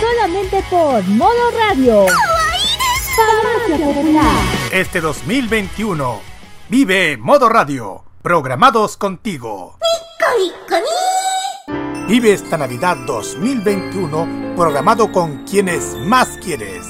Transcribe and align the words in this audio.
Solamente 0.00 0.64
por 0.70 1.06
Modo 1.08 1.50
Radio. 1.58 2.06
Este 4.72 5.00
2021 5.00 6.20
vive 6.70 7.18
Modo 7.18 7.50
Radio, 7.50 8.04
programados 8.22 8.96
contigo. 8.96 9.76
Vive 12.08 12.32
esta 12.32 12.56
Navidad 12.56 12.96
2021 13.06 14.54
programado 14.56 15.12
con 15.12 15.44
quienes 15.44 15.94
más 16.06 16.28
quieres. 16.42 16.86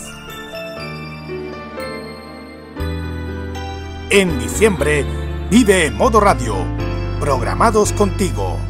En 4.10 4.38
diciembre, 4.38 5.04
vive 5.50 5.90
Modo 5.90 6.20
Radio, 6.20 6.54
programados 7.18 7.92
contigo. 7.92 8.69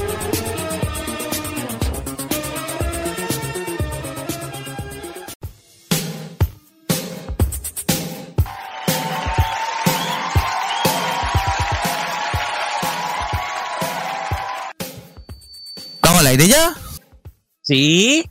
Aire 16.31 16.47
ya? 16.47 16.73
Sí. 17.61 18.23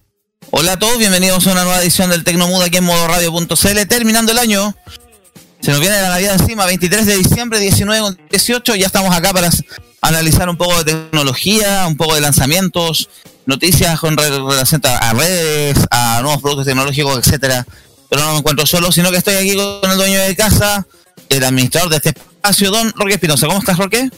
Hola 0.51 0.73
a 0.73 0.79
todos, 0.79 0.99
bienvenidos 0.99 1.47
a 1.47 1.53
una 1.53 1.65
nueva 1.65 1.81
edición 1.83 2.09
del 2.11 2.25
Tecnomudo 2.25 2.63
aquí 2.65 2.79
en 2.79 2.85
modo 2.85 3.07
radio.cl, 3.07 3.87
terminando 3.89 4.33
el 4.33 4.39
año. 4.39 4.75
Se 5.61 5.71
nos 5.71 5.81
viene 5.81 6.01
la 6.01 6.09
Navidad 6.09 6.37
encima, 6.41 6.65
23 6.65 7.05
de 7.05 7.17
diciembre, 7.17 7.61
19 7.61 8.01
con 8.01 8.19
18, 8.31 8.75
ya 8.77 8.87
estamos 8.87 9.15
acá 9.15 9.33
para 9.35 9.51
analizar 10.01 10.49
un 10.49 10.57
poco 10.57 10.83
de 10.83 10.93
tecnología, 10.95 11.85
un 11.87 11.97
poco 11.99 12.15
de 12.15 12.23
lanzamientos, 12.23 13.11
noticias 13.45 14.01
con 14.01 14.17
re- 14.17 14.31
relación 14.31 14.81
a 14.87 14.97
a 15.11 15.13
redes, 15.13 15.77
a 15.91 16.21
nuevos 16.23 16.41
productos 16.41 16.67
tecnológicos, 16.67 17.19
etcétera. 17.19 17.67
Pero 18.09 18.23
no 18.25 18.33
me 18.33 18.39
encuentro 18.39 18.65
solo, 18.67 18.91
sino 18.91 19.11
que 19.11 19.19
estoy 19.19 19.35
aquí 19.35 19.55
con 19.55 19.91
el 19.91 19.99
dueño 19.99 20.19
de 20.21 20.35
casa, 20.35 20.87
el 21.29 21.45
administrador 21.45 21.91
de 21.91 21.97
este 21.97 22.09
espacio, 22.09 22.71
don 22.71 22.91
Roque 22.97 23.13
Espinosa. 23.15 23.47
¿Cómo 23.47 23.59
estás, 23.59 23.77
Roque? 23.77 24.09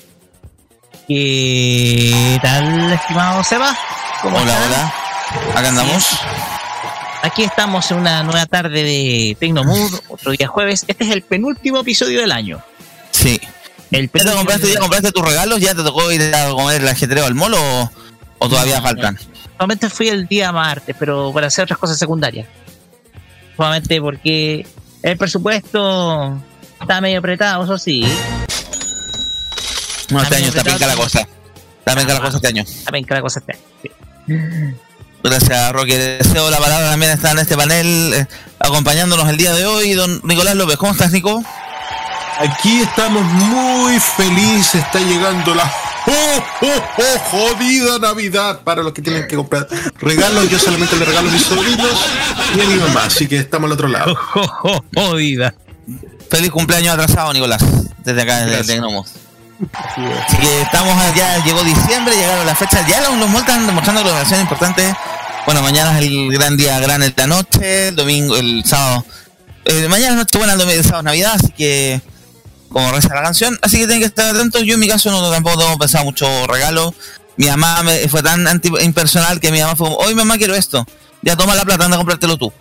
¿Qué 1.15 2.39
tal, 2.41 2.91
estimado 2.95 3.45
Seba? 3.45 3.77
¿Cómo 4.23 4.39
hola, 4.39 4.56
hola. 4.67 4.95
Acá 5.59 5.69
andamos. 5.69 6.06
Aquí 7.23 7.43
estamos 7.45 7.91
en 7.91 7.99
una 7.99 8.23
nueva 8.23 8.47
tarde 8.47 8.83
de 8.83 9.37
Tecnomood, 9.39 9.93
otro 10.09 10.33
día 10.33 10.49
jueves. 10.49 10.87
Este 10.89 11.05
es 11.05 11.11
el 11.11 11.21
penúltimo 11.21 11.81
episodio 11.81 12.19
del 12.23 12.33
año. 12.33 12.62
Sí. 13.11 13.39
El 13.91 14.11
¿Ya 14.11 14.25
te 14.25 14.31
compraste, 14.33 14.62
ya 14.69 14.71
del- 14.71 14.78
compraste 14.78 15.12
tus 15.12 15.23
regalos? 15.23 15.61
¿Ya 15.61 15.75
te 15.75 15.83
tocó 15.83 16.11
ir 16.11 16.34
a 16.34 16.49
comer 16.49 16.81
el 16.81 16.89
ajetreo 16.89 17.27
al 17.27 17.34
molo 17.34 17.59
o, 17.61 17.91
o 18.39 18.49
todavía 18.49 18.77
No, 18.77 18.83
faltan? 18.83 19.19
Solamente 19.59 19.91
fui 19.91 20.09
el 20.09 20.27
día 20.27 20.50
martes, 20.50 20.97
pero 20.99 21.31
para 21.31 21.49
hacer 21.49 21.65
otras 21.65 21.79
cosas 21.79 21.99
secundarias. 21.99 22.47
Solamente 23.55 24.00
porque 24.00 24.67
el 25.03 25.19
presupuesto 25.19 26.39
está 26.81 27.03
medio 27.03 27.19
apretado, 27.19 27.65
eso 27.65 27.77
sí. 27.77 28.03
No, 30.10 30.22
este 30.22 30.30
También 30.30 30.34
año 30.34 30.48
está 30.48 30.64
penca 30.64 30.86
la 30.86 30.96
cosa. 30.96 31.20
Está 31.78 31.94
penca 31.94 32.14
la 32.14 32.20
cosa 32.20 32.36
este 32.36 32.48
año. 32.48 32.64
También 32.84 33.04
cada 33.04 33.20
cosa 33.20 33.40
está. 33.40 33.54
sí. 33.82 33.90
Gracias, 35.22 35.72
Roque. 35.72 35.98
Deseo 35.98 36.50
la 36.50 36.58
palabra 36.58 36.90
también 36.90 37.12
está 37.12 37.30
en 37.30 37.38
este 37.38 37.56
panel 37.56 38.12
eh, 38.12 38.26
acompañándonos 38.58 39.28
el 39.28 39.36
día 39.36 39.52
de 39.52 39.66
hoy. 39.66 39.92
Don 39.94 40.20
Nicolás 40.24 40.56
López, 40.56 40.76
¿cómo 40.76 40.92
estás, 40.92 41.12
Nico? 41.12 41.42
Aquí 42.38 42.80
estamos 42.80 43.22
muy 43.22 44.00
felices, 44.00 44.82
está 44.82 44.98
llegando 44.98 45.54
la 45.54 45.70
¡Oh, 46.06 46.44
oh, 46.62 46.82
oh! 46.98 47.19
jodida 47.30 47.98
Navidad 48.00 48.62
para 48.62 48.82
los 48.82 48.92
que 48.92 49.02
tienen 49.02 49.28
que 49.28 49.36
comprar 49.36 49.69
regalos. 50.00 50.50
Yo 50.50 50.58
solamente 50.58 50.96
le 50.96 51.04
regalo 51.04 51.28
a 51.28 51.32
mis 51.32 51.42
sobrinos 51.42 52.06
y 52.56 52.60
a 52.60 52.64
mi 52.64 52.74
mamá, 52.76 53.04
así 53.04 53.28
que 53.28 53.36
estamos 53.36 53.69
al 53.69 53.72
otro 53.72 53.88
lado. 53.88 54.16
Jodida. 54.94 55.54
Feliz 56.28 56.50
cumpleaños 56.50 56.94
atrasado, 56.94 57.32
Nicolás. 57.32 57.62
Desde 57.98 58.22
acá, 58.22 58.40
desde 58.46 58.78
Gracias. 58.78 59.31
Así 59.72 60.36
que 60.38 60.62
estamos, 60.62 60.96
ya 61.14 61.44
llegó 61.44 61.62
diciembre, 61.62 62.14
llegaron 62.16 62.46
las 62.46 62.58
fechas. 62.58 62.86
Ya 62.86 63.00
los, 63.00 63.16
los 63.18 63.34
están 63.34 63.66
demostrando 63.66 64.02
que 64.02 64.10
la 64.10 64.16
versión 64.16 64.40
importante. 64.40 64.94
Bueno, 65.44 65.62
mañana 65.62 65.98
es 65.98 66.06
el 66.06 66.32
gran 66.32 66.56
día, 66.56 66.78
gran 66.80 67.02
en 67.02 67.12
la 67.16 67.26
noche, 67.26 67.88
el 67.88 67.96
domingo, 67.96 68.36
el 68.36 68.64
sábado. 68.64 69.04
eh, 69.64 69.88
mañana 69.88 70.12
es 70.12 70.16
noche 70.16 70.38
buena, 70.38 70.52
el 70.52 70.58
domingo, 70.58 70.78
el 70.78 70.84
sábado 70.84 71.00
es 71.00 71.04
Navidad, 71.04 71.32
así 71.34 71.52
que 71.52 72.00
como 72.68 72.90
reza 72.90 73.14
la 73.14 73.22
canción, 73.22 73.58
así 73.60 73.78
que 73.78 73.86
tienen 73.86 74.00
que 74.00 74.06
estar 74.06 74.34
atentos. 74.34 74.62
Yo 74.62 74.74
en 74.74 74.80
mi 74.80 74.88
caso 74.88 75.10
no 75.10 75.30
tampoco 75.30 75.58
tengo 75.58 75.78
pensado 75.78 76.04
mucho 76.04 76.46
regalo. 76.46 76.94
Mi 77.36 77.46
mamá 77.46 77.82
me, 77.82 78.08
fue 78.08 78.22
tan 78.22 78.46
anti, 78.46 78.70
impersonal 78.82 79.40
que 79.40 79.50
mi 79.50 79.60
mamá 79.60 79.76
fue 79.76 79.88
hoy 79.90 80.14
mamá 80.14 80.38
quiero 80.38 80.54
esto. 80.54 80.86
Ya 81.22 81.36
toma 81.36 81.54
la 81.54 81.64
plata, 81.64 81.84
anda 81.84 81.96
a 81.96 81.98
comprártelo 81.98 82.36
tú. 82.36 82.52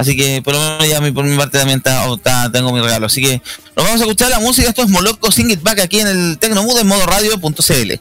Así 0.00 0.16
que 0.16 0.40
por 0.42 0.54
lo 0.54 0.60
menos 0.60 0.88
ya 0.88 1.00
mi- 1.00 1.10
por 1.12 1.24
mi 1.24 1.36
parte 1.36 1.58
también 1.58 1.78
está- 1.78 2.12
está- 2.12 2.50
tengo 2.52 2.72
mi 2.72 2.80
regalo. 2.80 3.06
Así 3.06 3.22
que 3.22 3.42
nos 3.76 3.84
vamos 3.84 4.00
a 4.00 4.04
escuchar 4.04 4.30
la 4.30 4.40
música. 4.40 4.68
Esto 4.68 4.82
es 4.82 4.88
Moloco 4.88 5.30
Sing 5.30 5.50
It 5.50 5.62
Back 5.62 5.80
aquí 5.80 6.00
en 6.00 6.06
el 6.08 6.38
Tecnomood 6.38 6.78
en 6.78 6.86
modo 6.86 7.04
radio.cl. 7.06 8.00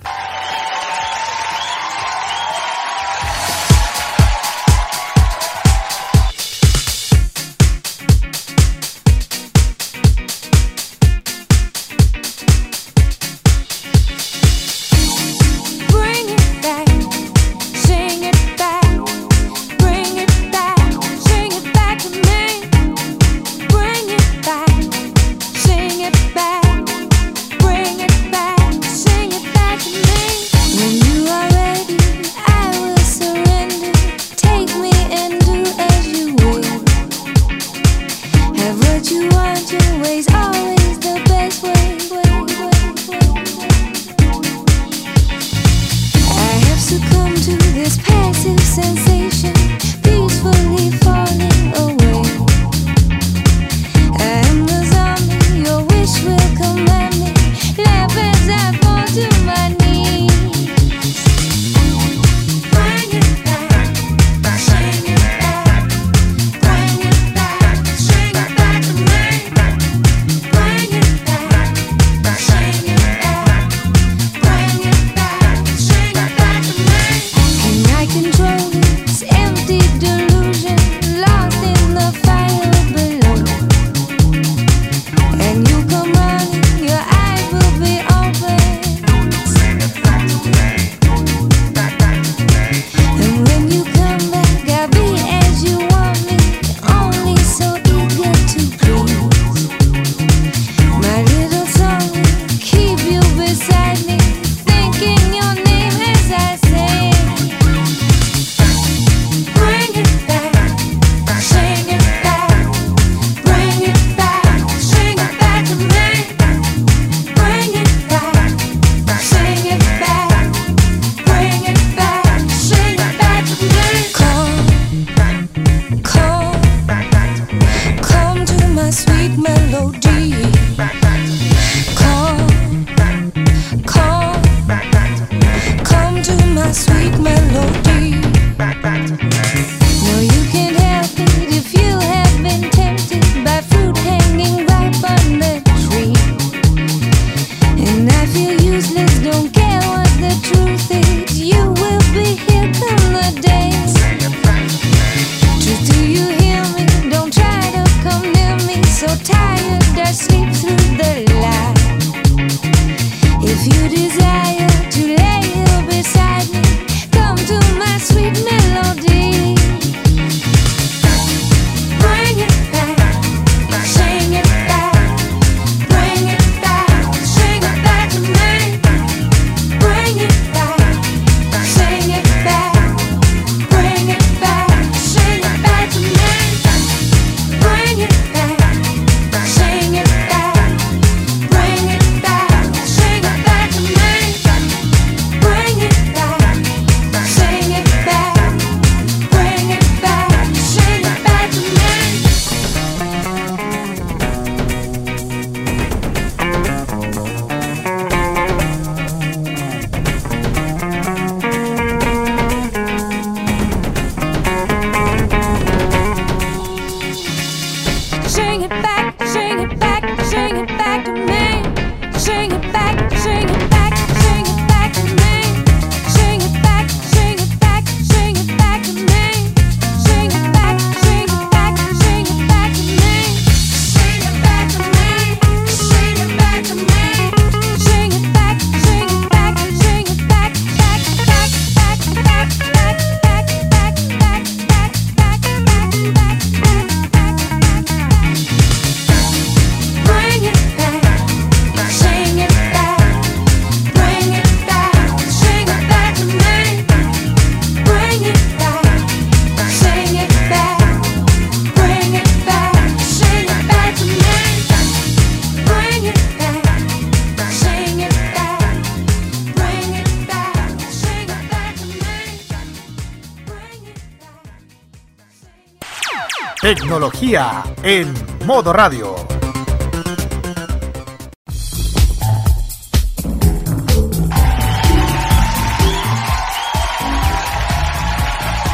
Tecnología 276.99 277.63
en 277.81 278.13
modo 278.45 278.73
radio. 278.73 279.15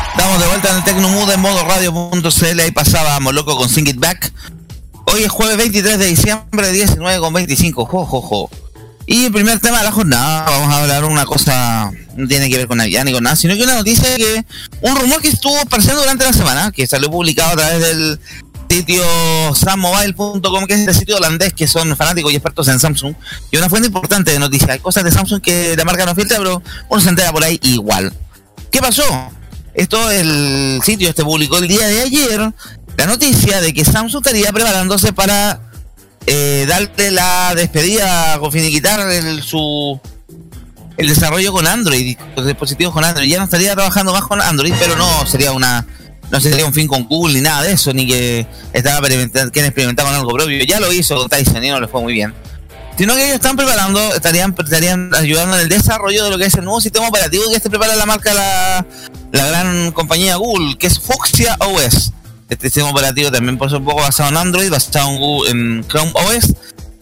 Estamos 0.09 0.39
de 0.39 0.47
vuelta 0.47 0.71
en 0.71 0.77
el 0.77 0.83
Tecnomood 0.83 1.29
en 1.29 1.39
modo 1.39 1.63
radio.cl. 1.65 2.59
Ahí 2.61 2.71
pasábamos 2.71 3.31
loco 3.31 3.55
con 3.55 3.69
Sing 3.69 3.87
It 3.87 3.99
Back. 3.99 4.33
Hoy 5.13 5.21
es 5.21 5.29
jueves 5.29 5.57
23 5.57 5.99
de 5.99 6.05
diciembre, 6.07 6.71
19 6.71 7.19
con 7.19 7.31
25. 7.31 7.85
Jo, 7.85 8.05
jo, 8.07 8.21
jo. 8.21 8.49
Y 9.07 9.25
el 9.25 9.31
primer 9.31 9.59
tema 9.59 9.79
de 9.79 9.83
la 9.83 9.91
jornada, 9.91 10.45
vamos 10.49 10.73
a 10.73 10.81
hablar 10.81 11.05
una 11.05 11.25
cosa, 11.25 11.91
no 12.15 12.27
tiene 12.27 12.49
que 12.49 12.57
ver 12.57 12.67
con 12.67 12.79
Navidad 12.79 13.03
ni 13.05 13.13
con 13.13 13.23
nada, 13.23 13.35
sino 13.35 13.55
que 13.55 13.61
una 13.61 13.75
noticia 13.75 14.15
que, 14.15 14.43
un 14.81 14.95
rumor 14.95 15.21
que 15.21 15.27
estuvo 15.27 15.59
apareciendo 15.59 16.01
durante 16.01 16.25
la 16.25 16.33
semana, 16.33 16.71
que 16.71 16.87
salió 16.87 17.11
publicado 17.11 17.51
a 17.51 17.55
través 17.55 17.81
del 17.81 18.19
sitio 18.67 19.03
sammobile.com, 19.53 20.65
que 20.65 20.73
es 20.73 20.87
el 20.87 20.95
sitio 20.95 21.17
holandés, 21.17 21.53
que 21.53 21.67
son 21.67 21.95
fanáticos 21.95 22.33
y 22.33 22.35
expertos 22.35 22.67
en 22.67 22.79
Samsung, 22.79 23.13
y 23.51 23.57
una 23.57 23.69
fuente 23.69 23.87
importante 23.87 24.31
de 24.31 24.39
noticias. 24.39 24.71
Hay 24.71 24.79
cosas 24.79 25.03
de 25.03 25.11
Samsung 25.11 25.39
que 25.39 25.75
la 25.77 25.85
marca 25.85 26.05
no 26.05 26.15
filtra, 26.15 26.39
pero 26.39 26.63
uno 26.89 27.01
se 27.01 27.09
entera 27.09 27.31
por 27.31 27.43
ahí 27.43 27.59
igual. 27.61 28.11
¿Qué 28.71 28.79
pasó? 28.79 29.03
Esto, 29.75 30.09
el 30.09 30.81
sitio 30.83 31.09
este 31.09 31.23
publicó 31.23 31.59
el 31.59 31.67
día 31.67 31.85
de 31.85 32.01
ayer 32.01 32.53
la 32.97 33.05
noticia 33.05 33.61
de 33.61 33.73
que 33.73 33.85
Samsung 33.85 34.25
estaría 34.25 34.51
preparándose 34.51 35.13
para 35.13 35.61
eh, 36.27 36.65
darle 36.67 37.11
la 37.11 37.53
despedida 37.55 38.37
con 38.39 38.51
finiquitar 38.51 38.99
el, 39.11 39.43
su 39.43 39.99
el 40.97 41.09
desarrollo 41.09 41.51
con 41.51 41.67
Android, 41.67 42.17
los 42.35 42.45
dispositivos 42.45 42.93
con 42.93 43.03
Android. 43.03 43.29
Ya 43.29 43.37
no 43.37 43.43
estaría 43.45 43.73
trabajando 43.73 44.13
más 44.13 44.23
con 44.23 44.41
Android, 44.41 44.73
pero 44.79 44.95
no 44.95 45.25
sería 45.25 45.51
una 45.51 45.85
no 46.31 46.41
sería 46.41 46.65
un 46.65 46.73
fin 46.73 46.87
con 46.87 47.03
Google 47.03 47.35
ni 47.35 47.41
nada 47.41 47.63
de 47.63 47.73
eso, 47.73 47.93
ni 47.93 48.07
que 48.07 48.47
estaba 48.73 48.97
experimentando, 48.97 49.51
quieren 49.51 49.69
experimentar 49.69 50.05
con 50.05 50.15
algo 50.15 50.31
propio. 50.31 50.63
Ya 50.63 50.79
lo 50.79 50.91
hizo 50.91 51.27
Tyson 51.27 51.63
y 51.63 51.69
no 51.69 51.79
le 51.79 51.87
fue 51.87 52.01
muy 52.01 52.13
bien. 52.13 52.33
Sino 52.97 53.13
que 53.13 53.23
ellos 53.23 53.35
están 53.35 53.57
preparando, 53.57 53.99
estarían, 54.15 54.55
estarían 54.57 55.13
ayudando 55.13 55.57
en 55.57 55.63
el 55.63 55.69
desarrollo 55.69 56.23
de 56.23 56.29
lo 56.29 56.37
que 56.37 56.45
es 56.45 56.55
el 56.55 56.63
nuevo 56.63 56.79
sistema 56.79 57.07
operativo 57.07 57.43
que 57.49 57.57
este 57.57 57.69
prepara 57.69 57.95
la 57.95 58.05
marca, 58.05 58.33
la, 58.33 58.85
la 59.33 59.47
gran 59.47 59.91
compañía 59.91 60.37
Google, 60.37 60.77
que 60.77 60.87
es 60.87 60.99
Fuchsia 60.99 61.57
OS. 61.59 62.13
Este 62.47 62.67
sistema 62.67 62.91
operativo 62.91 63.31
también 63.31 63.57
por 63.57 63.69
supuesto 63.69 64.01
basado 64.01 64.29
en 64.29 64.37
Android, 64.37 64.69
basado 64.69 65.09
en, 65.09 65.17
Google, 65.17 65.51
en 65.51 65.87
Chrome 65.87 66.11
OS, 66.13 66.53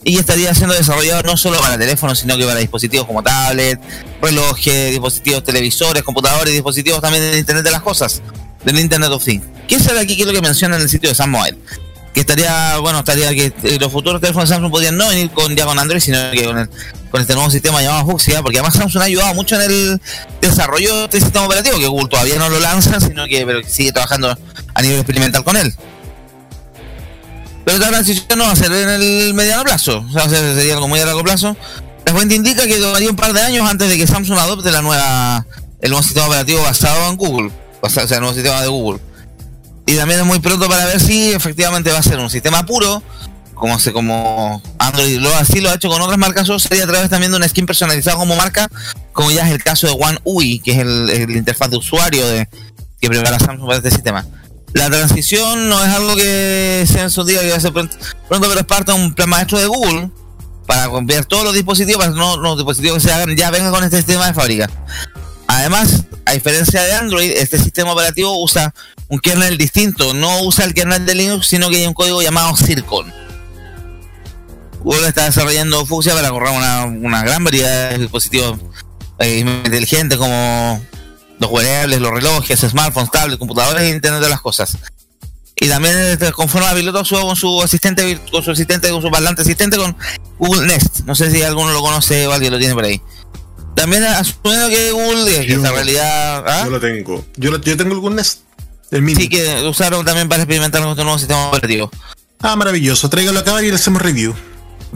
y 0.06 0.18
estaría 0.18 0.54
siendo 0.54 0.74
desarrollado 0.74 1.24
no 1.24 1.38
solo 1.38 1.60
para 1.60 1.78
teléfonos, 1.78 2.20
sino 2.20 2.38
que 2.38 2.46
para 2.46 2.60
dispositivos 2.60 3.06
como 3.06 3.24
tablet, 3.24 3.80
relojes, 4.22 4.92
dispositivos 4.92 5.44
televisores, 5.44 6.04
computadores, 6.04 6.54
dispositivos 6.54 7.02
también 7.02 7.24
de 7.32 7.40
Internet 7.40 7.66
de 7.66 7.72
las 7.72 7.82
Cosas, 7.82 8.22
del 8.64 8.80
Internet 8.80 9.10
of 9.12 9.24
Things. 9.24 9.46
¿Qué 9.68 9.80
sabe 9.80 10.00
aquí? 10.00 10.16
¿Qué 10.16 10.24
es 10.24 10.28
lo 10.28 10.34
que 10.34 10.42
menciona 10.42 10.76
en 10.76 10.82
el 10.82 10.90
sitio 10.90 11.10
de 11.10 11.16
Sam 11.16 11.32
Mobile? 11.32 11.58
Que 12.14 12.20
estaría, 12.20 12.78
bueno, 12.78 13.00
estaría 13.00 13.30
que 13.32 13.52
eh, 13.64 13.78
los 13.80 13.92
futuros 13.92 14.22
teléfonos 14.22 14.48
de 14.48 14.54
Samsung 14.56 14.72
podrían 14.72 14.96
no 14.98 15.08
venir 15.10 15.32
con 15.32 15.56
ya 15.56 15.66
con 15.66 15.80
Android, 15.80 16.00
sino 16.00 16.18
que 16.32 16.46
con, 16.46 16.60
el- 16.60 16.70
con 17.10 17.22
este 17.22 17.34
nuevo 17.34 17.50
sistema 17.50 17.82
llamado 17.82 18.06
Fuchsia, 18.06 18.42
porque 18.44 18.60
además 18.60 18.76
Samsung 18.76 19.02
ha 19.02 19.06
ayudado 19.06 19.34
mucho 19.34 19.56
en 19.60 19.62
el 19.72 20.02
desarrollo 20.40 20.96
de 20.96 21.04
este 21.06 21.22
sistema 21.22 21.46
operativo, 21.46 21.80
que 21.80 21.88
Google 21.88 22.10
todavía 22.10 22.38
no 22.38 22.50
lo 22.50 22.60
lanza, 22.60 23.00
sino 23.00 23.26
que 23.26 23.44
pero 23.48 23.62
sigue 23.68 23.92
trabajando 23.92 24.38
a 24.76 24.82
nivel 24.84 24.98
experimental 25.00 25.44
con 25.44 25.58
él. 25.58 25.74
Pero 27.66 27.78
esta 27.78 27.90
transición 27.90 28.38
no 28.38 28.44
va 28.46 28.52
a 28.52 28.56
ser 28.56 28.72
en 28.74 28.90
el 28.90 29.34
mediano 29.34 29.64
plazo, 29.64 30.06
o 30.08 30.12
sea, 30.12 30.30
se- 30.30 30.56
sería 30.56 30.74
algo 30.76 30.88
muy 30.88 31.00
a 31.00 31.06
largo 31.06 31.24
plazo. 31.24 31.56
La 32.06 32.14
fuente 32.14 32.36
indica 32.36 32.68
que 32.68 32.78
tomaría 32.78 33.10
un 33.10 33.16
par 33.16 33.34
de 33.34 33.42
años 33.42 33.68
antes 33.70 33.90
de 33.90 33.98
que 33.98 34.06
Samsung 34.06 34.38
adopte 34.38 34.70
la 34.72 34.82
nueva, 34.82 35.46
el 35.82 35.90
nuevo 35.90 36.04
sistema 36.04 36.28
operativo 36.28 36.62
basado 36.62 37.10
en 37.10 37.16
Google, 37.16 37.52
o 37.82 37.90
sea, 37.90 38.04
el 38.04 38.20
nuevo 38.20 38.34
sistema 38.34 38.62
de 38.62 38.68
Google. 38.68 39.00
Y 39.86 39.96
también 39.96 40.22
es 40.22 40.26
muy 40.26 40.40
pronto 40.40 40.68
para 40.70 40.86
ver 40.86 41.00
si 41.00 41.32
efectivamente 41.32 41.92
va 41.92 42.00
a 42.00 42.04
ser 42.04 42.20
un 42.20 42.30
sistema 42.30 42.66
puro, 42.66 43.04
como 43.54 43.80
se 43.80 43.92
como 43.94 44.62
Android 44.80 45.20
lo 45.20 45.34
así 45.36 45.62
lo 45.62 45.70
ha 45.70 45.76
hecho 45.76 45.90
con 45.90 46.02
otras 46.02 46.18
marcas, 46.18 46.50
o 46.50 46.60
sería 46.60 46.86
a 46.86 46.88
través 46.88 47.10
también 47.10 47.32
de 47.32 47.38
una 47.38 47.48
skin 47.48 47.66
personalizada 47.66 48.18
como 48.18 48.36
marca, 48.36 48.70
como 49.12 49.32
ya 49.32 49.46
es 49.46 49.54
el 49.54 49.64
caso 49.64 49.88
de 49.88 49.94
One 49.94 50.20
UI, 50.24 50.60
que 50.60 50.72
es 50.72 50.78
el, 50.80 51.32
interfaz 51.36 51.70
de 51.70 51.78
usuario 51.78 52.26
de, 52.28 52.48
que 53.00 53.10
prepara 53.10 53.40
Samsung 53.40 53.66
para 53.66 53.78
este 53.78 53.92
sistema. 53.92 54.26
La 54.74 54.90
transición 54.90 55.70
no 55.70 55.84
es 55.84 55.90
algo 55.90 56.16
que 56.16 56.86
sea 56.88 57.04
en 57.04 57.12
su 57.12 57.24
día 57.24 57.42
que 57.42 57.52
va 57.52 57.58
a 57.58 57.60
ser 57.60 57.74
pronto, 57.74 57.96
pero 58.28 58.60
es 58.60 58.66
parte 58.66 58.92
de 58.92 58.98
un 58.98 59.14
plan 59.14 59.30
maestro 59.30 59.60
de 59.60 59.68
Google 59.68 60.10
para 60.66 60.88
copiar 60.90 61.26
todos 61.26 61.44
los 61.44 61.54
dispositivos, 61.54 62.06
para 62.06 62.18
no 62.18 62.38
los 62.38 62.58
dispositivos 62.58 62.98
que 62.98 63.10
se 63.10 63.14
hagan 63.14 63.36
ya 63.36 63.52
vengan 63.52 63.72
con 63.72 63.84
este 63.84 63.98
sistema 63.98 64.28
de 64.28 64.34
fábrica. 64.34 64.70
Además, 65.54 66.06
a 66.26 66.32
diferencia 66.32 66.82
de 66.82 66.94
Android, 66.94 67.30
este 67.30 67.60
sistema 67.60 67.94
operativo 67.94 68.42
usa 68.42 68.74
un 69.08 69.20
kernel 69.20 69.56
distinto, 69.56 70.16
no 70.16 70.42
usa 70.42 70.66
el 70.66 70.74
kernel 70.74 71.06
de 71.06 71.14
Linux, 71.14 71.46
sino 71.46 71.70
que 71.70 71.76
hay 71.76 71.86
un 71.86 71.94
código 71.94 72.24
llamado 72.24 72.56
Circon. 72.58 73.14
Google 74.80 75.08
está 75.08 75.26
desarrollando 75.26 75.86
Fuchsia 75.86 76.16
para 76.16 76.32
correr 76.32 76.50
una, 76.50 77.24
gran 77.24 77.44
variedad 77.44 77.92
de 77.92 78.00
dispositivos 78.00 78.60
eh, 79.20 79.38
inteligentes 79.38 80.18
como 80.18 80.84
los 81.40 81.52
wearables, 81.52 82.02
los 82.02 82.12
relojes, 82.12 82.60
smartphones, 82.60 83.12
tablets, 83.12 83.38
computadores 83.38 83.84
e 83.84 83.90
Internet 83.90 84.24
de 84.24 84.30
las 84.30 84.42
cosas. 84.42 84.76
Y 85.56 85.70
también 85.70 85.96
este, 86.00 86.32
conforme 86.32 86.68
a 86.68 86.74
piloto 86.74 86.98
actuó 86.98 87.22
con 87.22 87.36
su 87.36 87.62
asistente, 87.62 88.20
con 88.32 88.44
su 88.44 88.52
asistente, 88.52 88.90
con 88.90 89.04
su 89.04 89.12
parlante 89.12 89.44
asistente 89.44 89.78
con 89.78 89.96
Google 90.40 90.66
Nest. 90.66 91.02
No 91.06 91.14
sé 91.14 91.30
si 91.30 91.44
alguno 91.44 91.72
lo 91.72 91.82
conoce 91.82 92.26
o 92.26 92.34
alguien 92.34 92.52
lo 92.52 92.58
tiene 92.58 92.74
por 92.74 92.86
ahí. 92.86 93.00
También 93.76 94.04
asumiendo 94.04 94.70
que 94.70 94.92
Google, 94.92 95.46
que 95.46 95.54
esta 95.54 95.72
realidad, 95.72 96.44
¿ah? 96.48 96.62
Yo 96.66 96.70
lo 96.72 96.80
tengo. 96.80 97.26
Yo, 97.38 97.52
lo- 97.52 97.62
yo 97.62 97.76
tengo 97.78 97.94
algún 97.94 98.16
Nest. 98.16 98.40
El 98.92 99.02
mini. 99.02 99.22
sí 99.24 99.30
que 99.30 99.64
usaron 99.68 100.06
también 100.06 100.30
para 100.30 100.44
experimentar 100.44 100.82
con 100.82 100.92
este 100.92 101.04
nuevo 101.04 101.18
sistema 101.18 101.48
operativo. 101.48 101.90
Ah, 102.42 102.56
maravilloso. 102.56 103.10
Tráigalo 103.10 103.40
acá 103.40 103.62
y 103.64 103.70
le 103.70 103.76
hacemos 103.76 104.02
review. 104.02 104.36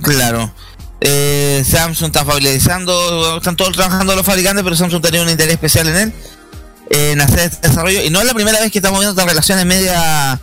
Claro. 0.03 0.53
Eh, 1.01 1.63
Samsung 1.67 2.07
está 2.07 2.23
familiarizando, 2.25 3.37
están 3.37 3.55
todos 3.55 3.73
trabajando 3.73 4.15
los 4.15 4.25
fabricantes, 4.25 4.63
pero 4.63 4.75
Samsung 4.75 5.01
tenía 5.01 5.21
un 5.23 5.29
interés 5.29 5.53
especial 5.53 5.87
en 5.87 5.95
él, 5.95 6.13
eh, 6.89 7.11
en 7.11 7.21
hacer 7.21 7.39
este 7.39 7.67
desarrollo. 7.69 8.03
Y 8.03 8.09
no 8.11 8.19
es 8.19 8.25
la 8.27 8.33
primera 8.33 8.59
vez 8.59 8.71
que 8.71 8.77
estamos 8.79 8.99
viendo 8.99 9.11
estas 9.19 9.27
relaciones 9.31 9.65
media 9.65 10.39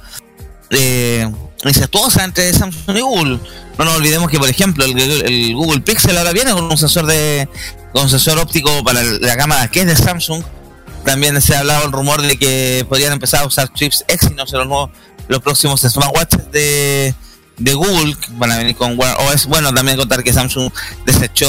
eh, 0.71 1.31
incestuosas 1.69 2.25
entre 2.25 2.53
Samsung 2.53 2.97
y 2.97 3.01
Google. 3.01 3.39
No 3.79 3.85
nos 3.85 3.97
olvidemos 3.97 4.31
que, 4.31 4.39
por 4.39 4.49
ejemplo, 4.49 4.85
el, 4.85 5.55
Google 5.55 5.81
Pixel 5.81 6.17
ahora 6.17 6.33
viene 6.33 6.53
con 6.53 6.65
un 6.65 6.79
sensor 6.79 7.07
de 7.07 7.49
con 7.93 8.09
sensor 8.09 8.39
óptico 8.39 8.83
para 8.83 9.03
la 9.03 9.37
cámara 9.37 9.69
que 9.69 9.81
es 9.81 9.87
de 9.87 9.97
Samsung. 9.97 10.43
También 11.05 11.41
se 11.41 11.55
ha 11.55 11.61
hablado 11.61 11.87
el 11.87 11.93
rumor 11.93 12.23
de 12.23 12.37
que 12.39 12.85
podrían 12.89 13.13
empezar 13.13 13.43
a 13.43 13.47
usar 13.47 13.73
chips 13.73 14.05
Exynos 14.09 14.53
en 14.53 14.59
los, 14.61 14.69
nuevos, 14.69 14.91
los 15.29 15.41
próximos 15.41 15.81
smartwatches 15.83 16.51
de, 16.51 17.15
de 17.59 17.75
Google 17.75 18.17
van 18.33 18.53
a 18.53 18.59
venir 18.59 18.75
con 18.77 18.99
Wear 18.99 19.17
OS. 19.21 19.47
Bueno, 19.47 19.73
también 19.73 19.97
contar 19.97 20.23
que 20.23 20.33
Samsung 20.33 20.71
desechó 21.05 21.47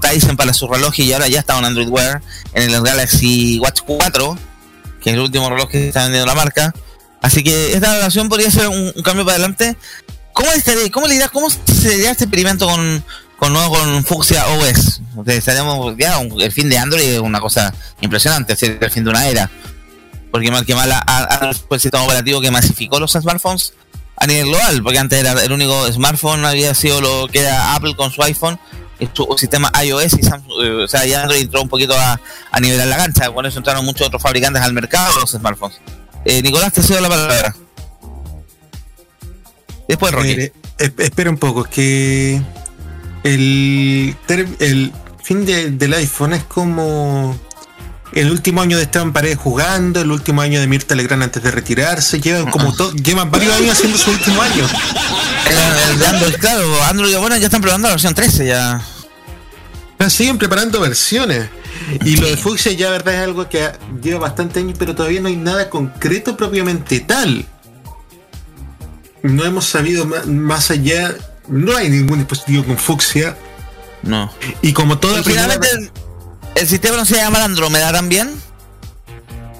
Tyson 0.00 0.36
para 0.36 0.52
su 0.52 0.68
reloj 0.68 0.98
y 0.98 1.12
ahora 1.12 1.28
ya 1.28 1.40
está 1.40 1.56
un 1.56 1.64
Android 1.64 1.88
Wear 1.88 2.22
en 2.52 2.70
el 2.70 2.82
Galaxy 2.82 3.58
Watch 3.58 3.80
4, 3.86 4.38
que 5.00 5.10
es 5.10 5.14
el 5.14 5.22
último 5.22 5.48
reloj 5.48 5.68
que 5.68 5.88
está 5.88 6.02
vendiendo 6.02 6.26
la 6.26 6.34
marca. 6.34 6.74
Así 7.26 7.42
que 7.42 7.72
esta 7.72 7.92
relación 7.92 8.28
podría 8.28 8.52
ser 8.52 8.68
un, 8.68 8.92
cambio 9.02 9.24
para 9.24 9.36
adelante. 9.36 9.76
¿Cómo, 10.32 10.48
cómo, 10.92 11.08
le 11.08 11.14
dirá, 11.14 11.28
¿Cómo 11.28 11.50
sería 11.50 12.12
este 12.12 12.22
experimento 12.22 12.68
con, 12.68 13.04
con, 13.36 13.52
con 13.52 14.04
Fuchsia 14.04 14.46
OS? 14.46 15.00
Estaríamos 15.26 15.96
ya 15.98 16.20
el 16.20 16.52
fin 16.52 16.68
de 16.68 16.78
Android 16.78 17.02
es 17.02 17.18
una 17.18 17.40
cosa 17.40 17.74
impresionante, 18.00 18.52
es 18.52 18.62
el 18.62 18.90
fin 18.92 19.02
de 19.02 19.10
una 19.10 19.26
era. 19.26 19.50
Porque 20.30 20.52
mal 20.52 20.64
que 20.64 20.76
mal, 20.76 20.92
Android 20.92 21.56
fue 21.66 21.78
el 21.78 21.80
sistema 21.80 22.04
operativo 22.04 22.40
que 22.40 22.52
masificó 22.52 23.00
los 23.00 23.10
smartphones 23.10 23.72
a 24.16 24.26
nivel 24.28 24.46
global, 24.46 24.80
porque 24.84 25.00
antes 25.00 25.18
era 25.18 25.32
el 25.32 25.50
único 25.50 25.92
smartphone 25.92 26.44
había 26.44 26.76
sido 26.76 27.00
lo 27.00 27.26
que 27.26 27.40
era 27.40 27.74
Apple 27.74 27.96
con 27.96 28.12
su 28.12 28.22
iPhone 28.22 28.56
y 29.00 29.08
su 29.12 29.26
sistema 29.36 29.72
iOS 29.82 30.12
y 30.12 30.20
eh, 30.62 30.84
o 30.84 30.86
sea, 30.86 31.04
ya 31.04 31.22
Android 31.22 31.42
entró 31.42 31.60
un 31.60 31.68
poquito 31.68 31.98
a, 31.98 32.20
a 32.52 32.60
nivelar 32.60 32.86
la 32.86 32.96
cancha, 32.96 33.32
con 33.32 33.44
eso 33.46 33.58
entraron 33.58 33.84
muchos 33.84 34.06
otros 34.06 34.22
fabricantes 34.22 34.62
al 34.62 34.72
mercado 34.72 35.12
de 35.12 35.20
los 35.22 35.30
smartphones. 35.32 35.80
Eh, 36.28 36.42
Nicolás, 36.42 36.72
te 36.72 36.82
cedo 36.82 37.00
la 37.00 37.08
palabra. 37.08 37.54
Después 39.88 40.12
Rocky. 40.12 40.50
Espera 40.78 41.30
un 41.30 41.38
poco, 41.38 41.64
es 41.64 41.68
que 41.70 42.40
el, 43.22 44.14
fin 45.22 45.46
de- 45.46 45.70
del 45.70 45.94
iPhone 45.94 46.34
es 46.34 46.42
como 46.44 47.38
el 48.12 48.30
último 48.30 48.60
año 48.60 48.76
de 48.76 48.82
Esteban 48.82 49.12
Paredes 49.12 49.38
jugando, 49.38 50.00
el 50.02 50.10
último 50.10 50.42
año 50.42 50.60
de 50.60 50.66
Mirta 50.66 50.94
Legrand 50.94 51.22
antes 51.22 51.42
de 51.42 51.50
retirarse, 51.50 52.20
llevan 52.20 52.50
como 52.50 52.74
to- 52.74 52.92
llevan 52.92 53.30
varios 53.30 53.54
años 53.54 53.72
haciendo 53.72 53.96
su 53.96 54.10
último 54.10 54.42
año. 54.42 54.66
El, 55.48 55.92
el 55.92 55.98
de 55.98 56.06
Android, 56.06 56.34
claro, 56.36 56.84
Android, 56.84 57.16
bueno, 57.18 57.36
ya 57.38 57.46
están 57.46 57.62
probando 57.62 57.88
la 57.88 57.94
versión 57.94 58.14
13 58.14 58.46
ya. 58.46 58.80
Pero 59.96 60.10
siguen 60.10 60.36
preparando 60.36 60.78
versiones. 60.80 61.48
Y 62.04 62.16
lo 62.16 62.26
de 62.26 62.36
Fuchsia 62.36 62.72
ya 62.72 62.90
verdad 62.90 63.14
es 63.14 63.20
algo 63.20 63.48
que 63.48 63.70
lleva 64.02 64.20
bastante 64.20 64.60
años, 64.60 64.76
pero 64.78 64.94
todavía 64.94 65.20
no 65.20 65.28
hay 65.28 65.36
nada 65.36 65.70
concreto 65.70 66.36
propiamente 66.36 67.00
tal. 67.00 67.46
No 69.22 69.44
hemos 69.44 69.66
sabido 69.66 70.06
más 70.26 70.70
allá, 70.70 71.14
no 71.48 71.76
hay 71.76 71.88
ningún 71.88 72.18
dispositivo 72.18 72.64
con 72.64 72.76
Fuchsia. 72.76 73.36
No. 74.02 74.32
Y 74.62 74.72
como 74.72 74.98
toda 74.98 75.22
primera 75.22 75.44
finalmente 75.44 75.92
el, 76.54 76.68
sistema 76.68 76.96
no 76.96 77.04
se 77.04 77.16
llama 77.16 77.42
Andrómeda 77.42 77.92
también. 77.92 78.34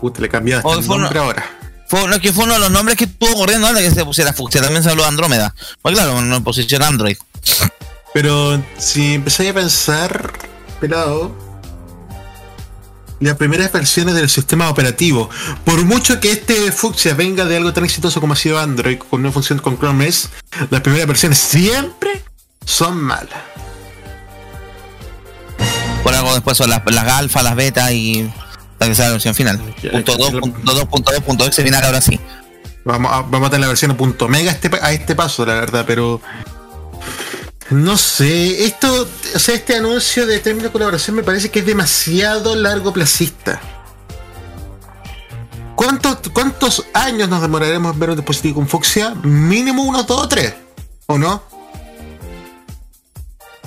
Puta, 0.00 0.20
le 0.20 0.28
cambiaste 0.28 0.68
el 0.68 0.86
nombre 0.86 1.08
uno- 1.08 1.20
ahora. 1.20 1.50
Fue, 1.88 2.08
no, 2.08 2.18
que 2.18 2.32
fue 2.32 2.44
uno 2.44 2.54
de 2.54 2.60
los 2.60 2.70
nombres 2.70 2.98
que 2.98 3.04
estuvo 3.04 3.32
corriendo 3.34 3.68
antes 3.68 3.84
de 3.84 3.88
que 3.88 3.94
se 3.94 4.04
pusiera 4.04 4.32
Fuchsia. 4.32 4.60
También 4.60 4.82
se 4.82 4.90
habló 4.90 5.02
de 5.02 5.08
Andrómeda. 5.08 5.54
Pues 5.82 5.94
claro, 5.94 6.18
en 6.18 6.44
posición 6.44 6.82
Android. 6.82 7.16
Pero 8.12 8.60
si 8.78 9.14
empezáis 9.14 9.50
a 9.50 9.54
pensar, 9.54 10.32
pelado, 10.80 11.36
las 13.20 13.36
primeras 13.36 13.72
versiones 13.72 14.14
del 14.14 14.28
sistema 14.28 14.68
operativo, 14.68 15.30
por 15.64 15.82
mucho 15.84 16.20
que 16.20 16.32
este 16.32 16.70
Fuchsia 16.72 17.14
venga 17.14 17.44
de 17.44 17.56
algo 17.56 17.72
tan 17.72 17.84
exitoso 17.84 18.20
como 18.20 18.34
ha 18.34 18.36
sido 18.36 18.58
Android 18.58 18.98
con 18.98 19.20
una 19.20 19.32
función 19.32 19.58
con 19.58 19.78
Chrome 19.78 20.06
OS, 20.08 20.28
las 20.70 20.80
primeras 20.82 21.06
versiones 21.06 21.38
siempre 21.38 22.22
son 22.64 22.96
malas. 23.02 23.40
Por 26.02 26.14
algo 26.14 26.32
después 26.34 26.56
son 26.56 26.70
las, 26.70 26.82
las 26.86 27.08
alfa, 27.08 27.42
las 27.42 27.56
beta 27.56 27.90
y 27.92 28.30
hasta 28.72 28.86
que 28.86 28.94
sea 28.94 29.06
la 29.06 29.12
versión 29.12 29.34
final. 29.34 29.58
Punto 29.58 30.12
ya, 30.12 30.18
2, 30.18 30.32
ya. 30.32 30.40
punto 30.40 30.72
2, 30.74 30.84
punto 30.84 31.12
2, 31.12 31.22
punto 31.24 31.46
exe 31.46 31.62
final 31.64 31.84
ahora 31.84 32.00
sí. 32.00 32.20
Vamos 32.84 33.10
a, 33.12 33.22
vamos 33.22 33.48
a 33.48 33.50
tener 33.50 33.62
la 33.62 33.68
versión 33.68 33.96
punto 33.96 34.28
mega 34.28 34.50
a 34.52 34.54
este, 34.54 34.70
pa- 34.70 34.78
a 34.80 34.92
este 34.92 35.16
paso, 35.16 35.44
la 35.44 35.54
verdad, 35.54 35.84
pero 35.86 36.20
no 37.70 37.96
sé, 37.96 38.64
esto, 38.64 39.08
o 39.34 39.38
sea, 39.38 39.54
este 39.54 39.76
anuncio 39.76 40.26
de 40.26 40.38
término 40.38 40.68
de 40.68 40.72
colaboración 40.72 41.16
me 41.16 41.22
parece 41.22 41.50
que 41.50 41.60
es 41.60 41.66
demasiado 41.66 42.54
largo 42.54 42.92
placista. 42.92 43.60
¿Cuántos, 45.74 46.18
¿Cuántos 46.32 46.84
años 46.94 47.28
nos 47.28 47.42
demoraremos 47.42 47.92
en 47.92 48.00
ver 48.00 48.10
un 48.10 48.16
dispositivo 48.16 48.56
con 48.56 48.68
Fuchsia? 48.68 49.14
Mínimo 49.22 49.82
unos 49.82 50.06
dos 50.06 50.22
o 50.22 50.28
tres, 50.28 50.54
¿o 51.06 51.18
no? 51.18 51.42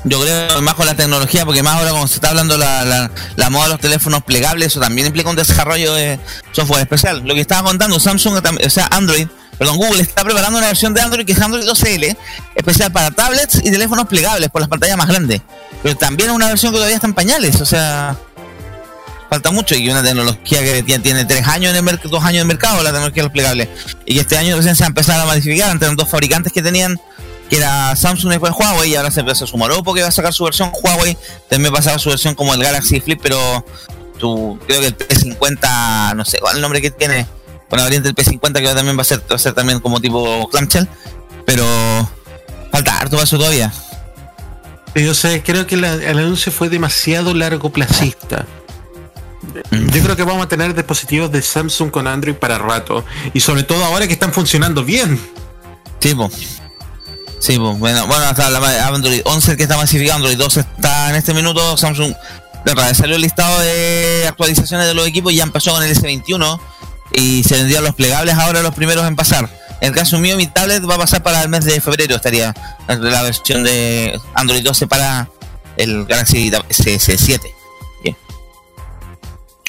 Yo 0.06 0.22
creo 0.22 0.62
más 0.62 0.75
con 0.75 0.86
la 0.86 0.96
tecnología, 0.96 1.46
porque 1.46 1.62
más 1.62 1.75
ahora 1.75 1.91
como 1.91 2.08
se 2.08 2.15
está 2.15 2.29
hablando 2.29 2.58
la, 2.58 2.86
la, 2.86 3.12
la 3.36 3.50
moda 3.50 3.65
de 3.65 3.70
los 3.72 3.79
teléfonos 3.82 4.24
plegables, 4.24 4.68
eso 4.68 4.79
también 4.79 5.08
implica 5.08 5.29
un 5.29 5.36
desarrollo 5.36 5.94
de 5.94 6.20
software 6.53 6.82
especial. 6.82 7.22
Lo 7.25 7.36
que 7.36 7.41
estaba 7.41 7.68
contando 7.68 8.00
Samsung, 8.00 8.41
o 8.65 8.70
sea, 8.70 8.88
Android, 8.91 9.27
perdón, 9.60 9.78
Google 9.78 10.01
está 10.01 10.24
preparando 10.24 10.58
una 10.58 10.68
versión 10.68 10.94
de 10.94 11.01
Android 11.01 11.25
que 11.25 11.34
es 11.34 11.42
Android 11.42 11.66
2L, 11.66 12.18
especial 12.56 12.92
para 12.92 13.12
tablets 13.12 13.56
y 13.56 13.70
teléfonos 13.70 14.08
plegables 14.08 14.50
por 14.50 14.62
las 14.62 14.70
pantallas 14.70 14.98
más 14.98 15.08
grandes. 15.08 15.42
Pero 15.84 15.96
también 15.96 16.32
una 16.32 16.48
versión 16.48 16.72
que 16.72 16.78
todavía 16.78 16.96
está 16.96 17.08
en 17.08 17.13
pañales, 17.13 17.60
o 17.60 17.66
sea, 17.66 18.18
falta 19.30 19.51
mucho 19.51 19.75
y 19.75 19.89
una 19.89 20.01
tecnología 20.01 20.60
que 20.62 20.82
tiene, 20.82 21.25
tres 21.25 21.46
años 21.48 21.72
en 21.72 21.75
el 21.75 21.84
mercado, 21.84 22.10
dos 22.10 22.24
años 22.24 22.42
en 22.42 22.48
mercado, 22.48 22.82
la 22.82 22.92
tecnología 22.92 23.22
de 23.22 23.28
los 23.28 23.34
plegables. 23.34 23.68
Y 24.06 24.16
que 24.16 24.22
este 24.22 24.38
año 24.38 24.56
recién 24.56 24.75
se 24.75 24.84
va 24.84 24.88
a 24.88 24.89
empezar 24.89 25.20
a 25.20 25.25
modificar, 25.25 25.70
entre 25.72 25.89
los 25.89 25.98
dos 25.98 26.10
fabricantes 26.10 26.54
que 26.54 26.62
tenían 26.62 27.00
que 27.50 27.58
era 27.58 27.96
Samsung 27.96 28.30
y 28.30 28.34
después 28.36 28.54
Huawei 28.58 28.92
y 28.92 28.96
ahora 28.96 29.10
se 29.10 29.22
empezó 29.22 29.46
a 29.46 29.48
sumar 29.48 29.72
Oppo 29.72 29.96
que 29.96 30.04
va 30.04 30.10
a 30.10 30.12
sacar 30.12 30.32
su 30.36 30.44
versión 30.44 30.72
Huawei 30.84 31.18
también 31.50 31.74
va 31.74 31.80
a 31.80 31.82
sacar 31.82 32.00
su 32.00 32.10
versión 32.10 32.36
como 32.36 32.54
el 32.54 32.62
Galaxy 32.62 33.00
Flip 33.00 33.20
pero 33.24 33.66
tu, 34.20 34.60
creo 34.68 34.82
que 34.82 34.86
el 34.86 34.96
P50 34.96 36.16
no 36.16 36.25
sé 36.25 36.38
cuál 36.38 36.62
nombre 36.62 36.80
que 36.80 36.92
tiene 36.92 37.25
con 37.69 37.77
la 37.77 37.83
variante 37.83 38.11
del 38.11 38.15
P50 38.15 38.53
que 38.53 38.73
también 38.73 38.97
va 38.97 39.01
a 39.01 39.05
ser 39.05 39.21
va 39.31 39.35
a 39.35 39.39
ser 39.39 39.53
también 39.53 39.79
como 39.79 39.99
tipo 40.01 40.47
clamshell 40.49 40.88
pero 41.45 41.65
falta 42.71 42.97
harto 42.99 43.15
para 43.15 43.23
eso 43.23 43.38
todavía 43.38 43.71
Yo 44.95 45.13
sé, 45.13 45.43
creo 45.43 45.67
que 45.67 45.77
la- 45.77 45.93
el 45.93 46.17
anuncio 46.17 46.51
fue 46.51 46.67
demasiado 46.69 47.33
largo 47.33 47.69
placista. 47.71 48.45
Yo 49.71 50.03
creo 50.03 50.15
que 50.15 50.23
vamos 50.23 50.45
a 50.45 50.49
tener 50.49 50.73
dispositivos 50.75 51.31
de 51.31 51.41
Samsung 51.41 51.89
con 51.91 52.07
Android 52.07 52.35
para 52.35 52.57
rato. 52.57 53.05
Y 53.33 53.39
sobre 53.39 53.63
todo 53.63 53.83
ahora 53.85 54.05
que 54.07 54.13
están 54.13 54.33
funcionando 54.33 54.83
bien. 54.83 55.19
sí 55.99 56.13
po. 56.15 56.29
sí 57.39 57.57
po. 57.57 57.73
bueno 57.75 58.05
bueno 58.07 58.25
hasta 58.25 58.49
la 58.49 58.88
Android 58.88 59.21
11 59.23 59.57
que 59.57 59.63
está 59.63 59.77
masificado 59.77 60.17
Android 60.17 60.38
12 60.38 60.59
está 60.59 61.09
en 61.09 61.15
este 61.15 61.33
minuto 61.33 61.77
Samsung 61.77 62.13
de 62.65 62.73
verdad, 62.75 62.93
salió 62.93 63.15
el 63.15 63.21
listado 63.21 63.57
de 63.59 64.25
actualizaciones 64.27 64.85
de 64.88 64.93
los 64.93 65.07
equipos 65.07 65.31
y 65.31 65.38
ya 65.38 65.43
empezó 65.43 65.71
con 65.71 65.81
el 65.83 65.95
S21 65.95 66.59
y 67.13 67.44
se 67.44 67.56
vendrían 67.56 67.84
los 67.84 67.96
plegables 67.96 68.36
ahora 68.36 68.62
los 68.62 68.75
primeros 68.75 69.06
en 69.08 69.16
pasar. 69.16 69.50
En 69.82 69.89
el 69.89 69.96
caso 69.96 70.20
mío, 70.20 70.36
mi 70.36 70.48
tablet 70.48 70.84
va 70.88 70.96
a 70.96 71.00
pasar 71.00 71.24
para 71.24 71.42
el 71.42 71.50
mes 71.50 71.66
de 71.66 71.80
febrero, 71.80 72.16
estaría 72.16 72.54
la 72.88 73.22
versión 73.22 73.63
de 73.63 74.20
Android 74.34 74.63
12 74.63 74.88
para 74.88 75.30
el 75.78 76.06
Galaxy 76.06 76.51
S7. 76.51 77.39
Bien. 78.04 78.18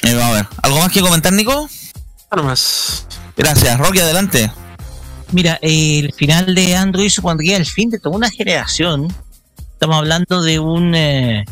Eh, 0.03 0.13
vamos 0.13 0.23
a 0.23 0.31
ver. 0.33 0.47
¿Algo 0.61 0.79
más 0.79 0.91
que 0.91 1.01
comentar, 1.01 1.31
Nico? 1.31 1.69
Nada 2.29 2.43
más. 2.43 3.07
Gracias. 3.37 3.77
Rocky, 3.79 3.99
adelante. 3.99 4.51
Mira, 5.31 5.57
el 5.61 6.13
final 6.13 6.53
de 6.53 6.75
Android 6.75 7.09
supondría 7.09 7.55
el 7.55 7.65
fin 7.65 7.89
de 7.89 7.99
toda 7.99 8.17
una 8.17 8.29
generación. 8.29 9.07
Estamos 9.73 9.97
hablando 9.97 10.41
de 10.41 10.59
un 10.59 10.93
eh, 10.93 11.45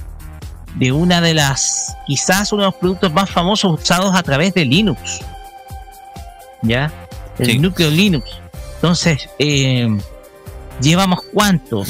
de 0.75 0.91
una 0.91 1.21
de 1.21 1.33
las 1.33 1.95
quizás 2.05 2.51
uno 2.51 2.63
de 2.63 2.67
los 2.67 2.75
productos 2.75 3.13
más 3.13 3.29
famosos 3.29 3.81
usados 3.81 4.13
a 4.15 4.21
través 4.21 4.53
de 4.53 4.65
Linux. 4.65 5.21
¿Ya? 6.61 6.91
El 7.37 7.45
Sí. 7.45 7.59
núcleo 7.59 7.89
Linux. 7.89 8.29
Entonces, 8.75 9.29
eh, 9.39 9.87
llevamos 10.81 11.19
cuánto? 11.33 11.83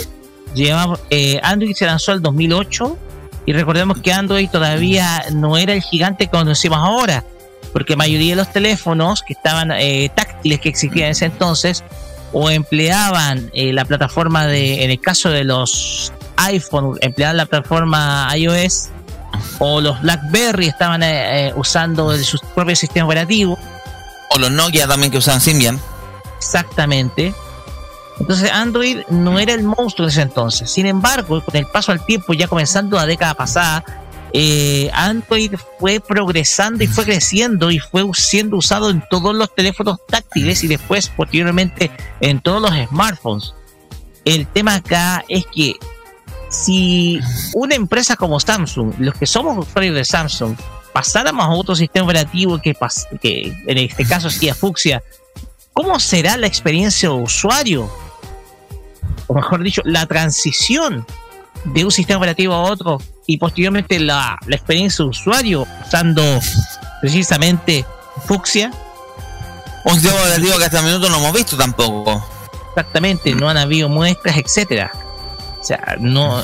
Llevamos, 0.53 0.99
eh, 1.09 1.39
Android 1.43 1.73
se 1.75 1.85
lanzó 1.85 2.11
el 2.13 2.21
2008 2.21 2.97
Y 3.45 3.53
recordemos 3.53 3.99
que 4.01 4.11
Android 4.13 4.47
todavía 4.49 5.23
no 5.33 5.57
era 5.57 5.73
el 5.73 5.81
gigante 5.81 6.25
que 6.25 6.31
conocemos 6.31 6.77
ahora, 6.77 7.23
porque 7.73 7.93
la 7.93 7.97
mayoría 7.97 8.31
de 8.31 8.35
los 8.35 8.51
teléfonos 8.51 9.23
que 9.23 9.33
estaban 9.33 9.71
eh, 9.71 10.11
táctiles 10.13 10.59
que 10.59 10.69
existían 10.69 11.05
en 11.07 11.11
ese 11.13 11.25
entonces 11.25 11.83
o 12.31 12.51
empleaban 12.51 13.49
la 13.55 13.85
plataforma 13.85 14.45
de, 14.45 14.83
en 14.83 14.91
el 14.91 14.99
caso 15.01 15.31
de 15.31 15.45
los 15.45 16.13
iPhone, 16.35 16.97
empleaban 17.01 17.38
la 17.38 17.47
plataforma 17.47 18.27
iOS 18.38 18.89
o 19.57 19.81
los 19.81 19.99
BlackBerry 20.01 20.67
estaban 20.67 21.01
usando 21.55 22.13
el- 22.13 22.23
su 22.23 22.38
propio 22.53 22.75
sistema 22.75 23.07
operativo. 23.07 23.57
O 24.29 24.39
los 24.39 24.51
Nokia 24.51 24.88
también 24.88 25.12
que 25.12 25.17
usaban 25.17 25.41
Symbian. 25.41 25.79
Exactamente. 26.38 27.33
Entonces 28.19 28.51
Android 28.51 29.00
no 29.09 29.39
era 29.39 29.53
el 29.53 29.63
monstruo 29.63 30.05
de 30.05 30.12
ese 30.12 30.21
entonces. 30.21 30.69
Sin 30.69 30.86
embargo, 30.86 31.43
con 31.43 31.55
el 31.55 31.65
paso 31.65 31.91
al 31.91 32.05
tiempo, 32.05 32.33
ya 32.33 32.48
comenzando 32.48 32.98
la 32.98 33.05
década 33.05 33.33
pasada, 33.33 33.83
eh, 34.33 34.91
Android 34.93 35.53
fue 35.79 36.00
progresando 36.00 36.83
y 36.83 36.88
fue 36.88 37.05
creciendo 37.05 37.71
y 37.71 37.79
fue 37.79 38.03
siendo 38.13 38.57
usado 38.57 38.89
en 38.89 39.03
todos 39.09 39.33
los 39.33 39.53
teléfonos 39.55 40.00
táctiles 40.05 40.63
y 40.63 40.67
después 40.67 41.09
posteriormente 41.09 41.91
en 42.19 42.41
todos 42.41 42.62
los 42.62 42.71
smartphones. 42.89 43.53
El 44.25 44.45
tema 44.48 44.75
acá 44.75 45.24
es 45.29 45.45
que 45.48 45.75
si 46.50 47.19
una 47.53 47.75
empresa 47.75 48.15
como 48.15 48.39
Samsung, 48.39 48.93
los 49.00 49.15
que 49.15 49.25
somos 49.25 49.57
usuarios 49.57 49.95
de 49.95 50.05
Samsung, 50.05 50.55
pasáramos 50.93 51.46
a 51.46 51.50
otro 51.50 51.75
sistema 51.75 52.05
operativo 52.05 52.60
que, 52.60 52.75
que 53.22 53.53
en 53.67 53.77
este 53.77 54.05
caso 54.05 54.29
sería 54.29 54.55
Fuxia, 54.55 55.03
¿cómo 55.74 56.00
será 56.00 56.37
la 56.37 56.48
experiencia 56.48 57.09
de 57.09 57.16
usuario? 57.16 57.92
O 59.27 59.33
mejor 59.33 59.63
dicho, 59.63 59.81
la 59.85 60.05
transición 60.05 61.05
de 61.66 61.85
un 61.85 61.92
sistema 61.92 62.18
operativo 62.18 62.53
a 62.53 62.61
otro 62.61 63.01
y 63.27 63.37
posteriormente 63.37 64.00
la, 64.00 64.37
la 64.48 64.55
experiencia 64.55 65.03
de 65.03 65.09
usuario 65.09 65.68
usando 65.85 66.24
precisamente 67.01 67.85
Fuxia. 68.25 68.72
Un 69.85 69.94
sistema 69.94 70.20
operativo 70.20 70.57
que 70.57 70.66
hasta 70.66 70.79
el 70.79 70.85
minuto 70.85 71.09
no 71.09 71.18
hemos 71.18 71.33
visto 71.33 71.55
tampoco. 71.55 72.25
Exactamente, 72.70 73.33
no 73.33 73.50
han 73.50 73.57
habido 73.57 73.90
muestras, 73.90 74.37
etcétera. 74.37 74.92
O 75.59 75.63
sea, 75.63 75.96
no. 76.00 76.44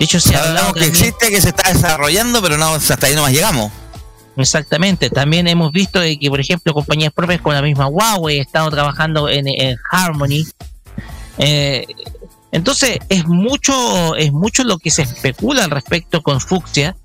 De 0.00 0.04
hecho, 0.06 0.18
se 0.18 0.32
Sabemos 0.32 0.72
que 0.72 0.80
también- 0.80 0.90
existe, 0.90 1.28
que 1.28 1.40
se 1.40 1.50
está 1.50 1.70
desarrollando, 1.72 2.40
pero 2.42 2.56
no 2.56 2.74
hasta 2.74 3.06
ahí 3.06 3.14
nomás 3.14 3.32
llegamos. 3.32 3.70
Exactamente. 4.36 5.10
También 5.10 5.46
hemos 5.46 5.70
visto 5.72 6.00
que, 6.00 6.28
por 6.30 6.40
ejemplo, 6.40 6.72
compañías 6.72 7.12
propias 7.12 7.40
como 7.42 7.52
la 7.52 7.60
misma 7.62 7.86
Huawei 7.86 8.38
estado 8.40 8.70
trabajando 8.70 9.28
en, 9.28 9.46
en 9.46 9.76
Harmony. 9.92 10.46
Eh, 11.38 11.86
entonces, 12.50 12.98
es 13.10 13.26
mucho, 13.26 14.16
es 14.16 14.32
mucho 14.32 14.64
lo 14.64 14.78
que 14.78 14.90
se 14.90 15.02
especula 15.02 15.64
al 15.64 15.70
respecto 15.70 16.22
con 16.22 16.40
Fuxia. 16.40 16.96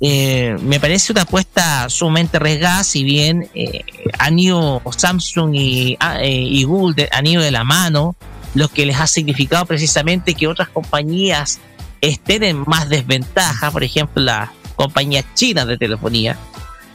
Eh, 0.00 0.56
me 0.62 0.80
parece 0.80 1.12
una 1.12 1.22
apuesta 1.22 1.90
sumamente 1.90 2.36
arriesgada, 2.38 2.84
si 2.84 3.04
bien 3.04 3.50
eh, 3.54 3.84
han 4.18 4.38
ido 4.38 4.80
Samsung 4.96 5.54
y, 5.54 5.96
ah, 6.00 6.24
y 6.24 6.62
Google 6.64 6.94
de- 6.94 7.08
han 7.12 7.26
ido 7.26 7.42
de 7.42 7.50
la 7.50 7.64
mano, 7.64 8.16
lo 8.54 8.68
que 8.68 8.86
les 8.86 8.98
ha 8.98 9.06
significado 9.06 9.66
precisamente 9.66 10.34
que 10.34 10.46
otras 10.46 10.68
compañías 10.68 11.58
estén 12.00 12.42
en 12.42 12.64
más 12.66 12.88
desventaja, 12.88 13.70
por 13.70 13.84
ejemplo, 13.84 14.22
las 14.22 14.50
compañías 14.76 15.24
chinas 15.34 15.66
de 15.66 15.76
telefonía. 15.76 16.36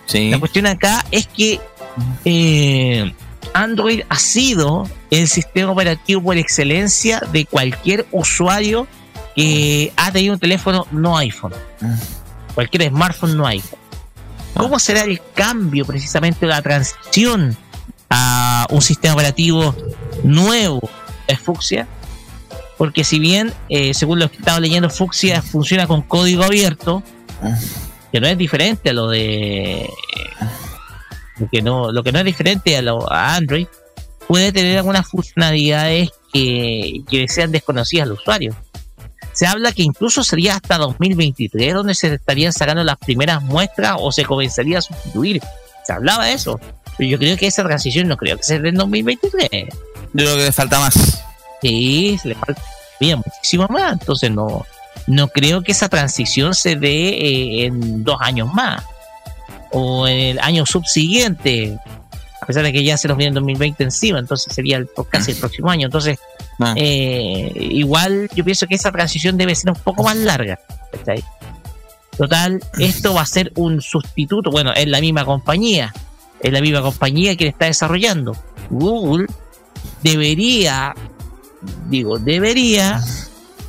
Sí. 0.06 0.30
La 0.30 0.40
cuestión 0.40 0.68
acá 0.68 1.06
es 1.12 1.28
que 1.28 1.60
eh, 2.26 3.14
Android 3.54 4.02
ha 4.10 4.20
sido 4.20 4.90
el 5.12 5.28
sistema 5.28 5.72
operativo 5.72 6.22
por 6.22 6.38
excelencia 6.38 7.22
de 7.32 7.46
cualquier 7.46 8.06
usuario 8.12 8.88
que 9.36 9.92
ha 9.96 10.12
tenido 10.12 10.34
un 10.34 10.40
teléfono 10.40 10.88
no 10.92 11.18
iPhone. 11.18 11.54
Cualquier 12.54 12.90
smartphone 12.90 13.38
no 13.38 13.48
iPhone. 13.48 13.80
¿Cómo 14.56 14.78
será 14.80 15.02
el 15.02 15.20
cambio, 15.34 15.86
precisamente 15.86 16.46
la 16.46 16.62
transición 16.62 17.58
a 18.10 18.68
un 18.70 18.82
sistema 18.82 19.16
operativo 19.16 19.76
nuevo 20.24 20.90
de 21.28 21.36
Fuxia? 21.36 21.88
Porque 22.78 23.04
si 23.04 23.20
bien, 23.20 23.54
eh, 23.70 23.94
según 23.94 24.20
lo 24.20 24.30
que 24.30 24.38
estaba 24.38 24.60
leyendo, 24.60 24.90
Fuxia 24.90 25.42
funciona 25.42 25.88
con 25.88 26.02
código 26.02 26.44
abierto, 26.44 27.04
que 28.12 28.20
no 28.20 28.28
es 28.28 28.38
diferente 28.38 28.90
a 28.90 28.94
lo 28.94 29.10
de 29.10 29.90
lo 31.38 31.50
que 31.50 31.62
no 31.62 31.92
lo 31.92 32.04
que 32.04 32.12
no 32.12 32.20
es 32.20 32.26
diferente 32.26 32.78
a, 32.78 32.82
lo, 32.82 33.12
a 33.12 33.36
Android 33.36 33.68
puede 34.28 34.52
tener 34.52 34.78
algunas 34.78 35.08
funcionalidades 35.08 36.12
que, 36.32 37.02
que 37.10 37.28
sean 37.28 37.52
desconocidas 37.52 38.08
al 38.08 38.14
usuario. 38.14 38.56
Se 39.34 39.48
habla 39.48 39.72
que 39.72 39.84
incluso 39.84 40.24
sería 40.24 40.56
hasta 40.56 40.78
2023 40.78 41.74
donde 41.74 41.96
se 41.96 42.14
estarían 42.14 42.54
sacando 42.54 42.84
las 42.84 42.98
primeras 42.98 43.42
muestras 43.42 43.98
o 44.00 44.12
se 44.12 44.26
comenzaría 44.26 44.78
a 44.78 44.82
sustituir. 44.82 45.42
Se 45.86 45.94
hablaba 45.94 46.26
de 46.26 46.34
eso 46.34 46.60
pero 46.98 47.10
yo 47.10 47.18
creo 47.18 47.38
que 47.38 47.48
esa 47.48 47.64
transición 47.64 48.08
no 48.08 48.18
creo 48.18 48.38
que 48.38 48.44
sea 48.44 48.58
en 48.58 48.76
2023 48.76 49.50
Yo 49.52 49.70
creo 50.14 50.38
que 50.38 50.52
falta 50.52 50.80
más. 50.80 51.24
Sí, 51.70 52.20
le 52.24 52.36
falta 52.36 52.62
muchísimo 53.00 53.68
más. 53.70 53.94
Entonces 53.94 54.32
no, 54.32 54.66
no 55.08 55.28
creo 55.30 55.62
que 55.64 55.72
esa 55.72 55.90
transición 55.90 56.54
se 56.54 56.76
dé 56.76 57.10
eh, 57.10 57.66
en 57.66 58.04
dos 58.04 58.18
años 58.20 58.54
más. 58.54 58.84
O 59.72 60.08
en 60.08 60.20
el 60.20 60.40
año 60.40 60.66
subsiguiente. 60.66 61.78
A 62.42 62.46
pesar 62.46 62.64
de 62.64 62.72
que 62.74 62.84
ya 62.84 62.98
se 62.98 63.08
nos 63.08 63.18
viene 63.18 63.30
en 63.30 63.36
2020 63.36 63.84
encima, 63.86 64.20
entonces 64.20 64.54
sería 64.54 64.78
el, 64.78 64.90
casi 65.10 65.32
el 65.32 65.38
próximo 65.38 65.70
año. 65.70 65.86
Entonces, 65.88 66.20
Ah. 66.60 66.74
eh, 66.78 67.52
igual 67.56 68.30
yo 68.36 68.44
pienso 68.44 68.68
que 68.68 68.76
esa 68.76 68.92
transición 68.92 69.38
debe 69.38 69.56
ser 69.56 69.72
un 69.72 69.78
poco 69.78 70.04
más 70.04 70.16
larga. 70.16 70.60
Total, 72.18 72.62
esto 72.78 73.14
va 73.16 73.22
a 73.22 73.26
ser 73.26 73.52
un 73.56 73.82
sustituto. 73.82 74.52
Bueno, 74.52 74.72
es 74.74 74.88
la 74.88 75.02
misma 75.02 75.26
compañía. 75.26 75.94
Es 76.42 76.54
la 76.54 76.62
misma 76.62 76.82
compañía 76.82 77.36
que 77.36 77.46
le 77.46 77.50
está 77.50 77.66
desarrollando. 77.66 78.36
Google 78.70 79.26
debería, 80.04 80.94
digo, 81.90 82.20
debería 82.20 83.04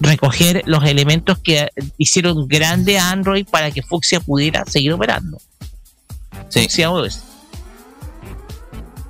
recoger 0.00 0.62
los 0.66 0.84
elementos 0.84 1.38
que 1.38 1.68
hicieron 1.98 2.46
grande 2.48 2.98
a 2.98 3.10
Android 3.10 3.46
para 3.50 3.70
que 3.70 3.82
Fuxia 3.82 4.20
pudiera 4.20 4.64
seguir 4.66 4.92
operando. 4.92 5.38
Sí. 6.48 6.62
Fuxia 6.62 6.90
OS. 6.90 7.20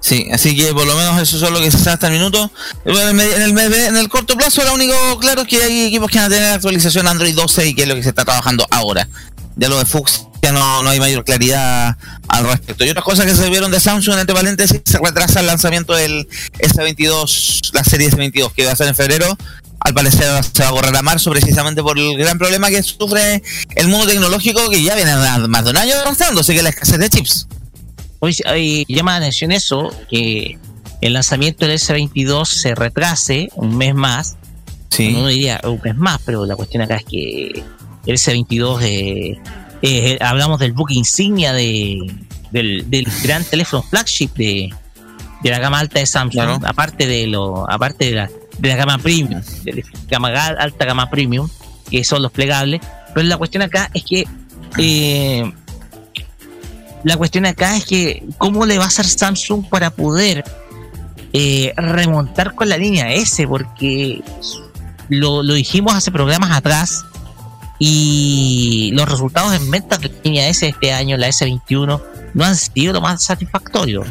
Sí, 0.00 0.28
así 0.30 0.54
que 0.54 0.74
por 0.74 0.86
lo 0.86 0.94
menos 0.96 1.18
eso 1.22 1.36
es 1.44 1.50
lo 1.50 1.58
que 1.60 1.70
se 1.70 1.78
sabe 1.78 1.92
hasta 1.94 2.08
el 2.08 2.12
minuto. 2.12 2.50
En 2.84 2.94
el, 3.18 3.20
en 3.20 3.42
el 3.42 3.52
mes- 3.54 3.88
en 3.88 3.96
el 3.96 4.08
corto 4.10 4.36
plazo, 4.36 4.62
lo 4.62 4.74
único 4.74 4.94
claro 5.18 5.42
es 5.42 5.48
que 5.48 5.62
hay 5.62 5.86
equipos 5.86 6.10
que 6.10 6.18
van 6.18 6.26
a 6.26 6.34
tener 6.34 6.52
actualización 6.52 7.08
Android 7.08 7.34
12 7.34 7.68
y 7.68 7.74
que 7.74 7.82
es 7.82 7.88
lo 7.88 7.94
que 7.94 8.02
se 8.02 8.10
está 8.10 8.24
trabajando 8.24 8.66
ahora. 8.70 9.08
Ya 9.56 9.68
lo 9.70 9.78
de 9.78 9.86
Fuchs 9.86 10.26
ya 10.42 10.52
no, 10.52 10.82
no 10.82 10.90
hay 10.90 11.00
mayor 11.00 11.24
claridad 11.24 11.96
al 12.34 12.46
respecto. 12.46 12.84
Y 12.84 12.90
otras 12.90 13.04
cosas 13.04 13.26
que 13.26 13.34
se 13.34 13.48
vieron 13.48 13.70
de 13.70 13.80
Samsung, 13.80 14.18
entre 14.18 14.34
paréntesis, 14.34 14.80
se 14.84 14.98
retrasa 14.98 15.40
el 15.40 15.46
lanzamiento 15.46 15.94
del 15.94 16.28
S22, 16.58 17.72
la 17.72 17.84
serie 17.84 18.10
S22, 18.10 18.52
que 18.52 18.66
va 18.66 18.72
a 18.72 18.76
ser 18.76 18.88
en 18.88 18.94
febrero. 18.94 19.36
Al 19.80 19.92
parecer 19.94 20.42
se 20.52 20.62
va 20.62 20.68
a 20.68 20.72
borrar 20.72 20.96
a 20.96 21.02
marzo 21.02 21.30
precisamente 21.30 21.82
por 21.82 21.98
el 21.98 22.16
gran 22.16 22.38
problema 22.38 22.70
que 22.70 22.82
sufre 22.82 23.42
el 23.76 23.88
mundo 23.88 24.06
tecnológico 24.06 24.70
que 24.70 24.82
ya 24.82 24.94
viene 24.94 25.14
más 25.14 25.64
de 25.64 25.70
un 25.70 25.76
año 25.76 25.94
avanzando, 26.00 26.42
que 26.42 26.56
es 26.56 26.62
la 26.62 26.70
escasez 26.70 26.98
de 26.98 27.10
chips. 27.10 27.46
Hoy, 28.20 28.34
hoy 28.50 28.86
llama 28.88 29.12
la 29.12 29.18
atención 29.18 29.52
eso, 29.52 29.90
que 30.10 30.58
el 31.02 31.12
lanzamiento 31.12 31.66
del 31.66 31.78
S22 31.78 32.46
se 32.46 32.74
retrase 32.74 33.50
un 33.56 33.76
mes 33.76 33.94
más. 33.94 34.36
Sí. 34.88 35.12
No 35.12 35.26
diría 35.26 35.60
un 35.64 35.80
mes 35.84 35.96
más, 35.96 36.18
pero 36.24 36.46
la 36.46 36.56
cuestión 36.56 36.82
acá 36.82 36.96
es 36.96 37.04
que 37.04 37.62
el 38.06 38.16
S22, 38.16 38.78
eh, 38.82 39.38
eh, 39.86 40.18
hablamos 40.20 40.58
del 40.60 40.72
book 40.72 40.90
insignia 40.90 41.52
de, 41.52 41.98
del, 42.50 42.88
del 42.88 43.06
gran 43.22 43.44
teléfono 43.44 43.82
flagship 43.82 44.30
de, 44.34 44.70
de 45.42 45.50
la 45.50 45.58
gama 45.58 45.78
alta 45.78 45.98
de 45.98 46.06
Samsung, 46.06 46.32
Claro. 46.32 46.60
aparte 46.66 47.06
de 47.06 47.26
lo 47.26 47.70
aparte 47.70 48.06
de 48.06 48.12
la, 48.12 48.30
de 48.58 48.68
la 48.70 48.76
gama 48.76 48.96
premium, 48.98 49.42
de 49.64 49.72
la 49.72 49.82
gama 50.08 50.30
ga- 50.30 50.56
alta 50.58 50.84
gama 50.86 51.10
premium, 51.10 51.48
que 51.90 52.02
son 52.04 52.22
los 52.22 52.32
plegables. 52.32 52.80
Pero 53.14 53.26
la 53.28 53.36
cuestión 53.36 53.62
acá 53.62 53.90
es 53.92 54.04
que 54.04 54.24
eh, 54.78 55.52
la 57.04 57.16
cuestión 57.18 57.44
acá 57.46 57.76
es 57.76 57.84
que 57.84 58.24
cómo 58.38 58.64
le 58.64 58.78
va 58.78 58.84
a 58.84 58.88
hacer 58.88 59.04
Samsung 59.06 59.68
para 59.68 59.90
poder 59.90 60.44
eh, 61.34 61.74
remontar 61.76 62.54
con 62.54 62.68
la 62.70 62.78
línea 62.78 63.12
S, 63.12 63.46
porque 63.46 64.22
lo, 65.10 65.42
lo 65.42 65.52
dijimos 65.54 65.92
hace 65.94 66.10
programas 66.10 66.50
atrás 66.52 67.04
y 67.86 68.90
los 68.92 69.08
resultados 69.08 69.54
en 69.54 69.70
ventas 69.70 70.00
de 70.00 70.10
línea 70.24 70.48
S 70.48 70.66
este 70.66 70.92
año, 70.92 71.16
la 71.16 71.28
S21, 71.28 72.02
no 72.34 72.44
han 72.44 72.56
sido 72.56 72.92
lo 72.94 73.00
más 73.00 73.22
satisfactorio. 73.22 74.04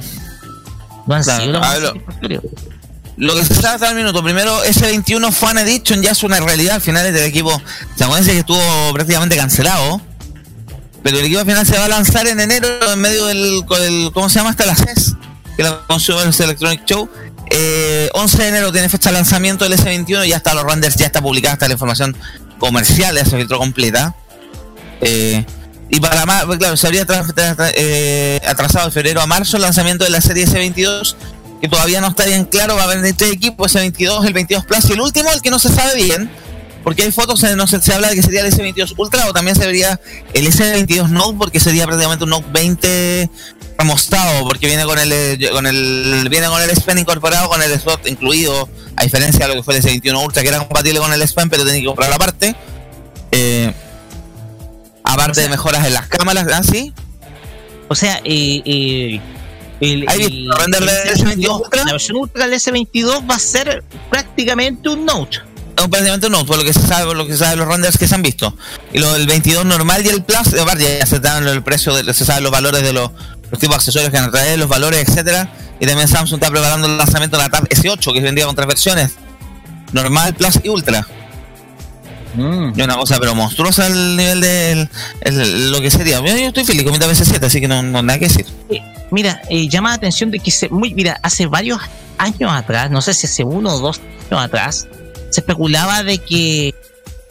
No 1.08 1.16
han 1.16 1.24
Claro, 1.24 1.42
sido 1.42 1.54
lo 1.54 1.60
más 1.60 1.80
satisfactorio. 1.80 2.42
Lo 3.18 3.36
que 3.36 3.46
se 3.46 3.54
sabe 3.56 3.76
hasta 3.76 3.90
el 3.90 3.96
minuto, 3.96 4.24
primero, 4.24 4.64
S21 4.64 5.32
Fan 5.32 5.58
Edition 5.60 6.02
ya 6.02 6.12
es 6.12 6.24
una 6.24 6.40
realidad 6.40 6.76
al 6.76 6.82
final 6.82 7.12
del 7.12 7.24
equipo. 7.26 7.62
Se 7.96 8.04
acuérdense 8.04 8.32
que 8.32 8.40
estuvo 8.40 8.94
prácticamente 8.94 9.36
cancelado. 9.36 10.02
Pero 11.04 11.20
el 11.20 11.26
equipo 11.26 11.42
al 11.42 11.46
final 11.46 11.66
se 11.66 11.78
va 11.78 11.86
a 11.86 11.90
lanzar 11.90 12.28
en 12.28 12.40
enero 12.40 12.68
en 12.92 13.00
medio 13.00 13.26
del, 13.26 13.64
el- 13.82 14.12
¿cómo 14.14 14.30
se 14.30 14.40
llama? 14.40 14.52
Hasta 14.52 14.66
la 14.66 14.76
CES, 14.76 15.16
que 15.58 15.62
es 15.64 15.70
la 15.70 15.82
Consumer 15.86 16.28
Electronic 16.40 16.86
Show. 16.86 17.10
Eh, 17.52 18.10
11 18.14 18.38
de 18.42 18.48
enero 18.48 18.72
tiene 18.72 18.88
fecha 18.88 19.10
de 19.10 19.16
lanzamiento 19.16 19.66
del 19.68 19.78
S21, 19.78 20.26
ya 20.26 20.38
está 20.38 20.54
los 20.54 20.64
renders, 20.64 20.96
ya 20.96 21.06
está 21.08 21.22
publicada 21.22 21.54
hasta 21.54 21.68
la 21.68 21.74
información 21.74 22.16
comercial, 22.60 23.16
ya 23.16 23.26
se 23.26 23.38
filtró 23.38 23.58
completa. 23.58 24.16
Eh, 25.02 25.46
y 25.89 26.00
para 26.00 26.26
más, 26.26 26.46
pues, 26.46 26.58
claro, 26.58 26.76
se 26.78 26.88
habría 26.88 27.06
eh, 27.76 28.42
atrasado 28.48 28.88
de 28.88 28.92
febrero 28.92 29.22
a 29.22 29.28
marzo 29.28 29.58
el 29.58 29.62
lanzamiento 29.62 30.04
de 30.04 30.10
la 30.10 30.22
serie 30.22 30.48
S22, 30.48 31.16
que 31.62 31.68
todavía 31.68 32.02
no 32.02 32.08
está 32.08 32.26
bien 32.26 32.46
claro, 32.46 32.76
va 32.76 32.82
a 32.82 32.86
haber 32.86 33.13
tres 33.13 33.32
equipos, 33.32 33.76
S22, 33.76 34.26
el 34.26 34.34
22 34.34 34.66
Plus 34.66 34.89
y 34.89 34.94
el 34.94 35.02
último, 35.02 35.32
el 35.32 35.42
que 35.42 35.52
no 35.52 35.60
se 35.60 35.70
sabe 35.70 35.96
bien, 35.96 36.32
porque 36.84 37.04
hay 37.04 37.12
fotos, 37.12 37.44
eh, 37.44 37.56
no 37.56 37.68
se, 37.68 37.82
se 37.82 37.94
habla 37.94 38.10
de 38.10 38.16
que 38.16 38.24
sería 38.24 38.42
el 38.42 38.52
S22 38.52 38.96
Ultra 38.98 39.28
o 39.28 39.34
también 39.34 39.56
se 39.56 39.66
vería 39.66 40.00
el 40.34 40.48
S22 40.48 41.10
Note, 41.10 41.38
porque 41.38 41.60
sería 41.60 41.86
prácticamente 41.86 42.24
un 42.24 42.32
Note 42.32 42.48
20 42.52 43.30
amostado, 43.84 44.43
porque 44.48 44.67
viene 44.67 44.84
con 44.86 44.98
el, 45.00 45.12
eh, 45.12 45.50
con 45.52 45.65
el 45.67 46.28
viene 46.30 46.48
con 46.48 46.62
el 46.62 46.69
S 46.69 46.82
Pen 46.82 46.98
incorporado, 47.00 47.48
con 47.50 47.62
el 47.62 47.72
slot 47.80 48.08
incluido, 48.08 48.67
a 48.96 49.04
diferencia 49.04 49.48
de 49.48 49.50
lo 49.50 49.62
que 49.62 49.63
fue 49.63 49.78
el 49.78 49.84
S21 49.84 50.24
Ultra, 50.26 50.41
que 50.41 50.50
era 50.50 50.58
compatible 50.60 51.00
con 51.00 51.13
el 51.13 51.22
S 51.22 51.34
Pen, 51.34 51.50
pero 51.50 51.63
tenía 51.65 51.82
que 51.82 51.88
comprarlo 51.88 52.15
aparte. 52.15 52.56
Eh, 53.32 53.72
aparte 55.04 55.41
de 55.41 55.50
mejoras 55.50 55.86
en 55.86 55.93
las 55.93 56.08
cámaras, 56.08 56.48
¿ah, 56.52 56.62
sí? 56.63 56.93
O 57.89 57.96
sea, 57.96 58.17
eh, 58.24 58.62
eh, 58.65 59.22
el, 59.82 60.06
¿Hay 60.08 60.22
el- 60.24 60.50
el 60.65 60.72
del 60.72 60.89
S22 60.89 61.62
Ultra? 61.63 61.84
La 61.86 61.91
versión 61.91 62.17
Ultra 62.17 62.48
del 62.48 62.54
S22 62.60 63.30
va 63.30 63.36
a 63.36 63.39
ser 63.39 63.84
prácticamente 64.10 64.89
un 64.89 65.06
Note. 65.06 65.38
Es 65.76 65.88
prácticamente 65.89 66.28
un 66.28 66.32
Note, 66.34 66.46
por 66.48 66.58
lo 66.58 66.63
que 66.63 66.74
se 66.74 66.82
sabe, 66.82 67.06
por 67.08 67.15
lo 67.17 67.26
que 67.28 67.34
se 67.34 67.39
sabe 67.39 67.56
los 67.58 67.67
renders 67.67 67.98
que 67.98 68.08
se 68.08 68.15
han 68.15 68.22
visto. 68.22 68.56
Y 68.93 69.00
lo 69.00 69.12
del 69.13 69.28
22 69.28 69.65
normal 69.65 70.06
y 70.06 70.10
el 70.10 70.24
Plus, 70.24 70.54
aparte 70.60 70.98
ya 71.00 71.06
se 71.06 71.19
dan 71.19 71.48
el 71.48 71.63
precio, 71.63 71.93
de, 71.96 72.13
se 72.13 72.26
saben 72.26 72.43
los 72.43 72.52
valores 72.52 72.82
de 72.84 72.93
los, 72.93 73.12
los 73.54 73.60
tipos 73.60 73.76
de 73.76 73.78
accesorios 73.78 74.12
que 74.12 74.18
van 74.18 74.30
a 74.30 74.32
traer, 74.32 74.58
los 74.58 74.68
valores, 74.68 75.08
etcétera. 75.08 75.48
Y 75.80 75.86
también 75.86 76.08
Samsung 76.08 76.42
está 76.42 76.50
preparando 76.50 76.88
el 76.88 76.98
lanzamiento 76.98 77.38
de 77.38 77.44
la 77.44 77.50
Tab 77.50 77.70
S8, 77.70 78.12
que 78.12 78.20
vendría 78.20 78.48
con 78.48 78.56
tres 78.56 78.68
versiones. 78.68 79.12
Normal, 79.92 80.34
Plus 80.34 80.60
y 80.63 80.70
Ultra. 80.70 81.06
Y 82.36 82.82
una 82.82 82.96
cosa 82.96 83.20
pero 83.20 83.36
monstruosa 83.36 83.86
el 83.86 84.18
nivel 84.18 84.42
de 84.42 84.89
lo 85.70 85.80
que 85.82 85.92
sería. 85.92 86.18
Yo, 86.18 86.36
yo 86.36 86.48
estoy 86.48 86.66
feliz 86.66 86.82
con 86.82 86.94
mi 86.94 86.98
Tab 86.98 87.12
S7, 87.12 87.44
así 87.44 87.62
que 87.62 87.68
no, 87.68 87.84
no 87.84 88.02
nada 88.02 88.18
que 88.18 88.28
decir. 88.28 88.48
Eh, 88.72 88.82
mira, 89.12 89.39
eh, 89.52 89.70
llama 89.70 89.89
la 89.89 89.96
atención 89.96 90.32
de 90.32 90.39
que 90.39 90.50
se, 90.50 90.68
muy, 90.70 90.96
mira, 90.96 91.20
hace 91.22 91.46
varios 91.46 91.80
años 92.18 92.52
atrás, 92.52 92.89
no 92.89 93.04
sé 93.04 93.13
si 93.13 93.28
hace 93.28 93.44
uno 93.44 93.76
o 93.76 93.80
dos 93.80 94.02
años 94.32 94.46
atrás, 94.46 94.88
se 95.30 95.42
especulaba 95.42 96.02
de 96.02 96.18
que 96.18 96.74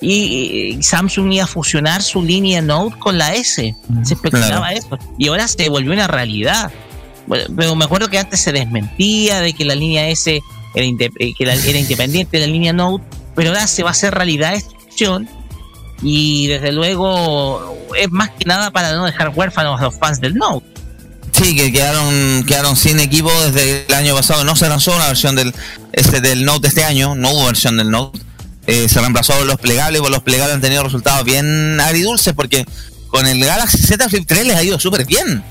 y, 0.02 0.74
y 0.76 0.82
Samsung 0.82 1.32
iba 1.32 1.44
a 1.44 1.46
fusionar 1.46 2.02
su 2.02 2.22
línea 2.22 2.60
Note 2.60 2.96
con 2.98 3.16
la 3.16 3.34
S. 3.34 3.74
Se 4.02 4.14
especulaba 4.14 4.68
Claro. 4.68 4.76
eso. 4.76 4.98
Y 5.18 5.28
ahora 5.28 5.48
se 5.48 5.68
volvió 5.68 5.92
una 5.92 6.08
realidad. 6.08 6.70
Bueno, 7.26 7.44
pero 7.56 7.74
me 7.76 7.84
acuerdo 7.84 8.08
que 8.10 8.18
antes 8.18 8.40
se 8.40 8.52
desmentía 8.52 9.40
de 9.40 9.52
que 9.54 9.64
la 9.64 9.74
línea 9.76 10.08
S 10.08 10.42
era, 10.74 10.86
eh, 10.86 11.34
que 11.38 11.46
la- 11.46 11.54
era 11.54 11.78
independiente 11.78 12.38
de 12.38 12.46
la 12.46 12.52
línea 12.52 12.72
Note, 12.72 13.04
pero 13.36 13.50
ahora 13.50 13.66
se 13.68 13.82
va 13.82 13.90
a 13.90 13.92
hacer 13.92 14.12
realidad 14.14 14.54
esta 14.54 14.74
opción. 14.76 15.28
Y 16.02 16.48
desde 16.48 16.72
luego 16.72 17.76
es 17.96 18.10
más 18.10 18.30
que 18.30 18.44
nada 18.44 18.72
para 18.72 18.92
no 18.94 19.04
dejar 19.04 19.28
huérfanos 19.28 19.80
a 19.80 19.84
los 19.84 19.96
fans 19.98 20.20
del 20.20 20.34
Note. 20.34 20.66
Sí, 21.32 21.54
que 21.56 21.72
quedaron, 21.72 22.44
quedaron 22.44 22.76
sin 22.76 23.00
equipo 23.00 23.30
desde 23.44 23.86
el 23.88 23.94
año 23.94 24.14
pasado. 24.14 24.44
No 24.44 24.54
se 24.56 24.68
lanzó 24.68 24.94
una 24.94 25.06
versión 25.06 25.34
del, 25.36 25.54
este, 25.92 26.20
del 26.20 26.44
Note 26.44 26.68
este 26.68 26.84
año, 26.84 27.14
no 27.14 27.30
hubo 27.30 27.46
versión 27.46 27.76
del 27.76 27.90
Note. 27.90 28.18
Eh, 28.66 28.88
se 28.88 29.00
reemplazó 29.00 29.44
los 29.44 29.56
plegables, 29.58 30.00
por 30.00 30.10
los 30.10 30.22
plegables 30.22 30.54
han 30.54 30.60
tenido 30.60 30.84
resultados 30.84 31.24
bien 31.24 31.80
agridulces 31.80 32.32
porque 32.32 32.64
con 33.08 33.26
el 33.26 33.44
Galaxy 33.44 33.78
Z 33.78 34.08
Flip 34.08 34.24
3 34.26 34.46
les 34.46 34.56
ha 34.56 34.62
ido 34.62 34.78
súper 34.78 35.04
bien. 35.04 35.42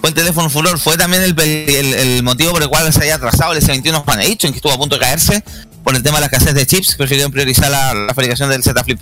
Fue 0.00 0.10
el 0.10 0.14
teléfono 0.14 0.48
furor, 0.48 0.78
fue 0.78 0.96
también 0.96 1.22
el, 1.22 1.38
el- 1.40 1.94
el 1.94 2.22
motivo 2.22 2.52
por 2.52 2.62
el 2.62 2.68
cual 2.68 2.92
se 2.92 3.00
había 3.00 3.16
atrasado 3.16 3.52
el 3.52 3.60
S21 3.62 4.04
Juan 4.04 4.20
Edition, 4.20 4.52
que 4.52 4.58
estuvo 4.58 4.72
a 4.72 4.78
punto 4.78 4.96
de 4.96 5.00
caerse 5.00 5.42
por 5.82 5.94
el 5.96 6.02
tema 6.02 6.16
de 6.18 6.20
la 6.22 6.26
escasez 6.26 6.54
de 6.54 6.66
chips, 6.66 6.94
prefirieron 6.96 7.32
priorizar 7.32 7.70
la, 7.70 8.12
fabricación 8.14 8.48
del 8.50 8.62
Z 8.62 8.82
Flip 8.84 9.00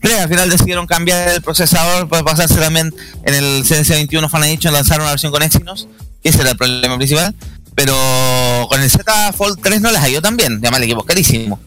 3. 0.00 0.20
Al 0.20 0.28
final 0.28 0.48
decidieron 0.48 0.86
cambiar 0.86 1.28
el 1.28 1.42
procesador 1.42 2.08
para 2.08 2.22
pasarse 2.22 2.54
también 2.56 2.94
en 3.24 3.34
el 3.34 3.64
CS21 3.64 4.30
Fan 4.30 4.44
Edition, 4.44 4.72
lanzar 4.72 5.00
una 5.00 5.10
versión 5.10 5.32
con 5.32 5.42
Exynos, 5.42 5.88
que 6.22 6.28
ese 6.30 6.40
era 6.40 6.50
el 6.50 6.56
problema 6.56 6.96
principal. 6.96 7.34
Pero 7.74 7.94
con 8.68 8.80
el 8.82 8.90
Z 8.90 9.32
Fold 9.34 9.58
3 9.62 9.80
no 9.80 9.90
les 9.92 10.00
ha 10.00 10.08
ido 10.08 10.20
tan 10.22 10.36
bien, 10.36 10.54
además 10.58 10.78
el 10.78 10.84
equipo 10.84 11.04
carísimo. 11.04 11.60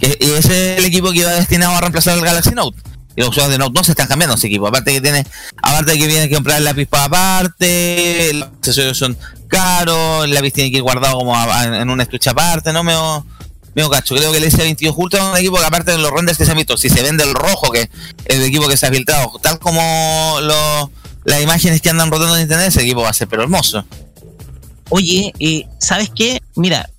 Y 0.00 0.06
ese 0.32 0.72
es 0.74 0.78
el 0.78 0.84
equipo 0.84 1.10
que 1.12 1.18
iba 1.20 1.30
destinado 1.32 1.74
a 1.74 1.80
reemplazar 1.80 2.16
el 2.16 2.24
Galaxy 2.24 2.50
Note. 2.50 2.80
Y 3.16 3.20
los 3.20 3.30
usuarios 3.30 3.52
de 3.52 3.58
Note 3.58 3.72
no 3.74 3.84
se 3.84 3.92
están 3.92 4.06
cambiando 4.06 4.36
ese 4.36 4.46
equipo. 4.46 4.66
Aparte 4.68 4.92
que 4.92 5.00
tiene, 5.00 5.26
aparte 5.62 5.98
que 5.98 6.06
viene 6.06 6.28
que 6.28 6.34
comprar 6.36 6.58
el 6.58 6.64
lápiz 6.64 6.86
para 6.86 7.04
aparte, 7.04 8.30
los 8.34 8.48
accesorios 8.48 8.96
son 8.98 9.18
caros, 9.48 10.24
el 10.24 10.32
lápiz 10.32 10.52
tiene 10.52 10.70
que 10.70 10.76
ir 10.78 10.82
guardado 10.82 11.18
como 11.18 11.34
en 11.64 11.90
un 11.90 12.00
estuche 12.00 12.30
aparte, 12.30 12.72
no 12.72 12.82
me 12.84 12.94
Meo 13.72 13.88
cacho, 13.88 14.16
creo 14.16 14.32
que 14.32 14.38
el 14.38 14.44
S22 14.44 14.94
Ultra 14.96 15.20
es 15.20 15.26
un 15.26 15.36
equipo 15.36 15.56
que 15.56 15.64
aparte 15.64 15.92
de 15.92 15.98
los 15.98 16.10
renders 16.10 16.36
que 16.36 16.44
se 16.44 16.50
han 16.50 16.56
visto, 16.56 16.76
si 16.76 16.88
se 16.88 17.02
vende 17.02 17.22
el 17.22 17.34
rojo, 17.34 17.70
que 17.70 17.82
es 17.82 17.88
el 18.26 18.42
equipo 18.42 18.66
que 18.68 18.76
se 18.76 18.86
ha 18.86 18.90
filtrado, 18.90 19.30
tal 19.40 19.60
como 19.60 20.38
lo- 20.40 20.90
las 21.24 21.40
imágenes 21.40 21.80
que 21.80 21.88
andan 21.90 22.10
rotando 22.10 22.34
en 22.34 22.42
internet, 22.42 22.68
ese 22.68 22.82
equipo 22.82 23.02
va 23.02 23.10
a 23.10 23.12
ser 23.12 23.28
pero 23.28 23.42
hermoso. 23.44 23.84
Oye, 24.88 25.32
eh, 25.38 25.66
¿sabes 25.78 26.10
qué? 26.14 26.40
Mira, 26.56 26.90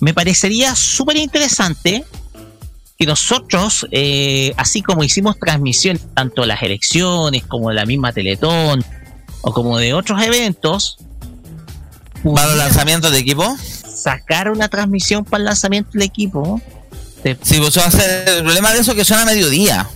me 0.00 0.12
parecería 0.12 0.74
súper 0.74 1.16
interesante 1.18 2.04
que 2.98 3.06
nosotros, 3.06 3.86
eh, 3.92 4.52
así 4.56 4.82
como 4.82 5.04
hicimos 5.04 5.38
transmisiones, 5.38 6.02
tanto 6.14 6.40
de 6.42 6.48
las 6.48 6.60
elecciones 6.62 7.44
como 7.46 7.68
de 7.68 7.76
la 7.76 7.86
misma 7.86 8.12
Teletón 8.12 8.84
o 9.42 9.52
como 9.52 9.78
de 9.78 9.94
otros 9.94 10.20
eventos, 10.22 10.98
Para 12.34 12.48
los 12.48 12.56
lanzamientos 12.56 13.12
de 13.12 13.18
equipo, 13.20 13.56
sacar 13.88 14.50
una 14.50 14.68
transmisión 14.68 15.24
para 15.24 15.38
el 15.38 15.44
lanzamiento 15.44 15.90
del 15.92 16.02
equipo. 16.02 16.60
de- 17.22 17.38
sí, 17.40 17.58
pues 17.60 17.76
el 17.76 18.42
problema 18.42 18.72
de 18.72 18.80
eso 18.80 18.90
es 18.90 18.96
que 18.96 19.04
son 19.04 19.18
a 19.20 19.24
mediodía. 19.24 19.88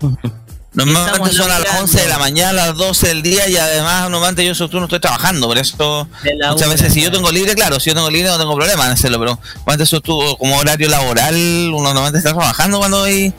Normalmente 0.76 1.32
son 1.32 1.46
a 1.50 1.58
las 1.58 1.58
logrando- 1.60 1.82
11 1.84 2.00
de 2.02 2.08
la 2.08 2.18
mañana, 2.18 2.50
a 2.64 2.66
las 2.68 2.76
12 2.76 3.08
del 3.08 3.22
día 3.22 3.48
y 3.48 3.56
además 3.56 4.02
normalmente 4.10 4.44
yo 4.44 4.52
esos 4.52 4.70
turnos 4.70 4.88
estoy 4.88 5.00
trabajando, 5.00 5.46
por 5.48 5.56
eso 5.58 6.06
muchas 6.50 6.68
veces 6.68 6.92
si 6.92 7.00
yo 7.02 7.10
tengo 7.10 7.32
libre, 7.32 7.54
claro, 7.54 7.80
si 7.80 7.90
yo 7.90 7.94
tengo 7.94 8.10
libre 8.10 8.28
no 8.28 8.38
tengo 8.38 8.54
problema 8.54 8.84
en 8.86 8.92
hacerlo, 8.92 9.18
pero 9.18 9.40
cuando 9.64 9.84
eso 9.84 9.96
estuvo 9.96 10.36
como 10.36 10.56
horario 10.58 10.88
laboral, 10.88 11.34
uno 11.72 11.82
normalmente 11.94 12.18
está 12.18 12.30
trabajando 12.34 12.78
cuando 12.78 13.02
hay 13.04 13.32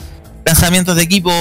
lanzamientos 0.46 0.96
de 0.96 1.04
equipo. 1.04 1.32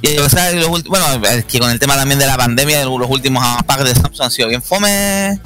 Y 0.00 0.16
o 0.18 0.28
sea, 0.28 0.52
los 0.52 0.68
ulti- 0.68 0.86
bueno, 0.88 1.04
es 1.28 1.44
que 1.46 1.58
con 1.58 1.70
el 1.70 1.80
tema 1.80 1.96
también 1.96 2.20
de 2.20 2.26
la 2.26 2.36
pandemia, 2.36 2.84
los 2.84 3.10
últimos 3.10 3.44
packs 3.66 3.82
de 3.84 3.94
Samsung 3.96 4.22
han 4.22 4.30
sido 4.30 4.46
bien 4.48 4.62
fome, 4.62 5.40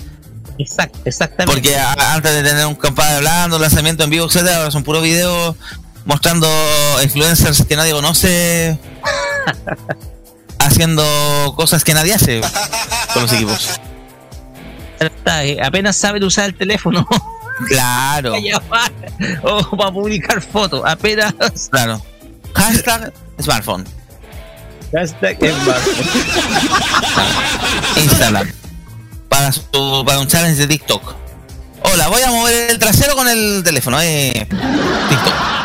Exact- 0.59 1.01
exactamente. 1.07 1.47
porque 1.51 1.75
antes 1.79 2.31
de 2.35 2.43
tener 2.43 2.67
un 2.67 2.75
compadre 2.75 3.17
hablando, 3.17 3.59
lanzamiento 3.59 4.05
en 4.05 4.11
vivo, 4.11 4.27
etcétera, 4.27 4.59
ahora 4.59 4.71
son 4.71 4.83
puros 4.85 5.03
videos 5.03 5.57
mostrando 6.05 6.47
influencers 7.03 7.65
que 7.65 7.77
nadie 7.77 7.93
conoce 7.93 8.77
haciendo 10.59 11.55
cosas 11.57 11.85
que 11.85 11.95
nadie 11.95 12.15
hace 12.15 12.41
con 13.13 13.23
los 13.23 13.33
equipos. 13.33 13.81
Eh, 15.27 15.59
apenas 15.63 15.97
saben 15.97 16.23
usar 16.23 16.47
el 16.47 16.55
teléfono 16.55 17.07
Claro, 17.69 18.35
o 19.43 19.77
para 19.77 19.93
publicar 19.93 20.41
fotos. 20.41 20.83
Apenas. 20.85 21.35
claro. 21.71 22.03
Hashtag 22.55 23.13
smartphone. 23.41 23.85
Instagram. 27.97 28.53
Para, 29.29 29.53
su, 29.53 30.05
para 30.07 30.19
un 30.19 30.27
challenge 30.27 30.59
de 30.59 30.67
TikTok. 30.67 31.15
Hola, 31.85 32.09
voy 32.09 32.23
a 32.23 32.31
mover 32.31 32.71
el 32.71 32.79
trasero 32.79 33.17
con 33.17 33.29
el 33.29 33.63
teléfono. 33.65 34.01
Eh, 34.01 34.47
TikTok. 35.09 35.62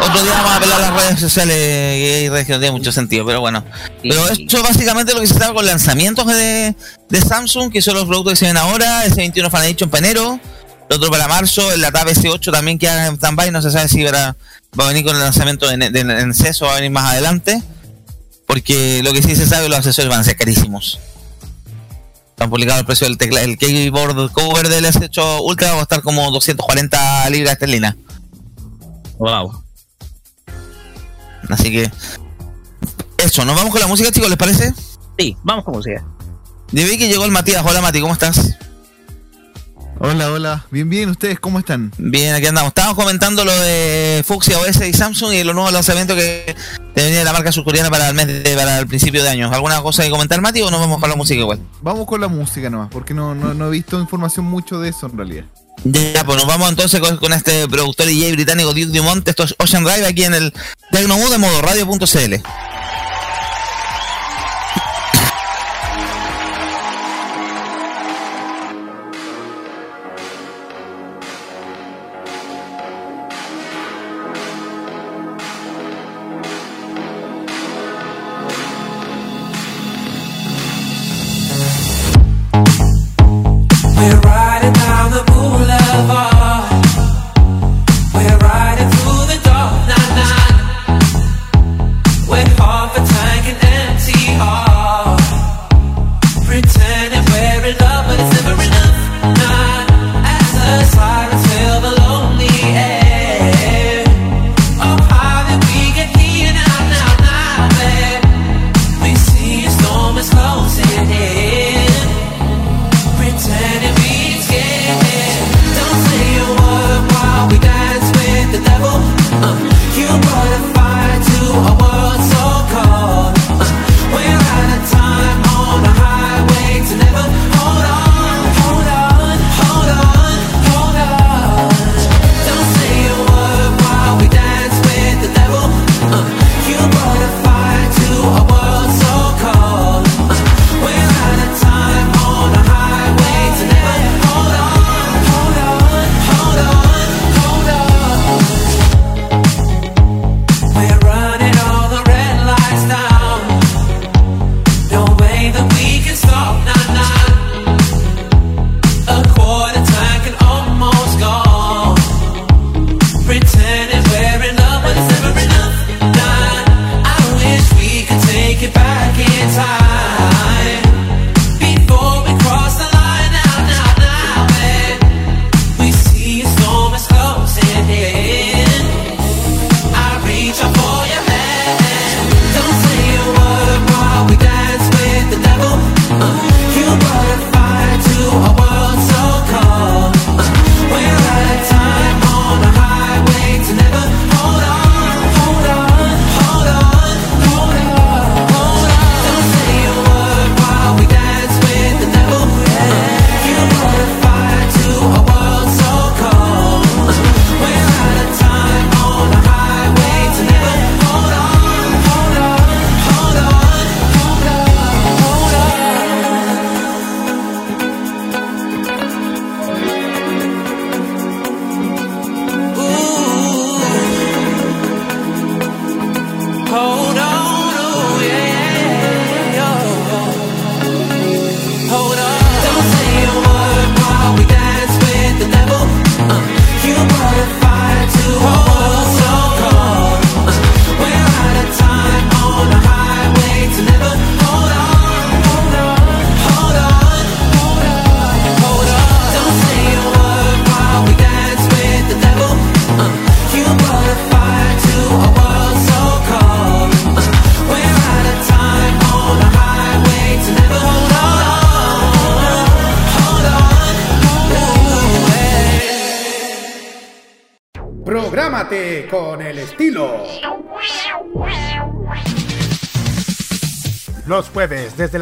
Otro 0.00 0.22
día 0.22 0.32
vamos 0.32 0.52
a 0.52 0.76
a 0.76 0.78
las 0.80 1.02
redes 1.02 1.20
sociales 1.20 1.56
y 1.56 2.28
redes 2.28 2.46
que 2.46 2.52
no 2.52 2.58
tienen 2.58 2.76
mucho 2.78 2.92
sentido, 2.92 3.24
pero 3.26 3.40
bueno. 3.40 3.64
Pero 4.02 4.26
Sí. 4.34 4.42
esto 4.42 4.56
es 4.58 4.62
básicamente 4.62 5.14
lo 5.14 5.20
que 5.20 5.26
se 5.26 5.34
sabe 5.34 5.54
con 5.54 5.66
lanzamientos 5.66 6.26
de, 6.26 6.74
de 7.08 7.20
Samsung, 7.20 7.70
que 7.72 7.80
son 7.82 7.94
los 7.94 8.04
productos 8.04 8.32
que 8.34 8.36
se 8.36 8.46
ven 8.46 8.56
ahora. 8.56 9.04
Ese 9.04 9.16
21 9.16 9.50
Fan 9.50 9.64
Edition 9.64 9.90
en 9.92 10.04
enero. 10.04 10.40
El 10.90 10.96
otro 10.96 11.10
para 11.10 11.28
marzo. 11.28 11.76
La 11.76 11.90
Tab 11.90 12.08
S8 12.08 12.52
también 12.52 12.78
queda 12.78 13.06
en 13.06 13.14
stand-by. 13.16 13.50
No 13.50 13.62
se 13.62 13.70
sabe 13.70 13.88
si 13.88 14.02
va, 14.04 14.36
va 14.78 14.84
a 14.84 14.88
venir 14.88 15.04
con 15.04 15.14
el 15.16 15.22
lanzamiento 15.22 15.70
en, 15.70 15.82
en, 15.82 16.10
en 16.10 16.34
CES 16.34 16.62
o 16.62 16.66
va 16.66 16.72
a 16.72 16.76
venir 16.76 16.90
más 16.90 17.10
adelante. 17.12 17.62
Porque 18.46 19.00
lo 19.02 19.12
que 19.12 19.22
sí 19.22 19.34
se 19.36 19.46
sabe, 19.46 19.68
los 19.68 19.78
accesorios 19.78 20.10
van 20.10 20.20
a 20.20 20.24
ser 20.24 20.36
carísimos. 20.36 20.98
Han 22.38 22.50
publicado 22.50 22.80
el 22.80 22.84
precio 22.84 23.06
del 23.06 23.16
teclado, 23.16 23.46
el 23.46 23.56
keyboard 23.56 24.32
cover 24.32 24.68
del 24.68 24.84
S8 24.84 25.38
Ultra 25.40 25.72
va 25.72 25.78
a 25.78 25.82
estar 25.82 26.02
como 26.02 26.30
240 26.32 27.30
libras 27.30 27.52
esterlinas. 27.54 27.94
Wow. 29.18 29.62
Así 31.50 31.70
que 31.70 31.90
eso, 33.18 33.44
nos 33.44 33.56
vamos 33.56 33.72
con 33.72 33.80
la 33.80 33.86
música, 33.86 34.10
chicos, 34.10 34.28
¿les 34.28 34.38
parece? 34.38 34.74
Sí, 35.18 35.36
vamos 35.42 35.64
con 35.64 35.74
música. 35.74 36.04
Yo 36.72 36.84
vi 36.84 36.98
que 36.98 37.08
llegó 37.08 37.24
el 37.24 37.30
Matías. 37.30 37.64
Hola 37.64 37.80
Mati, 37.80 38.00
¿cómo 38.00 38.12
estás? 38.12 38.58
Hola, 39.98 40.30
hola. 40.30 40.66
Bien, 40.70 40.90
bien. 40.90 41.08
¿Ustedes 41.08 41.38
cómo 41.40 41.58
están? 41.58 41.92
Bien, 41.96 42.34
aquí 42.34 42.46
andamos. 42.46 42.68
Estábamos 42.68 42.96
comentando 42.96 43.44
lo 43.44 43.58
de 43.60 44.22
Fuxia 44.26 44.58
OS 44.58 44.86
y 44.86 44.92
Samsung 44.92 45.32
y 45.32 45.44
los 45.44 45.54
nuevos 45.54 45.72
lanzamientos 45.72 46.16
que 46.16 46.54
te 46.94 47.02
venía 47.02 47.20
de 47.20 47.24
la 47.24 47.32
marca 47.32 47.52
surcoreana 47.52 47.90
para 47.90 48.08
el 48.08 48.14
mes 48.14 48.26
de, 48.26 48.56
para 48.56 48.78
el 48.78 48.86
principio 48.86 49.22
de 49.22 49.30
año. 49.30 49.50
¿Alguna 49.50 49.80
cosa 49.82 50.02
que 50.02 50.10
comentar, 50.10 50.40
Mati, 50.40 50.60
o 50.62 50.70
nos 50.70 50.80
vamos 50.80 51.00
con 51.00 51.08
la 51.08 51.16
música 51.16 51.40
igual? 51.40 51.60
Vamos 51.80 52.06
con 52.06 52.20
la 52.20 52.28
música 52.28 52.68
nomás, 52.68 52.88
porque 52.90 53.14
no, 53.14 53.34
no, 53.34 53.54
no 53.54 53.68
he 53.68 53.70
visto 53.70 54.00
información 54.00 54.44
mucho 54.44 54.80
de 54.80 54.90
eso 54.90 55.06
en 55.06 55.16
realidad. 55.16 55.44
Ya, 55.82 56.24
pues 56.24 56.38
nos 56.38 56.46
vamos 56.46 56.68
entonces 56.68 57.00
con, 57.00 57.32
este 57.32 57.68
productor 57.68 58.08
y 58.08 58.14
DJ 58.14 58.32
británico 58.32 58.68
Duke 58.68 58.86
Dumont. 58.86 59.26
Esto 59.28 59.42
es 59.42 59.54
Ocean 59.58 59.84
Drive 59.84 60.06
aquí 60.06 60.24
en 60.24 60.34
el 60.34 60.52
Tecnomood 60.92 61.30
de 61.30 61.38
modo 61.38 61.60
radio.cl. 61.60 62.73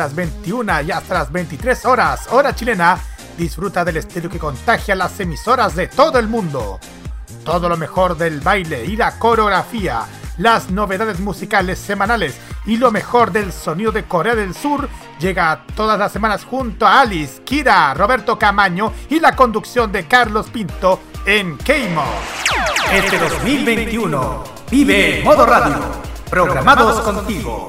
las 0.02 0.16
21 0.16 0.82
y 0.82 0.90
hasta 0.90 1.14
las 1.14 1.30
23 1.30 1.84
horas, 1.84 2.26
hora 2.32 2.52
chilena, 2.56 2.98
disfruta 3.38 3.84
del 3.84 3.98
estilo 3.98 4.28
que 4.28 4.40
contagia 4.40 4.96
las 4.96 5.20
emisoras 5.20 5.76
de 5.76 5.86
todo 5.86 6.18
el 6.18 6.26
mundo. 6.26 6.80
Todo 7.44 7.68
lo 7.68 7.76
mejor 7.76 8.16
del 8.16 8.40
baile 8.40 8.84
y 8.84 8.96
la 8.96 9.16
coreografía, 9.20 10.02
las 10.38 10.70
novedades 10.70 11.20
musicales 11.20 11.78
semanales 11.78 12.34
y 12.66 12.78
lo 12.78 12.90
mejor 12.90 13.30
del 13.30 13.52
sonido 13.52 13.92
de 13.92 14.02
Corea 14.02 14.34
del 14.34 14.56
Sur 14.56 14.88
llega 15.20 15.64
todas 15.76 15.96
las 16.00 16.10
semanas 16.10 16.44
junto 16.44 16.84
a 16.84 17.02
Alice, 17.02 17.42
Kira, 17.44 17.94
Roberto 17.94 18.36
Camaño 18.36 18.92
y 19.08 19.20
la 19.20 19.36
conducción 19.36 19.92
de 19.92 20.08
Carlos 20.08 20.50
Pinto 20.50 20.98
en 21.24 21.56
Keimo. 21.58 22.02
Este 22.92 23.18
2021 23.20 24.44
vive 24.68 25.22
modo 25.22 25.46
radio. 25.46 25.78
Programados 26.28 27.02
contigo. 27.02 27.68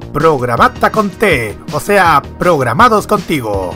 programata 0.11 0.91
con 0.91 1.09
T, 1.09 1.57
o 1.73 1.79
sea, 1.79 2.21
programados 2.37 3.07
contigo. 3.07 3.75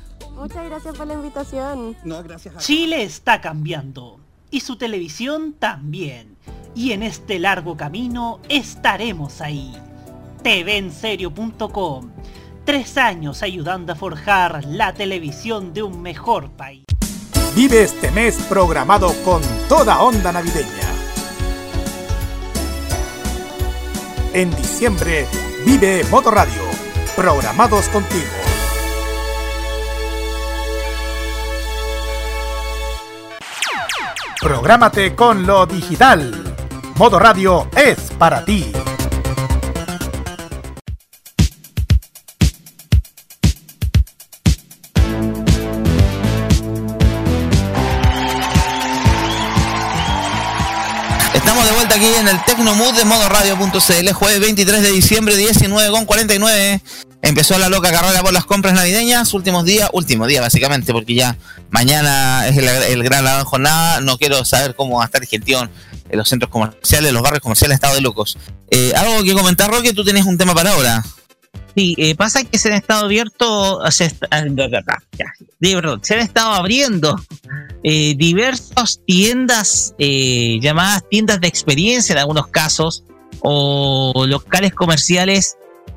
Muchas 0.41 0.65
gracias 0.65 0.97
por 0.97 1.05
la 1.05 1.13
invitación. 1.13 1.95
No, 2.03 2.23
gracias 2.23 2.55
a 2.55 2.57
Chile 2.57 3.03
está 3.03 3.41
cambiando 3.41 4.19
y 4.49 4.61
su 4.61 4.75
televisión 4.75 5.53
también. 5.53 6.35
Y 6.73 6.93
en 6.93 7.03
este 7.03 7.37
largo 7.37 7.77
camino 7.77 8.39
estaremos 8.49 9.39
ahí. 9.39 9.71
TVenserio.com. 10.41 12.09
Tres 12.65 12.97
años 12.97 13.43
ayudando 13.43 13.93
a 13.93 13.95
forjar 13.95 14.65
la 14.65 14.93
televisión 14.95 15.73
de 15.73 15.83
un 15.83 16.01
mejor 16.01 16.49
país. 16.49 16.85
Vive 17.55 17.83
este 17.83 18.09
mes 18.09 18.35
programado 18.49 19.13
con 19.23 19.43
toda 19.69 20.01
onda 20.01 20.31
navideña. 20.31 20.89
En 24.33 24.49
diciembre, 24.55 25.27
vive 25.67 26.03
Modo 26.09 26.31
Radio, 26.31 26.63
programados 27.15 27.87
contigo. 27.89 28.40
Prográmate 34.41 35.15
con 35.15 35.45
lo 35.45 35.67
digital. 35.67 36.55
Modo 36.95 37.19
Radio 37.19 37.69
es 37.75 37.99
para 38.17 38.43
ti. 38.43 38.71
Estamos 51.35 51.65
de 51.65 51.71
vuelta 51.73 51.95
aquí 51.95 52.07
en 52.19 52.27
el 52.27 52.43
Tecnomood 52.43 52.95
de 52.95 53.05
modo 53.05 53.29
radio.cl, 53.29 54.11
jueves 54.11 54.39
23 54.39 54.81
de 54.81 54.89
diciembre, 54.89 55.37
19 55.37 55.91
con 55.91 56.05
49. 56.05 56.81
Empezó 57.23 57.57
la 57.59 57.69
loca 57.69 57.91
carrera 57.91 58.21
por 58.23 58.33
las 58.33 58.45
compras 58.45 58.73
navideñas, 58.73 59.33
últimos 59.33 59.63
días, 59.63 59.89
último 59.93 60.25
día 60.25 60.41
básicamente, 60.41 60.91
porque 60.91 61.13
ya 61.13 61.37
mañana 61.69 62.47
es 62.47 62.57
el, 62.57 63.03
gran 63.03 63.23
la 63.23 63.43
jornada. 63.45 64.01
No 64.01 64.17
quiero 64.17 64.43
saber 64.43 64.75
cómo 64.75 64.97
va 64.97 65.03
a 65.03 65.05
estar 65.05 65.25
gestión 65.25 65.69
en 66.09 66.17
los 66.17 66.27
centros 66.27 66.49
comerciales, 66.51 67.13
los 67.13 67.21
barrios 67.21 67.43
comerciales, 67.43 67.75
estado 67.75 67.95
de 67.95 68.01
locos. 68.01 68.37
Eh, 68.71 68.93
algo 68.95 69.23
que 69.23 69.33
comentar, 69.33 69.69
Roque, 69.69 69.93
tú 69.93 70.03
tienes 70.03 70.25
un 70.25 70.37
tema 70.37 70.55
para 70.55 70.71
ahora. 70.71 71.03
Sí, 71.75 71.95
eh, 71.99 72.15
pasa 72.15 72.43
que 72.43 72.57
se 72.57 72.69
han 72.69 72.75
estado 72.75 73.05
abierto, 73.05 73.79
se, 73.91 74.13
ah, 74.31 74.43
se 76.01 76.13
han 76.13 76.19
estado 76.19 76.53
abriendo 76.53 77.15
eh, 77.83 78.15
diversas 78.17 78.99
tiendas 79.05 79.93
llamadas 79.97 81.03
tiendas 81.09 81.39
de 81.39 81.47
experiencia 81.47 82.13
en 82.13 82.19
algunos 82.19 82.47
casos 82.47 83.03
o 83.41 84.25
locales 84.27 84.73
comerciales, 84.73 85.55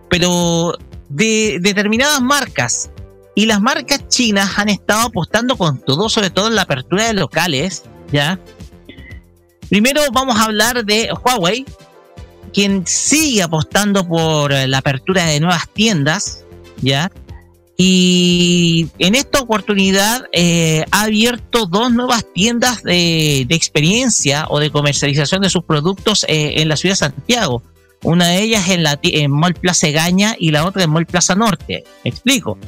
pero 0.09 0.77
de 1.09 1.59
determinadas 1.61 2.21
marcas. 2.21 2.90
Y 3.35 3.47
las 3.47 3.61
marcas 3.61 4.09
chinas 4.09 4.59
han 4.59 4.69
estado 4.69 5.09
apostando 5.09 5.57
con 5.57 5.81
todo, 5.81 6.09
sobre 6.09 6.31
todo 6.31 6.49
en 6.49 6.55
la 6.55 6.62
apertura 6.62 7.07
de 7.07 7.14
locales, 7.14 7.83
¿ya? 8.12 8.38
Primero 9.69 10.03
vamos 10.12 10.37
a 10.37 10.45
hablar 10.45 10.85
de 10.85 11.11
Huawei, 11.25 11.64
quien 12.53 12.87
sigue 12.87 13.43
apostando 13.43 14.07
por 14.07 14.53
eh, 14.53 14.69
la 14.69 14.79
apertura 14.79 15.25
de 15.25 15.40
nuevas 15.40 15.69
tiendas, 15.69 16.45
¿ya? 16.81 17.11
Y 17.77 18.87
en 19.01 19.17
esta 19.17 19.40
oportunidad 19.40 20.27
eh, 20.33 20.85
ha 20.93 21.03
abierto 21.03 21.67
dos 21.67 21.93
nuevas 21.93 22.25
tiendas 22.33 22.85
de, 22.85 23.47
de 23.49 23.55
experiencia 23.57 24.47
o 24.49 24.61
de 24.61 24.71
comercialización 24.71 25.43
de 25.43 25.51
sus 25.51 25.64
productos 25.64 26.25
eh, 26.29 26.55
en 26.61 26.69
la 26.69 26.77
ciudad 26.77 26.93
de 26.93 26.99
Santiago. 26.99 27.62
Una 28.05 28.29
de 28.29 28.43
ellas 28.43 28.69
en, 28.69 28.83
la, 28.83 28.99
en 29.03 29.31
Mall 29.31 29.55
Plaza 29.55 29.88
Egaña 29.88 30.37
y 30.38 30.51
la 30.51 30.64
otra 30.64 30.85
en 30.85 30.90
Mall 30.90 31.07
Plaza 31.07 31.35
Norte. 31.35 31.85
Me 32.05 32.11
explico. 32.11 32.59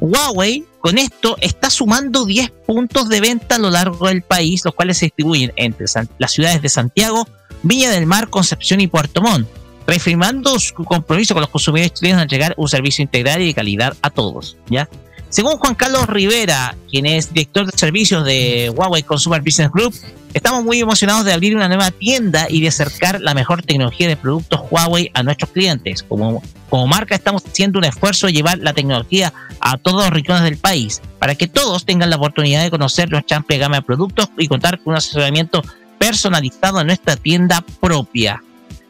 Huawei 0.00 0.64
con 0.80 0.98
esto 0.98 1.36
está 1.40 1.70
sumando 1.70 2.26
10 2.26 2.50
puntos 2.66 3.08
de 3.08 3.20
venta 3.22 3.54
a 3.54 3.58
lo 3.58 3.70
largo 3.70 4.08
del 4.08 4.20
país, 4.20 4.62
los 4.64 4.74
cuales 4.74 4.98
se 4.98 5.06
distribuyen 5.06 5.52
entre 5.56 5.86
las 6.18 6.32
ciudades 6.32 6.60
de 6.60 6.68
Santiago, 6.68 7.26
Viña 7.62 7.90
del 7.90 8.04
Mar, 8.04 8.28
Concepción 8.28 8.82
y 8.82 8.86
Puerto 8.86 9.22
Montt, 9.22 9.48
reafirmando 9.86 10.58
su 10.58 10.74
compromiso 10.84 11.34
con 11.34 11.40
los 11.40 11.48
consumidores 11.48 11.94
chilenos 11.94 12.18
de 12.18 12.22
entregar 12.24 12.54
un 12.58 12.68
servicio 12.68 13.02
integral 13.02 13.40
y 13.40 13.46
de 13.46 13.54
calidad 13.54 13.96
a 14.02 14.10
todos. 14.10 14.58
¿ya? 14.68 14.88
Según 15.34 15.56
Juan 15.56 15.74
Carlos 15.74 16.06
Rivera, 16.06 16.76
quien 16.88 17.06
es 17.06 17.32
director 17.32 17.66
de 17.66 17.76
servicios 17.76 18.24
de 18.24 18.70
Huawei 18.70 19.02
Consumer 19.02 19.42
Business 19.42 19.68
Group, 19.72 19.92
estamos 20.32 20.62
muy 20.62 20.78
emocionados 20.78 21.24
de 21.24 21.32
abrir 21.32 21.56
una 21.56 21.66
nueva 21.66 21.90
tienda 21.90 22.46
y 22.48 22.60
de 22.60 22.68
acercar 22.68 23.20
la 23.20 23.34
mejor 23.34 23.60
tecnología 23.62 24.06
de 24.06 24.16
productos 24.16 24.60
Huawei 24.70 25.10
a 25.12 25.24
nuestros 25.24 25.50
clientes. 25.50 26.04
Como, 26.04 26.40
como 26.70 26.86
marca 26.86 27.16
estamos 27.16 27.44
haciendo 27.44 27.80
un 27.80 27.84
esfuerzo 27.84 28.28
de 28.28 28.32
llevar 28.32 28.58
la 28.58 28.74
tecnología 28.74 29.32
a 29.58 29.76
todos 29.76 30.04
los 30.04 30.10
rincones 30.10 30.44
del 30.44 30.56
país, 30.56 31.02
para 31.18 31.34
que 31.34 31.48
todos 31.48 31.84
tengan 31.84 32.10
la 32.10 32.16
oportunidad 32.16 32.62
de 32.62 32.70
conocer 32.70 33.10
nuestra 33.10 33.38
amplia 33.38 33.58
gama 33.58 33.78
de 33.78 33.82
productos 33.82 34.28
y 34.38 34.46
contar 34.46 34.78
con 34.78 34.92
un 34.92 34.98
asesoramiento 34.98 35.64
personalizado 35.98 36.80
en 36.80 36.86
nuestra 36.86 37.16
tienda 37.16 37.64
propia. 37.80 38.40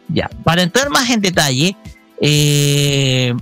Ya, 0.09 0.29
para 0.45 0.61
entrar 0.61 0.91
más 0.91 1.09
en 1.09 1.23
detalle, 1.23 1.75
eh, 2.21 3.33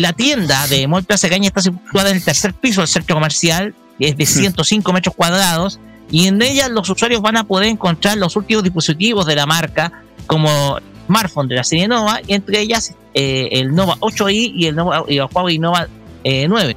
la 0.00 0.12
tienda 0.12 0.66
de 0.66 0.86
Mall 0.86 1.04
Plaza 1.04 1.28
Caña 1.28 1.48
está 1.48 1.60
situada 1.60 2.10
en 2.10 2.16
el 2.16 2.24
tercer 2.24 2.54
piso 2.54 2.80
del 2.80 2.88
centro 2.88 3.16
comercial, 3.16 3.74
es 3.98 4.16
de 4.16 4.26
105 4.26 4.92
metros 4.92 5.14
cuadrados, 5.14 5.80
y 6.10 6.26
en 6.26 6.40
ella 6.40 6.68
los 6.68 6.88
usuarios 6.88 7.20
van 7.20 7.36
a 7.36 7.44
poder 7.44 7.68
encontrar 7.68 8.16
los 8.16 8.36
últimos 8.36 8.62
dispositivos 8.62 9.26
de 9.26 9.34
la 9.34 9.46
marca, 9.46 9.92
como 10.26 10.78
smartphone 11.06 11.48
de 11.48 11.56
la 11.56 11.64
serie 11.64 11.88
Nova, 11.88 12.20
y 12.26 12.34
entre 12.34 12.60
ellas 12.60 12.94
eh, 13.14 13.48
el 13.52 13.74
Nova 13.74 13.96
8i 14.00 14.52
y 14.54 14.66
el, 14.66 14.76
Nova, 14.76 15.04
y 15.08 15.18
el 15.18 15.26
Huawei 15.32 15.58
Nova 15.58 15.88
eh, 16.24 16.46
9, 16.48 16.76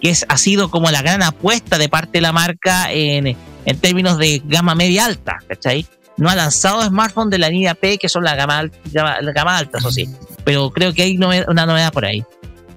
que 0.00 0.10
es, 0.10 0.24
ha 0.28 0.36
sido 0.36 0.70
como 0.70 0.90
la 0.90 1.02
gran 1.02 1.22
apuesta 1.22 1.78
de 1.78 1.88
parte 1.88 2.12
de 2.18 2.20
la 2.22 2.32
marca 2.32 2.92
en, 2.92 3.36
en 3.64 3.78
términos 3.78 4.18
de 4.18 4.42
gama 4.44 4.74
media 4.74 5.04
alta, 5.04 5.38
¿cachai? 5.48 5.86
No 6.16 6.28
ha 6.28 6.36
lanzado 6.36 6.82
smartphones 6.82 7.32
de 7.32 7.38
la 7.38 7.48
línea 7.48 7.74
P, 7.74 7.98
que 7.98 8.08
son 8.08 8.24
la 8.24 8.36
gama, 8.36 8.70
gama, 8.92 9.20
la 9.20 9.32
gama 9.32 9.58
alta, 9.58 9.78
eso 9.78 9.90
sí, 9.90 10.08
pero 10.44 10.70
creo 10.70 10.92
que 10.92 11.02
hay 11.02 11.16
nove- 11.16 11.44
una 11.48 11.66
novedad 11.66 11.92
por 11.92 12.04
ahí. 12.04 12.22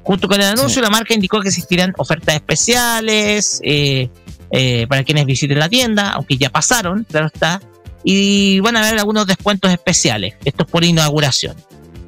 Junto 0.03 0.27
con 0.27 0.39
el 0.39 0.47
anuncio, 0.47 0.81
la 0.81 0.89
marca 0.89 1.13
indicó 1.13 1.41
que 1.41 1.49
existirán 1.49 1.93
ofertas 1.97 2.35
especiales 2.35 3.59
eh, 3.63 4.09
eh, 4.51 4.87
para 4.87 5.03
quienes 5.03 5.25
visiten 5.25 5.59
la 5.59 5.67
tienda, 5.69 6.11
aunque 6.11 6.37
ya 6.37 6.49
pasaron, 6.49 7.05
claro 7.09 7.27
está, 7.27 7.61
y 8.03 8.59
van 8.61 8.77
a 8.77 8.87
haber 8.87 8.99
algunos 8.99 9.27
descuentos 9.27 9.69
especiales. 9.71 10.35
Esto 10.45 10.63
es 10.63 10.71
por 10.71 10.83
inauguración. 10.85 11.55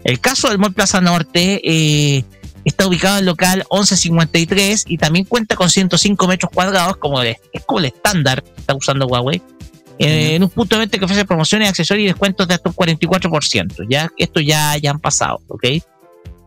El 0.06 0.22
caso 0.22 0.48
del 0.48 0.58
Mall 0.60 0.74
Plaza 0.74 1.02
Norte 1.02 1.60
eh, 1.62 2.24
está 2.64 2.88
ubicado 2.88 3.16
en 3.16 3.20
el 3.20 3.26
local 3.26 3.66
1153 3.70 4.86
y 4.88 4.98
también 4.98 5.26
cuenta 5.26 5.58
con 5.58 5.70
105 5.70 6.26
metros 6.28 6.52
cuadrados, 6.54 6.96
como 6.98 7.22
el, 7.22 7.36
es 7.52 7.66
como 7.66 7.80
el 7.80 7.86
estándar 7.86 8.42
que 8.44 8.62
está 8.62 8.76
usando 8.76 9.08
Huawei. 9.08 9.42
Eh, 10.00 10.36
en 10.36 10.44
un 10.44 10.50
punto 10.50 10.76
de 10.76 10.80
venta 10.80 10.98
que 10.98 11.06
ofrece 11.06 11.26
promociones, 11.26 11.70
accesorios 11.70 12.06
y 12.06 12.08
descuentos 12.08 12.48
de 12.48 12.54
hasta 12.54 12.70
un 12.70 12.76
44%. 12.76 13.86
Ya, 13.90 14.10
esto 14.18 14.40
ya, 14.40 14.78
ya 14.78 14.92
han 14.92 15.00
pasado, 15.00 15.42
¿ok? 15.48 15.66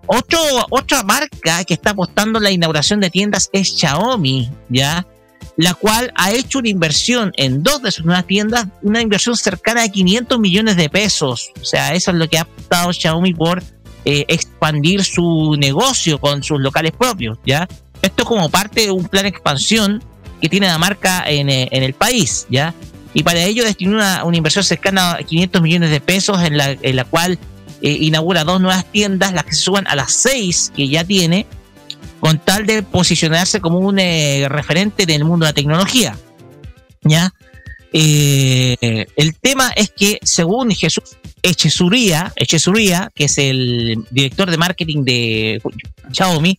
Otro, 0.06 0.38
otra 0.70 1.02
marca 1.02 1.62
que 1.64 1.74
está 1.74 1.90
apostando 1.90 2.38
en 2.38 2.44
la 2.44 2.50
inauguración 2.50 3.00
de 3.00 3.10
tiendas 3.10 3.50
es 3.52 3.76
Xiaomi, 3.76 4.50
¿ya? 4.70 5.06
La 5.56 5.74
cual 5.74 6.12
ha 6.16 6.32
hecho 6.32 6.60
una 6.60 6.70
inversión 6.70 7.32
en 7.36 7.62
dos 7.62 7.82
de 7.82 7.92
sus 7.92 8.06
nuevas 8.06 8.26
tiendas, 8.26 8.66
una 8.80 9.02
inversión 9.02 9.36
cercana 9.36 9.84
a 9.84 9.88
500 9.88 10.38
millones 10.38 10.76
de 10.76 10.88
pesos. 10.88 11.52
O 11.60 11.64
sea, 11.64 11.92
eso 11.92 12.10
es 12.10 12.16
lo 12.16 12.28
que 12.28 12.38
ha 12.38 12.42
apostado 12.42 12.92
Xiaomi 12.92 13.34
por 13.34 13.62
eh, 14.06 14.24
expandir 14.28 15.04
su 15.04 15.56
negocio 15.58 16.18
con 16.18 16.42
sus 16.42 16.58
locales 16.58 16.92
propios, 16.92 17.38
¿ya? 17.44 17.68
Esto 18.00 18.24
como 18.24 18.48
parte 18.50 18.82
de 18.82 18.90
un 18.90 19.04
plan 19.04 19.24
de 19.24 19.28
expansión 19.28 20.02
que 20.40 20.48
tiene 20.48 20.66
la 20.66 20.78
marca 20.78 21.22
en, 21.26 21.50
eh, 21.50 21.68
en 21.70 21.82
el 21.82 21.92
país, 21.92 22.46
¿ya? 22.48 22.74
Y 23.14 23.22
para 23.22 23.42
ello 23.42 23.64
destinó 23.64 23.96
una, 23.96 24.22
inversión 24.32 24.64
cercana 24.64 25.12
a 25.12 25.22
500 25.22 25.62
millones 25.62 25.90
de 25.90 26.00
pesos 26.00 26.40
en 26.42 26.56
la, 26.56 27.04
cual 27.04 27.38
eh, 27.82 27.90
inaugura 27.90 28.44
dos 28.44 28.60
nuevas 28.60 28.84
tiendas, 28.90 29.32
las 29.32 29.44
que 29.44 29.52
se 29.52 29.60
suban 29.60 29.86
a 29.86 29.94
las 29.94 30.12
seis 30.12 30.72
que 30.74 30.88
ya 30.88 31.04
tiene, 31.04 31.46
con 32.20 32.38
tal 32.38 32.66
de 32.66 32.82
posicionarse 32.82 33.60
como 33.60 33.78
un 33.78 33.98
eh, 33.98 34.46
referente 34.48 35.02
en 35.02 35.10
el 35.10 35.24
mundo 35.24 35.44
de 35.44 35.50
la 35.50 35.54
tecnología. 35.54 36.16
¿Ya? 37.02 37.34
Eh, 37.92 39.06
el 39.16 39.34
tema 39.36 39.70
es 39.76 39.90
que, 39.90 40.18
según 40.22 40.70
Jesús 40.70 41.16
Echesuría, 41.42 42.32
Echesuría, 42.36 43.10
que 43.14 43.24
es 43.24 43.36
el 43.36 44.04
director 44.10 44.50
de 44.50 44.56
marketing 44.56 45.04
de 45.04 45.60
Xiaomi, 46.12 46.58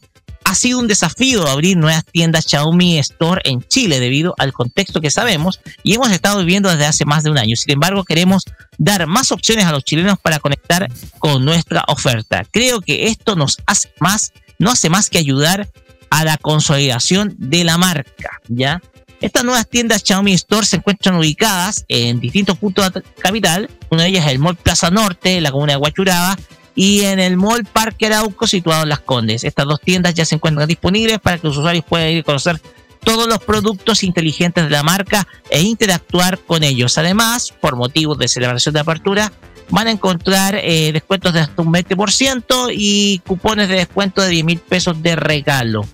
ha 0.54 0.56
sido 0.56 0.78
un 0.78 0.88
desafío 0.88 1.48
abrir 1.48 1.78
nuevas 1.78 2.06
tiendas 2.06 2.46
Xiaomi 2.46 3.00
Store 3.00 3.42
en 3.44 3.64
Chile 3.64 4.00
debido 4.00 4.36
al 4.38 4.54
contexto 4.54 5.02
que 5.02 5.10
sabemos 5.10 5.60
y 5.82 5.96
hemos 5.96 6.12
estado 6.12 6.38
viviendo 6.42 6.70
desde 6.70 6.86
hace 6.86 7.06
más 7.06 7.24
de 7.24 7.32
un 7.32 7.40
año. 7.40 7.56
Sin 7.56 7.72
embargo, 7.72 8.04
queremos 8.04 8.44
dar 8.78 9.08
más 9.08 9.32
opciones 9.32 9.66
a 9.66 9.72
los 9.72 9.84
chilenos 9.84 10.20
para 10.20 10.38
conectar 10.38 10.88
con 11.18 11.44
nuestra 11.44 11.84
oferta. 11.88 12.46
Creo 12.52 12.82
que 12.82 13.08
esto 13.08 13.36
nos 13.36 13.58
hace 13.66 13.90
más, 14.00 14.32
no 14.60 14.70
hace 14.70 14.92
más 14.92 15.10
que 15.10 15.18
ayudar 15.18 15.68
a 16.12 16.24
la 16.24 16.38
consolidación 16.38 17.34
de 17.40 17.64
la 17.64 17.80
marca, 17.80 18.40
¿ya? 18.48 18.80
Estas 19.22 19.44
nuevas 19.44 19.68
tiendas 19.68 20.04
Xiaomi 20.04 20.34
Store 20.34 20.68
se 20.68 20.76
encuentran 20.76 21.16
ubicadas 21.16 21.84
en 21.88 22.20
distintos 22.20 22.60
puntos 22.60 22.94
de 22.94 23.00
la 23.00 23.06
capital. 23.20 23.72
Una 23.90 24.04
de 24.04 24.10
ellas 24.10 24.28
es 24.28 24.34
el 24.34 24.38
Mall 24.38 24.56
Plaza 24.56 24.92
Norte, 24.92 25.42
la 25.42 25.52
comuna 25.52 25.74
de 25.74 25.78
Huachuraba, 25.78 26.38
y 26.76 27.02
en 27.02 27.20
el 27.20 27.38
Mall 27.38 27.66
Parque 27.66 28.08
Arauco, 28.08 28.48
situado 28.48 28.84
en 28.84 28.90
Las 28.90 29.00
Condes. 29.00 29.44
Estas 29.44 29.66
dos 29.66 29.80
tiendas 29.82 30.14
ya 30.14 30.26
se 30.26 30.36
encuentran 30.36 30.68
disponibles 30.68 31.20
para 31.20 31.38
que 31.38 31.48
los 31.48 31.58
usuarios 31.58 31.86
puedan 31.88 32.10
ir 32.10 32.20
a 32.22 32.24
conocer 32.24 32.60
todos 33.04 33.28
los 33.28 33.40
productos 33.40 34.04
inteligentes 34.04 34.64
de 34.64 34.70
la 34.70 34.84
marca 34.84 35.28
e 35.50 35.62
interactuar 35.62 36.40
con 36.40 36.64
ellos. 36.64 36.98
Además, 36.98 37.54
por 37.60 37.76
motivos 37.76 38.18
de 38.18 38.28
celebración 38.28 38.74
de 38.74 38.80
apertura, 38.80 39.32
van 39.70 39.88
a 39.88 39.92
encontrar 39.92 40.56
eh, 40.56 40.92
descuentos 40.92 41.34
de 41.34 41.42
hasta 41.42 41.62
un 41.62 41.74
20% 41.74 42.72
y 42.74 43.20
cupones 43.20 43.70
de 43.70 43.76
descuento 43.76 44.22
de 44.22 44.30
10 44.30 44.46
mil 44.46 44.60
pesos 44.60 45.02
de 45.02 45.16
regalo. 45.16 45.86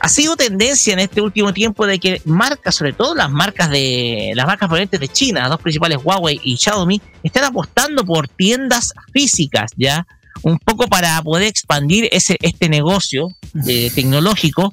Ha 0.00 0.08
sido 0.08 0.36
tendencia 0.36 0.92
en 0.92 1.00
este 1.00 1.20
último 1.20 1.52
tiempo 1.52 1.86
de 1.86 1.98
que 1.98 2.22
marcas, 2.24 2.76
sobre 2.76 2.92
todo 2.92 3.14
las 3.14 3.30
marcas 3.30 3.68
de 3.70 4.32
las 4.34 4.46
marcas 4.46 4.68
provenientes 4.68 5.00
de 5.00 5.08
China, 5.08 5.40
las 5.40 5.50
dos 5.50 5.60
principales 5.60 5.98
Huawei 6.02 6.40
y 6.42 6.56
Xiaomi, 6.56 7.00
están 7.22 7.44
apostando 7.44 8.04
por 8.04 8.28
tiendas 8.28 8.92
físicas, 9.12 9.72
ya 9.76 10.06
un 10.42 10.58
poco 10.58 10.86
para 10.86 11.20
poder 11.22 11.48
expandir 11.48 12.08
ese 12.12 12.36
este 12.40 12.68
negocio 12.68 13.28
eh, 13.66 13.90
tecnológico. 13.94 14.72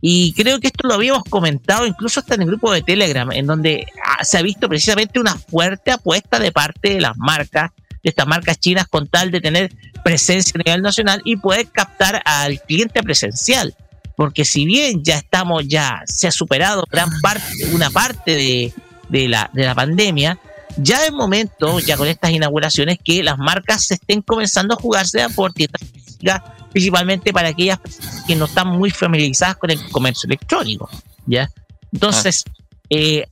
Y 0.00 0.34
creo 0.34 0.60
que 0.60 0.66
esto 0.66 0.86
lo 0.86 0.94
habíamos 0.94 1.22
comentado 1.24 1.86
incluso 1.86 2.20
hasta 2.20 2.34
en 2.34 2.42
el 2.42 2.48
grupo 2.48 2.70
de 2.72 2.82
Telegram, 2.82 3.30
en 3.32 3.46
donde 3.46 3.86
ah, 4.04 4.22
se 4.24 4.36
ha 4.36 4.42
visto 4.42 4.68
precisamente 4.68 5.18
una 5.18 5.34
fuerte 5.36 5.92
apuesta 5.92 6.38
de 6.38 6.52
parte 6.52 6.94
de 6.94 7.00
las 7.00 7.16
marcas, 7.16 7.70
de 8.02 8.10
estas 8.10 8.26
marcas 8.26 8.58
chinas, 8.58 8.86
con 8.86 9.06
tal 9.06 9.30
de 9.30 9.40
tener 9.40 9.72
presencia 10.04 10.52
a 10.56 10.62
nivel 10.62 10.82
nacional 10.82 11.22
y 11.24 11.36
poder 11.36 11.68
captar 11.68 12.20
al 12.26 12.60
cliente 12.60 13.02
presencial 13.02 13.74
porque 14.16 14.44
si 14.44 14.64
bien 14.64 15.02
ya 15.02 15.16
estamos, 15.16 15.66
ya 15.66 16.02
se 16.06 16.28
ha 16.28 16.30
superado 16.30 16.84
gran 16.90 17.10
parte, 17.20 17.66
una 17.72 17.90
parte 17.90 18.34
de, 18.34 18.72
de 19.08 19.28
la, 19.28 19.50
de 19.52 19.64
la 19.64 19.74
pandemia, 19.74 20.38
ya 20.76 21.04
es 21.04 21.12
momento, 21.12 21.78
ya 21.80 21.96
con 21.96 22.08
estas 22.08 22.30
inauguraciones, 22.30 22.98
que 23.02 23.22
las 23.22 23.38
marcas 23.38 23.84
se 23.84 23.94
estén 23.94 24.22
comenzando 24.22 24.74
a 24.74 24.76
jugarse 24.76 25.24
por 25.30 25.52
tiendas 25.52 25.82
físicas, 25.82 26.42
principalmente 26.72 27.32
para 27.32 27.48
aquellas 27.48 27.78
que 28.26 28.34
no 28.34 28.46
están 28.46 28.68
muy 28.68 28.90
familiarizadas 28.90 29.56
con 29.56 29.70
el 29.70 29.82
comercio 29.90 30.26
electrónico. 30.26 30.88
¿ya? 31.26 31.50
Entonces, 31.92 32.44
eh, 32.90 33.24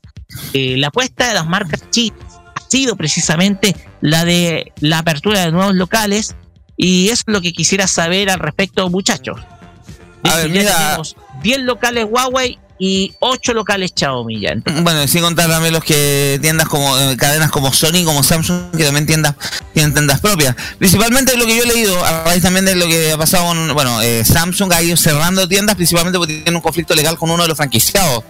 eh, 0.52 0.76
la 0.76 0.88
apuesta 0.88 1.28
de 1.28 1.34
las 1.34 1.46
marcas 1.46 1.82
ha 1.82 2.68
sido 2.68 2.96
precisamente 2.96 3.74
la 4.00 4.24
de 4.24 4.72
la 4.80 4.98
apertura 4.98 5.44
de 5.44 5.52
nuevos 5.52 5.74
locales, 5.74 6.36
y 6.76 7.06
eso 7.06 7.24
es 7.26 7.34
lo 7.34 7.40
que 7.40 7.52
quisiera 7.52 7.86
saber 7.86 8.30
al 8.30 8.38
respecto, 8.38 8.88
muchachos. 8.88 9.38
A 10.24 10.36
ver, 10.36 10.50
mira. 10.50 10.76
tenemos 10.76 11.16
10 11.42 11.60
locales 11.60 12.06
Huawei 12.08 12.58
y 12.84 13.14
8 13.20 13.54
locales 13.54 13.92
Xiaomi 13.96 14.40
ya. 14.40 14.50
Entonces, 14.50 14.82
Bueno, 14.82 15.04
y 15.04 15.08
sin 15.08 15.22
contar 15.22 15.48
también 15.48 15.72
los 15.72 15.84
que 15.84 16.40
tiendas 16.42 16.68
como 16.68 16.98
eh, 16.98 17.16
cadenas 17.16 17.50
como 17.52 17.72
Sony, 17.72 18.04
como 18.04 18.24
Samsung, 18.24 18.76
que 18.76 18.84
también 18.84 19.06
tiendas, 19.06 19.36
tienen 19.72 19.92
tiendas 19.92 20.20
propias. 20.20 20.56
Principalmente 20.78 21.36
lo 21.36 21.46
que 21.46 21.56
yo 21.56 21.62
he 21.62 21.66
leído, 21.66 22.04
a 22.04 22.24
raíz 22.24 22.42
también 22.42 22.64
de 22.64 22.74
lo 22.74 22.86
que 22.86 23.12
ha 23.12 23.16
pasado 23.16 23.46
con, 23.46 23.72
bueno, 23.74 24.02
eh, 24.02 24.24
Samsung 24.24 24.72
ha 24.72 24.82
ido 24.82 24.96
cerrando 24.96 25.46
tiendas, 25.46 25.76
principalmente 25.76 26.18
porque 26.18 26.34
tiene 26.34 26.56
un 26.56 26.62
conflicto 26.62 26.94
legal 26.96 27.16
con 27.16 27.30
uno 27.30 27.44
de 27.44 27.48
los 27.50 27.56
franquiciados. 27.56 28.24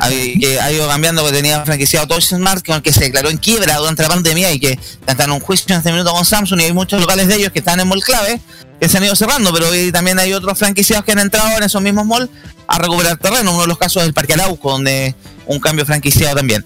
Ha, 0.00 0.08
que 0.08 0.58
ha 0.58 0.72
ido 0.72 0.88
cambiando 0.88 1.20
porque 1.22 1.36
tenía 1.36 1.62
franquiciado 1.64 2.06
Touch 2.06 2.22
Smart, 2.22 2.62
que, 2.62 2.80
que 2.80 2.92
se 2.92 3.00
declaró 3.00 3.28
en 3.28 3.36
quiebra 3.36 3.76
durante 3.76 4.02
la 4.04 4.08
pandemia 4.08 4.50
y 4.52 4.60
que 4.60 4.78
está 5.06 5.24
en 5.24 5.32
un 5.32 5.40
juicio 5.40 5.66
en 5.74 5.78
este 5.78 5.92
minuto 5.92 6.12
con 6.12 6.24
Samsung 6.24 6.60
y 6.60 6.64
hay 6.64 6.72
muchos 6.72 6.98
locales 7.00 7.28
de 7.28 7.34
ellos 7.34 7.52
que 7.52 7.58
están 7.58 7.80
en 7.80 7.88
mall 7.88 8.02
clave 8.02 8.40
que 8.80 8.88
se 8.88 8.98
han 8.98 9.04
ido 9.04 9.16
cerrando, 9.16 9.52
pero 9.52 9.68
hoy 9.68 9.90
también 9.92 10.18
hay 10.18 10.32
otros 10.32 10.58
franquiciados 10.58 11.04
que 11.04 11.12
han 11.12 11.18
entrado 11.18 11.56
en 11.56 11.62
esos 11.62 11.80
mismos 11.80 12.06
malls 12.06 12.30
a 12.66 12.78
recuperar 12.78 13.16
terreno. 13.16 13.52
Uno 13.52 13.62
de 13.62 13.68
los 13.68 13.78
casos 13.78 14.02
es 14.02 14.08
el 14.08 14.14
Parque 14.14 14.34
Arauco, 14.34 14.72
donde 14.72 15.14
un 15.46 15.60
cambio 15.60 15.86
franquiciado 15.86 16.36
también. 16.36 16.64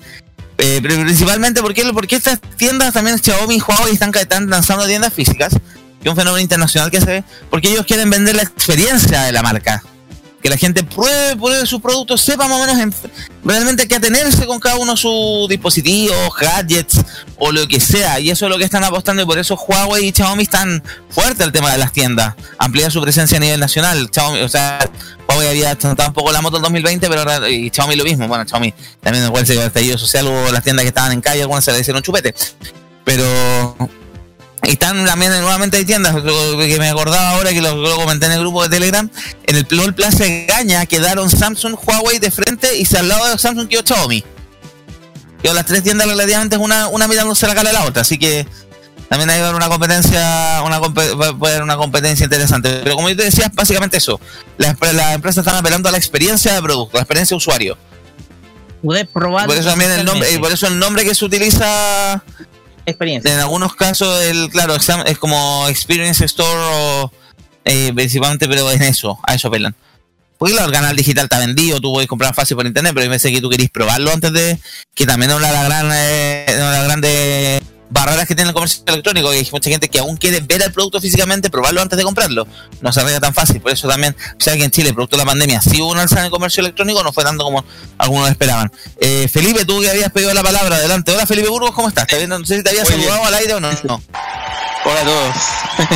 Eh, 0.59 0.81
principalmente 0.83 1.63
porque, 1.63 1.85
porque 1.93 2.17
estas 2.17 2.39
tiendas 2.57 2.93
también 2.93 3.19
Xiaomi 3.19 3.57
y 3.57 3.61
Huawei 3.61 3.95
están, 3.95 4.15
están 4.15 4.51
lanzando 4.51 4.87
tiendas 4.87 5.13
físicas, 5.13 5.55
que 6.03 6.09
es 6.09 6.11
un 6.11 6.17
fenómeno 6.17 6.41
internacional 6.41 6.91
que 6.91 7.01
se 7.01 7.07
ve, 7.07 7.25
porque 7.49 7.71
ellos 7.71 7.87
quieren 7.87 8.11
vender 8.11 8.37
la 8.37 8.43
experiencia 8.43 9.23
de 9.23 9.33
la 9.33 9.43
marca. 9.43 9.83
Que 10.43 10.49
la 10.49 10.57
gente 10.57 10.83
pruebe, 10.83 11.37
pruebe 11.37 11.67
sus 11.67 11.81
productos, 11.83 12.21
sepa 12.23 12.49
más 12.49 12.59
o 12.59 12.67
menos 12.67 12.79
en- 12.81 12.95
realmente 13.45 13.87
qué 13.87 13.97
atenerse 13.97 14.47
con 14.47 14.59
cada 14.59 14.77
uno 14.77 14.97
sus 14.97 15.49
dispositivos, 15.49 16.17
gadgets 16.41 17.01
o 17.39 17.53
lo 17.53 17.69
que 17.69 17.79
sea. 17.79 18.19
Y 18.21 18.31
eso 18.31 18.47
es 18.47 18.51
lo 18.51 18.57
que 18.57 18.65
están 18.65 18.83
apostando 18.85 19.23
y 19.23 19.27
por 19.27 19.39
eso 19.39 19.55
Huawei 19.55 20.07
y 20.09 20.13
Xiaomi 20.13 20.45
están 20.45 20.83
fuertes 21.11 21.47
el 21.47 21.53
tema 21.53 21.71
de 21.73 21.79
las 21.79 21.93
tiendas. 21.93 22.35
Ampliar 22.59 22.91
su 22.91 23.03
presencia 23.03 23.37
a 23.37 23.41
nivel 23.41 23.61
nacional. 23.61 24.09
Xiaomi, 24.13 24.41
o 24.41 24.49
sea, 24.49 24.79
Huawei 25.29 25.49
había 25.49 25.75
tratado 25.77 26.09
un 26.09 26.15
poco 26.15 26.33
la 26.33 26.41
moto 26.41 26.57
en 26.57 26.63
2020, 26.63 27.07
pero 27.09 27.21
ahora, 27.21 27.49
y 27.51 27.69
Xiaomi 27.71 27.97
lo 27.97 28.05
mismo. 28.05 28.27
Bueno, 28.27 28.45
Xiaomi 28.47 28.73
también 29.03 29.25
igual 29.27 29.47
se 29.47 29.53
el 29.55 29.61
estallido 29.61 29.99
social 29.99 30.27
las 30.53 30.65
tiendas 30.65 30.85
que 30.85 30.89
estaban 30.89 31.13
en 31.13 31.21
calle, 31.21 31.43
algunas 31.43 31.65
se 31.65 31.73
le 31.73 31.81
hicieron 31.81 32.03
chupete. 32.03 32.35
Pero 33.05 33.77
están 34.73 35.05
también 35.05 35.33
nuevamente 35.33 35.77
hay 35.77 35.85
tiendas 35.85 36.15
que 36.15 36.77
me 36.79 36.89
acordaba 36.89 37.31
ahora 37.31 37.51
que 37.51 37.61
lo, 37.61 37.77
lo 37.77 37.97
comenté 37.97 38.27
en 38.27 38.33
el 38.33 38.41
grupo 38.41 38.63
de 38.63 38.69
Telegram 38.69 39.09
en 39.47 39.57
el 39.57 39.67
Plol 39.67 39.95
Plaza 39.95 40.25
de 40.25 40.47
Gaña 40.47 40.87
quedaron 40.87 41.31
Samsung, 41.31 41.77
Huawei 41.87 42.19
de 42.19 42.31
frente 42.31 42.77
y 42.77 42.85
se 42.85 42.99
al 42.99 43.09
lado 43.09 43.29
de 43.29 43.39
Samsung 43.39 43.69
quedó 43.69 43.83
Xiaomi. 43.85 44.25
Quedó 45.43 45.55
las 45.55 45.67
tres 45.67 45.83
tiendas 45.83 46.07
relativamente 46.07 46.57
una, 46.57 46.89
una 46.89 47.09
mirándose 47.09 47.47
la 47.47 47.55
cara 47.55 47.71
de 47.71 47.75
la 47.75 47.85
otra 47.85 48.03
así 48.03 48.19
que 48.19 48.47
también 49.09 49.29
ahí 49.31 49.41
va 49.41 49.47
a 49.47 49.49
haber 49.49 49.57
una 49.57 49.69
competencia 49.69 50.63
una 50.65 50.77
a 50.77 51.29
haber 51.29 51.63
una 51.63 51.77
competencia 51.77 52.25
interesante. 52.25 52.81
Pero 52.85 52.95
como 52.95 53.09
yo 53.09 53.17
te 53.17 53.25
decía 53.25 53.51
básicamente 53.53 53.97
eso 53.97 54.21
las, 54.57 54.77
las 54.93 55.15
empresas 55.15 55.45
están 55.45 55.59
apelando 55.59 55.89
a 55.89 55.93
la 55.93 55.99
experiencia 55.99 56.55
de 56.55 56.63
producto 56.63 56.97
la 56.97 57.03
experiencia 57.03 57.35
de 57.35 57.39
usuario. 57.39 57.79
Poder 58.83 59.09
probar. 59.09 59.47
por 59.47 59.57
eso 59.57 59.69
también 59.69 59.91
el 59.93 60.05
nombre, 60.05 60.33
y 60.33 60.39
por 60.39 60.53
eso 60.53 60.67
el 60.67 60.79
nombre 60.79 61.05
que 61.05 61.15
se 61.15 61.25
utiliza 61.25 62.23
experiencia. 62.91 63.33
En 63.33 63.41
algunos 63.41 63.75
casos 63.75 64.23
el 64.23 64.49
claro 64.51 64.77
es 64.77 65.19
como 65.19 65.67
Experience 65.69 66.25
Store 66.25 66.61
o, 66.61 67.13
eh, 67.65 67.93
principalmente, 67.95 68.49
pero 68.49 68.71
en 68.71 68.83
eso, 68.83 69.19
a 69.27 69.35
eso 69.35 69.49
apelan. 69.49 69.75
Porque 70.39 70.55
claro, 70.55 70.69
el 70.69 70.75
canal 70.75 70.97
digital 70.97 71.25
está 71.25 71.39
vendido, 71.39 71.81
tú 71.81 71.93
puedes 71.93 72.09
comprar 72.09 72.35
fácil 72.35 72.57
por 72.57 72.67
internet, 72.67 72.93
pero 72.95 73.05
yo 73.05 73.11
pensé 73.11 73.31
que 73.31 73.43
tú 73.43 73.51
querías 73.51 73.71
probarlo 73.71 74.11
antes 74.11 74.33
de 74.33 74.59
que 74.95 75.05
también 75.05 75.31
de 75.31 75.39
las 75.39 75.65
gran, 75.67 75.91
eh, 75.93 76.47
una 76.49 76.71
de 76.71 76.79
las 76.79 76.85
grandes 76.85 77.63
barreras 77.91 78.27
que 78.27 78.35
tiene 78.35 78.49
el 78.51 78.55
comercio 78.55 78.83
electrónico, 78.87 79.31
que 79.31 79.37
hay 79.37 79.49
mucha 79.53 79.71
gente 79.71 79.89
que 79.89 79.99
aún 79.99 80.17
quiere 80.17 80.41
ver 80.41 80.63
el 80.63 80.73
producto 80.73 81.01
físicamente, 81.01 81.51
probarlo 81.51 81.83
antes 81.83 81.97
de 81.97 82.05
comprarlo. 82.05 82.47
No 82.81 82.93
se 82.93 83.01
arregla 83.01 83.21
tan 83.21 83.35
fácil, 83.35 83.61
por 83.61 83.73
eso 83.73 83.89
también, 83.89 84.17
o 84.17 84.41
sea 84.43 84.57
que 84.57 84.65
en 84.65 84.71
Chile, 84.71 84.93
producto 84.93 85.17
de 85.17 85.25
la 85.25 85.27
pandemia, 85.27 85.61
sí 85.61 85.81
hubo 85.83 85.91
un 85.91 85.99
alza 85.99 86.21
en 86.21 86.27
el 86.27 86.31
comercio 86.31 86.61
electrónico, 86.61 87.03
no 87.03 87.13
fue 87.13 87.25
tanto 87.25 87.45
como 87.45 87.65
algunos 87.99 88.31
esperaban. 88.31 88.73
Eh, 89.01 89.29
Felipe, 89.29 89.65
tú 89.65 89.81
que 89.81 89.91
habías 89.91 90.11
pedido 90.11 90.33
la 90.33 90.43
palabra, 90.43 90.77
adelante. 90.77 91.13
Hola 91.13 91.27
Felipe 91.27 91.49
Burgos, 91.49 91.73
¿cómo 91.73 91.89
estás? 91.89 92.05
¿Estás 92.05 92.19
viendo? 92.19 92.39
No 92.39 92.47
sé 92.47 92.57
si 92.57 92.63
te 92.63 92.71
habías 92.71 92.89
saludado 92.89 93.25
al 93.25 93.35
aire 93.35 93.55
o 93.55 93.61
no. 93.61 93.71
no. 93.85 94.03
Hola 94.85 95.01
a 95.01 95.05
todos. 95.05 95.35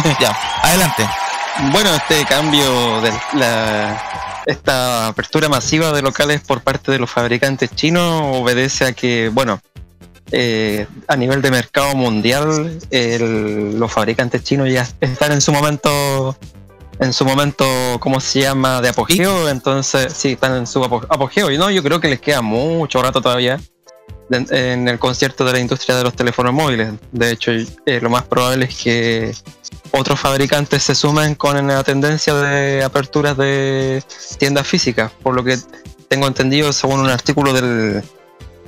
ya, 0.21 0.37
adelante. 0.63 1.09
Bueno, 1.71 1.95
este 1.95 2.25
cambio 2.25 3.01
de 3.01 3.13
la 3.35 4.43
esta 4.47 5.09
apertura 5.09 5.49
masiva 5.49 5.93
de 5.93 6.03
locales 6.03 6.41
por 6.43 6.61
parte 6.61 6.93
de 6.93 6.99
los 6.99 7.11
fabricantes 7.11 7.71
chinos 7.75 8.37
obedece 8.37 8.85
a 8.85 8.93
que, 8.93 9.31
bueno, 9.33 9.61
eh, 10.33 10.87
a 11.09 11.17
nivel 11.17 11.43
de 11.43 11.51
mercado 11.51 11.95
mundial, 11.95 12.79
el- 12.91 13.79
los 13.79 13.93
fabricantes 13.93 14.43
chinos 14.43 14.69
ya 14.71 14.89
están 15.01 15.33
en 15.33 15.41
su 15.41 15.53
momento, 15.53 16.37
en 16.99 17.13
su 17.13 17.25
momento, 17.25 17.65
¿cómo 18.01 18.21
se 18.21 18.41
llama? 18.43 18.81
De 18.81 18.89
apogeo. 18.89 19.49
Entonces, 19.49 20.13
sí, 20.13 20.33
están 20.33 20.57
en 20.57 20.67
su 20.67 20.83
apo- 20.83 21.07
apogeo. 21.09 21.51
Y 21.51 21.59
no, 21.59 21.71
yo 21.71 21.83
creo 21.83 22.01
que 22.01 22.09
les 22.09 22.21
queda 22.21 22.41
mucho 22.43 23.03
rato 23.03 23.21
todavía 23.21 23.61
en 24.31 24.89
el 24.89 24.99
concierto 24.99 25.45
de 25.45 25.53
la 25.53 25.61
industria 25.61 25.97
de 25.97 26.05
los 26.05 26.15
teléfonos 26.15 26.53
móviles. 26.55 26.93
De 27.13 27.31
hecho, 27.31 27.53
eh, 27.53 28.01
lo 28.01 28.09
más 28.11 28.23
probable 28.23 28.65
es 28.67 28.77
que 28.77 29.35
otros 29.91 30.19
fabricantes 30.19 30.83
se 30.83 30.95
sumen 30.95 31.35
con 31.35 31.67
la 31.67 31.85
tendencia 31.85 32.35
de 32.35 32.83
aperturas 32.83 33.37
de 33.37 34.03
tiendas 34.39 34.67
físicas. 34.67 35.13
Por 35.23 35.35
lo 35.35 35.45
que 35.45 35.59
tengo 36.09 36.27
entendido, 36.27 36.73
según 36.73 37.01
un 37.01 37.11
artículo 37.11 37.53
del 37.53 38.03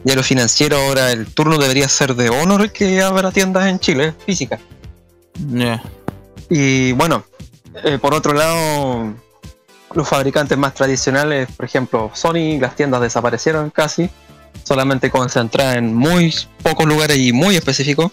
diario 0.06 0.22
financiero, 0.22 0.76
ahora 0.76 1.10
el 1.10 1.26
turno 1.26 1.58
debería 1.58 1.88
ser 1.88 2.14
de 2.14 2.30
Honor 2.30 2.70
que 2.70 3.02
abra 3.02 3.32
tiendas 3.32 3.66
en 3.66 3.80
Chile 3.80 4.14
físicas. 4.24 4.60
Y 6.48 6.92
bueno, 6.92 7.24
eh, 7.82 7.98
por 8.00 8.14
otro 8.14 8.32
lado, 8.32 9.12
los 9.94 10.08
fabricantes 10.08 10.56
más 10.56 10.74
tradicionales, 10.74 11.48
por 11.56 11.66
ejemplo, 11.66 12.12
Sony, 12.14 12.56
las 12.60 12.76
tiendas 12.76 13.00
desaparecieron 13.00 13.70
casi, 13.70 14.08
solamente 14.62 15.10
concentradas 15.10 15.78
en 15.78 15.92
muy 15.92 16.32
pocos 16.62 16.86
lugares 16.86 17.18
y 17.18 17.32
muy 17.32 17.56
específicos. 17.56 18.12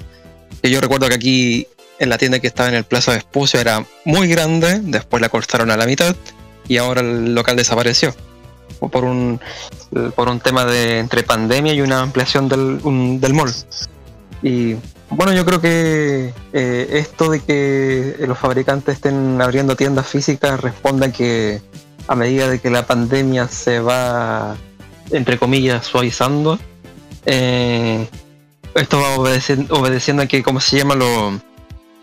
Que 0.64 0.72
yo 0.72 0.82
recuerdo 0.82 1.08
que 1.10 1.14
aquí 1.14 1.68
en 2.00 2.10
la 2.10 2.18
tienda 2.18 2.40
que 2.40 2.48
estaba 2.48 2.70
en 2.70 2.76
el 2.76 2.86
Plaza 2.86 3.12
de 3.12 3.20
Espucio 3.20 3.60
era 3.60 3.86
muy 4.04 4.28
grande, 4.28 4.80
después 4.82 5.22
la 5.22 5.30
cortaron 5.30 5.70
a 5.70 5.78
la 5.78 5.86
mitad 5.86 6.16
y 6.68 6.78
ahora 6.78 7.02
el 7.02 7.36
local 7.36 7.56
desapareció. 7.56 8.16
Por 8.90 9.04
un, 9.04 9.40
por 10.16 10.30
un 10.30 10.40
tema 10.40 10.66
de 10.66 11.00
entre 11.00 11.24
pandemia 11.24 11.74
y 11.74 11.82
una 11.82 12.02
ampliación 12.02 12.48
del, 12.50 12.80
un- 12.84 13.20
del 13.20 13.34
mall. 13.34 13.52
Y 14.42 14.76
bueno, 15.10 15.32
yo 15.34 15.46
creo 15.46 15.62
que 15.62 16.34
eh, 16.54 16.88
esto 16.92 17.30
de 17.30 17.40
que 17.40 18.16
los 18.28 18.38
fabricantes 18.38 18.96
estén 18.96 19.42
abriendo 19.42 19.76
tiendas 19.76 20.08
físicas 20.08 20.60
responde 20.60 21.06
a 21.08 21.12
que 21.12 21.62
a 22.08 22.16
medida 22.16 22.50
de 22.50 22.60
que 22.60 22.70
la 22.70 22.86
pandemia 22.86 23.48
se 23.48 23.80
va, 23.80 24.58
entre 25.12 25.38
comillas, 25.38 25.86
suavizando, 25.86 26.60
eh, 27.26 28.08
esto 28.76 29.00
va 29.00 29.16
obedeciendo, 29.16 29.76
obedeciendo 29.76 30.24
a 30.24 30.26
que, 30.26 30.44
¿cómo 30.44 30.60
se 30.60 30.78
llama? 30.78 30.96
Lo, 30.96 31.40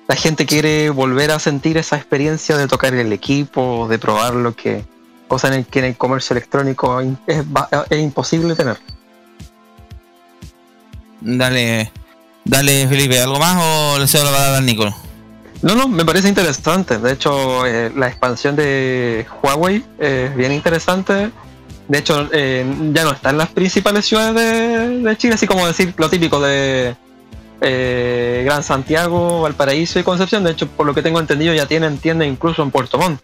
la 0.09 0.17
gente 0.17 0.47
quiere 0.47 0.89
volver 0.91 1.31
a 1.33 1.39
sentir 1.39 1.77
esa 1.77 1.97
experiencia 1.97 2.57
de 2.57 2.67
tocar 2.69 2.95
el 2.95 3.13
equipo, 3.13 3.87
de 3.91 3.99
probar 3.99 4.35
lo 4.35 4.55
que, 4.57 4.85
cosa 5.31 5.47
en 5.47 5.55
el 5.55 5.67
que 5.67 5.79
en 5.79 5.85
el 5.85 5.97
comercio 5.97 6.35
electrónico 6.35 7.01
es, 7.01 7.45
imposible 7.93 8.57
tener. 8.57 8.77
Dale, 11.21 11.93
dale 12.45 12.89
Felipe, 12.89 13.21
¿algo 13.21 13.39
más 13.39 13.57
o 13.63 13.99
le 14.01 14.09
cedo 14.09 14.25
la 14.25 14.33
palabra 14.33 14.59
al 14.59 14.67
Nico? 14.67 14.85
No, 15.63 15.77
no, 15.77 15.87
me 15.87 16.05
parece 16.05 16.29
interesante. 16.29 16.99
De 16.99 17.13
hecho, 17.13 17.65
eh, 17.65 17.93
la 17.95 18.09
expansión 18.09 18.57
de 18.57 19.25
Huawei 19.41 19.85
es 19.99 20.35
bien 20.35 20.51
interesante. 20.51 21.31
De 21.87 21.99
hecho, 21.99 22.29
eh, 22.33 22.65
ya 22.93 23.05
no 23.05 23.13
está 23.13 23.31
en 23.31 23.39
las 23.39 23.51
principales 23.51 24.07
ciudades 24.07 24.35
de, 24.35 24.99
de 25.01 25.17
Chile, 25.17 25.35
así 25.35 25.47
como 25.47 25.65
decir 25.65 25.95
lo 25.97 26.11
típico 26.11 26.41
de 26.41 26.97
eh, 27.61 28.43
Gran 28.45 28.65
Santiago, 28.65 29.43
Valparaíso 29.43 30.01
y 30.01 30.03
Concepción. 30.03 30.43
De 30.43 30.51
hecho, 30.51 30.67
por 30.67 30.87
lo 30.87 30.95
que 30.95 31.03
tengo 31.03 31.21
entendido, 31.21 31.55
ya 31.55 31.67
tienen 31.67 31.99
tienda 31.99 32.27
incluso 32.27 32.65
en 32.65 32.73
Puerto 32.73 32.99
Montt. 32.99 33.21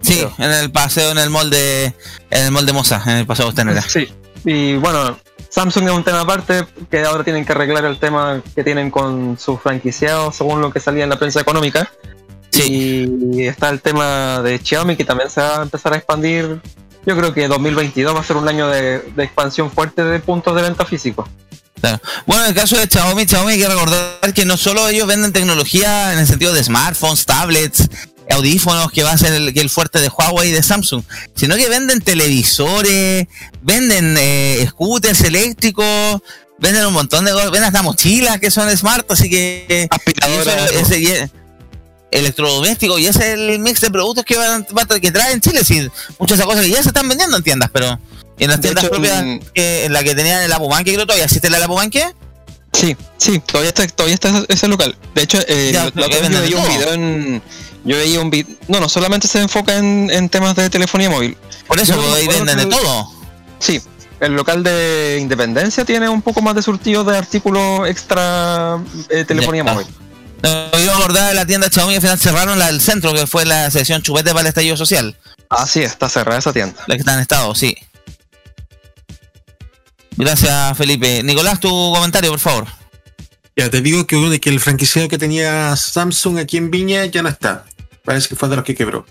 Sí, 0.00 0.26
en 0.38 0.50
el 0.50 0.70
paseo, 0.70 1.10
en 1.10 1.18
el 1.18 1.30
mall 1.30 1.50
de, 1.50 1.86
en 2.30 2.44
el 2.44 2.50
mall 2.50 2.66
de 2.66 2.72
Moza, 2.72 3.02
en 3.06 3.18
el 3.18 3.26
paseo 3.26 3.46
Costanera. 3.46 3.82
Sí. 3.82 4.08
Y 4.44 4.76
bueno, 4.76 5.18
Samsung 5.50 5.86
es 5.86 5.92
un 5.92 6.04
tema 6.04 6.20
aparte, 6.20 6.66
que 6.90 7.04
ahora 7.04 7.24
tienen 7.24 7.44
que 7.44 7.52
arreglar 7.52 7.84
el 7.84 7.98
tema 7.98 8.42
que 8.54 8.62
tienen 8.62 8.90
con 8.90 9.38
sus 9.38 9.60
franquiciados, 9.60 10.36
según 10.36 10.60
lo 10.60 10.70
que 10.72 10.80
salía 10.80 11.04
en 11.04 11.10
la 11.10 11.18
prensa 11.18 11.40
económica. 11.40 11.90
Y 12.52 13.42
está 13.42 13.68
el 13.68 13.80
tema 13.82 14.40
de 14.42 14.58
Xiaomi, 14.58 14.96
que 14.96 15.04
también 15.04 15.28
se 15.28 15.40
va 15.40 15.60
a 15.60 15.62
empezar 15.62 15.92
a 15.92 15.96
expandir. 15.96 16.60
Yo 17.04 17.16
creo 17.16 17.34
que 17.34 17.48
2022 17.48 18.14
va 18.14 18.20
a 18.20 18.24
ser 18.24 18.36
un 18.36 18.48
año 18.48 18.68
de, 18.68 19.00
de 19.00 19.24
expansión 19.24 19.70
fuerte 19.70 20.04
de 20.04 20.20
puntos 20.20 20.54
de 20.56 20.62
venta 20.62 20.84
físicos. 20.84 21.28
Claro. 21.80 22.00
Bueno, 22.26 22.44
en 22.44 22.48
el 22.50 22.54
caso 22.54 22.76
de 22.76 22.86
Xiaomi, 22.86 23.26
Xiaomi 23.26 23.52
hay 23.52 23.60
que 23.60 23.68
recordar 23.68 24.34
que 24.34 24.44
no 24.44 24.56
solo 24.56 24.88
ellos 24.88 25.06
venden 25.06 25.32
tecnología 25.32 26.12
en 26.14 26.18
el 26.18 26.26
sentido 26.26 26.52
de 26.52 26.64
smartphones, 26.64 27.26
tablets, 27.26 27.88
audífonos, 28.30 28.90
que 28.90 29.02
va 29.02 29.12
a 29.12 29.18
ser 29.18 29.32
el, 29.32 29.52
fuerte 29.70 30.00
de 30.00 30.08
Huawei 30.08 30.50
y 30.50 30.52
de 30.52 30.62
Samsung, 30.62 31.02
sino 31.34 31.56
que 31.56 31.68
venden 31.68 32.00
televisores, 32.00 33.26
venden 33.62 34.16
eh, 34.18 34.66
scooters 34.70 35.20
eléctricos, 35.22 36.20
venden 36.58 36.86
un 36.86 36.92
montón 36.92 37.24
de 37.24 37.32
cosas, 37.32 37.50
venden 37.50 37.64
hasta 37.68 37.82
mochilas 37.82 38.40
que 38.40 38.50
son 38.50 38.74
smart, 38.76 39.10
así 39.10 39.28
que 39.30 39.88
Aspiradoras. 39.90 40.72
ese- 40.72 41.30
y- 42.94 43.06
ese 43.06 43.32
es 43.32 43.38
el 43.38 43.58
mix 43.58 43.80
de 43.80 43.90
productos 43.90 44.24
que 44.24 44.36
van, 44.36 44.66
va 44.76 44.82
a- 44.82 45.00
que 45.00 45.10
trae 45.10 45.32
en 45.32 45.40
Chile, 45.40 45.64
sí, 45.64 45.88
muchas 46.18 46.38
de 46.38 46.42
esas 46.42 46.46
cosas 46.46 46.62
que 46.64 46.70
ya 46.70 46.82
se 46.82 46.88
están 46.88 47.08
vendiendo 47.08 47.36
en 47.36 47.42
tiendas, 47.42 47.70
pero 47.72 47.98
en 48.38 48.48
las 48.48 48.58
De 48.58 48.62
tiendas 48.62 48.84
hecho, 48.84 48.92
propias, 48.92 49.22
en- 49.22 49.40
que, 49.54 49.84
en 49.84 49.92
la 49.92 50.02
que 50.02 50.14
tenían 50.14 50.42
el 50.42 50.52
Apobanque, 50.52 50.92
creo 50.94 51.04
todavía 51.04 51.24
existe 51.24 51.48
el 51.48 51.54
Apobanque. 51.62 52.06
Sí, 52.76 52.94
sí, 53.16 53.38
todavía 53.40 53.70
está, 53.70 53.86
todavía 53.86 54.14
está 54.14 54.44
ese- 54.48 54.68
local. 54.68 54.96
De 55.14 55.22
hecho, 55.22 55.38
eh, 55.48 55.70
Ya, 55.72 55.86
otra 55.86 56.08
que 56.08 56.20
yo 56.20 56.40
veía 56.40 56.56
un 56.58 56.68
video 56.68 56.92
en. 56.92 57.42
Yo 57.84 57.96
veía 57.96 58.20
un 58.20 58.30
video. 58.30 58.54
No, 58.68 58.80
no, 58.80 58.88
solamente 58.88 59.28
se 59.28 59.40
enfoca 59.40 59.76
en, 59.78 60.10
en 60.10 60.28
temas 60.28 60.54
de 60.56 60.68
telefonía 60.68 61.08
móvil. 61.08 61.36
Por 61.66 61.80
eso, 61.80 61.94
Yo 61.94 62.14
ahí 62.14 62.28
venden 62.28 62.58
de 62.58 62.66
todo. 62.66 63.10
Sí, 63.58 63.80
el 64.20 64.32
local 64.32 64.62
de 64.62 65.18
Independencia 65.20 65.84
tiene 65.84 66.08
un 66.08 66.20
poco 66.20 66.42
más 66.42 66.54
de 66.54 66.62
surtido 66.62 67.02
de 67.04 67.16
artículos 67.16 67.88
extra 67.88 68.78
eh, 69.08 69.24
telefonía 69.24 69.64
móvil. 69.64 69.86
No, 70.42 70.70
yo 70.78 70.84
me 70.96 71.02
acordaba 71.02 71.28
de 71.28 71.34
la 71.34 71.46
tienda 71.46 71.68
Xiaomi 71.70 71.94
al 71.94 72.00
final 72.02 72.18
cerraron 72.18 72.58
la 72.58 72.66
del 72.66 72.80
centro, 72.82 73.14
que 73.14 73.26
fue 73.26 73.46
la 73.46 73.70
sección 73.70 74.02
chupete 74.02 74.30
para 74.30 74.40
el 74.42 74.46
estallido 74.48 74.76
social. 74.76 75.16
Ah, 75.48 75.66
sí, 75.66 75.80
está 75.80 76.08
cerrada 76.10 76.38
esa 76.40 76.52
tienda. 76.52 76.74
La 76.86 76.94
que 76.96 77.00
está 77.00 77.14
en 77.14 77.20
estado, 77.20 77.54
sí. 77.54 77.74
Gracias, 80.16 80.76
Felipe. 80.78 81.22
Nicolás, 81.22 81.60
tu 81.60 81.68
comentario, 81.94 82.30
por 82.30 82.40
favor. 82.40 82.66
Ya 83.56 83.70
te 83.70 83.80
digo 83.80 84.06
que, 84.06 84.38
que 84.40 84.50
el 84.50 84.60
franquiciado 84.60 85.08
que 85.08 85.18
tenía 85.18 85.74
Samsung 85.76 86.38
aquí 86.38 86.56
en 86.56 86.70
Viña 86.70 87.04
ya 87.06 87.22
no 87.22 87.28
está. 87.28 87.64
Parece 88.04 88.28
que 88.28 88.36
fue 88.36 88.48
de 88.48 88.56
los 88.56 88.64
que 88.64 88.74
quebró. 88.74 89.06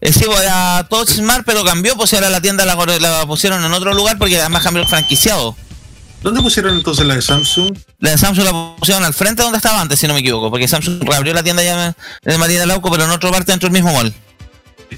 Eh, 0.00 0.12
sí, 0.12 0.24
era 0.42 0.86
Touch 0.88 1.10
Smart, 1.10 1.44
pero 1.44 1.62
cambió, 1.64 1.94
pues 1.96 2.12
ahora 2.14 2.30
la 2.30 2.40
tienda 2.40 2.64
la, 2.64 2.74
la 2.98 3.26
pusieron 3.26 3.62
en 3.64 3.72
otro 3.72 3.92
lugar 3.92 4.16
porque 4.18 4.38
además 4.40 4.62
cambió 4.62 4.82
el 4.82 4.88
franquiciado. 4.88 5.56
¿Dónde 6.22 6.40
pusieron 6.42 6.76
entonces 6.76 7.06
la 7.06 7.14
de 7.14 7.22
Samsung? 7.22 7.76
La 7.98 8.10
de 8.10 8.18
Samsung 8.18 8.44
la 8.44 8.76
pusieron 8.78 9.04
al 9.04 9.14
frente 9.14 9.42
donde 9.42 9.56
estaba 9.56 9.80
antes, 9.80 9.98
si 9.98 10.06
no 10.06 10.12
me 10.14 10.20
equivoco, 10.20 10.50
porque 10.50 10.68
Samsung 10.68 11.02
reabrió 11.02 11.32
la 11.32 11.42
tienda 11.42 11.62
ya 11.62 11.94
en 12.24 12.40
Marina 12.40 12.66
Lauco, 12.66 12.90
pero 12.90 13.04
en 13.04 13.10
otra 13.10 13.30
parte 13.30 13.52
dentro 13.52 13.68
del 13.70 13.82
mismo 13.82 13.92
mall. 13.94 14.14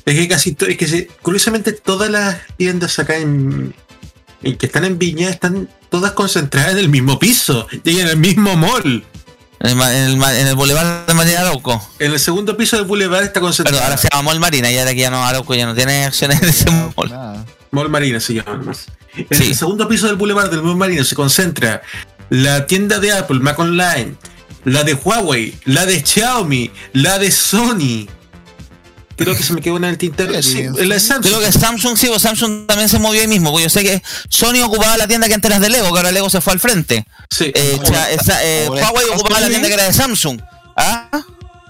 Es 0.05 0.15
que 0.17 0.27
casi, 0.29 0.57
es 0.69 0.77
que 0.77 0.89
se- 0.89 1.07
curiosamente 1.21 1.73
todas 1.73 2.11
las 2.11 2.39
tiendas 2.57 2.99
acá 2.99 3.17
en, 3.17 3.73
en 4.43 4.57
que 4.57 4.67
están 4.67 4.85
en 4.85 4.99
Viña 4.99 5.29
están 5.29 5.69
todas 5.89 6.13
concentradas 6.13 6.73
en 6.73 6.79
el 6.79 6.89
mismo 6.89 7.19
piso 7.19 7.67
y 7.85 8.01
en 8.01 8.09
el 8.09 8.17
mismo 8.17 8.57
mall. 8.57 9.05
En 9.61 9.71
el, 9.71 9.81
en 9.81 10.05
el, 10.11 10.17
ma- 10.17 10.37
en 10.37 10.47
el 10.49 10.55
Boulevard 10.57 11.07
de 11.07 11.15
Marina 11.15 11.41
Arauco. 11.43 11.81
En 12.01 12.13
el 12.13 12.19
segundo 12.19 12.57
piso 12.57 12.77
del 12.77 12.85
Boulevard 12.87 13.23
está 13.23 13.35
Pero 13.35 13.47
concentrado. 13.47 13.83
ahora 13.85 13.97
se 13.97 14.09
llama 14.11 14.23
Mall 14.25 14.41
Marina, 14.41 14.69
ya 14.71 14.85
de 14.85 14.91
aquí 14.91 15.01
ya 15.01 15.11
no, 15.11 15.25
Arauco 15.25 15.55
ya 15.55 15.67
no 15.67 15.75
tiene 15.75 16.05
acciones 16.05 16.43
en 16.43 16.49
ese 16.49 16.71
mall. 16.71 17.45
Mall 17.71 17.89
Marina 17.89 18.19
se 18.19 18.35
llama 18.35 18.57
más. 18.57 18.87
En 19.15 19.27
el 19.43 19.55
segundo 19.55 19.87
piso 19.89 20.07
del 20.07 20.17
Boulevard 20.17 20.51
del 20.51 20.63
Mall 20.63 20.77
Marina 20.77 21.05
se 21.05 21.15
concentra 21.15 21.83
la 22.31 22.67
tienda 22.67 22.99
de 22.99 23.13
Apple, 23.13 23.39
Mac 23.41 23.59
Online, 23.59 24.15
la 24.65 24.83
de 24.85 24.95
Huawei, 24.95 25.55
la 25.67 25.87
de 25.87 26.03
Xiaomi, 26.05 26.71
la 26.95 27.19
de 27.19 27.31
Sony. 27.31 28.09
Creo 29.25 29.37
que 29.37 29.43
se 29.43 29.53
me 29.53 29.61
quedó 29.61 29.75
una 29.77 29.89
en 29.89 29.93
el 29.93 29.99
tintero. 29.99 30.43
Sí, 30.43 30.65
la 30.75 30.95
de 30.95 31.01
Samsung. 31.01 31.23
Creo 31.35 31.41
que 31.41 31.53
Samsung 31.53 31.97
sí, 31.97 32.07
pues 32.09 32.23
Samsung 32.23 32.67
también 32.67 32.89
se 32.89 32.99
movió 32.99 33.21
ahí 33.21 33.29
mismo, 33.29 33.51
porque 33.51 33.65
yo 33.65 33.71
sé 33.71 33.83
que 33.83 34.03
Sony 34.29 34.63
ocupaba 34.65 34.97
la 34.97 35.07
tienda 35.09 35.29
que 35.29 35.35
antes 35.35 35.51
era 35.51 35.61
de 35.61 35.69
Lego, 35.69 35.91
que 35.93 35.99
ahora 35.99 36.13
Lego 36.13 36.29
se 36.31 36.41
fue 36.41 36.53
al 36.53 36.61
frente. 36.61 37.07
Sí. 37.31 37.53
Eh, 37.55 37.79
esa- 38.11 38.45
eh, 38.45 38.69
Huawei 38.69 39.07
ocupaba 39.15 39.41
la 39.41 39.49
tienda 39.49 39.69
que 39.69 39.75
era 39.75 39.85
de 39.85 39.93
Samsung. 39.93 40.41
¿Ah? 40.77 41.09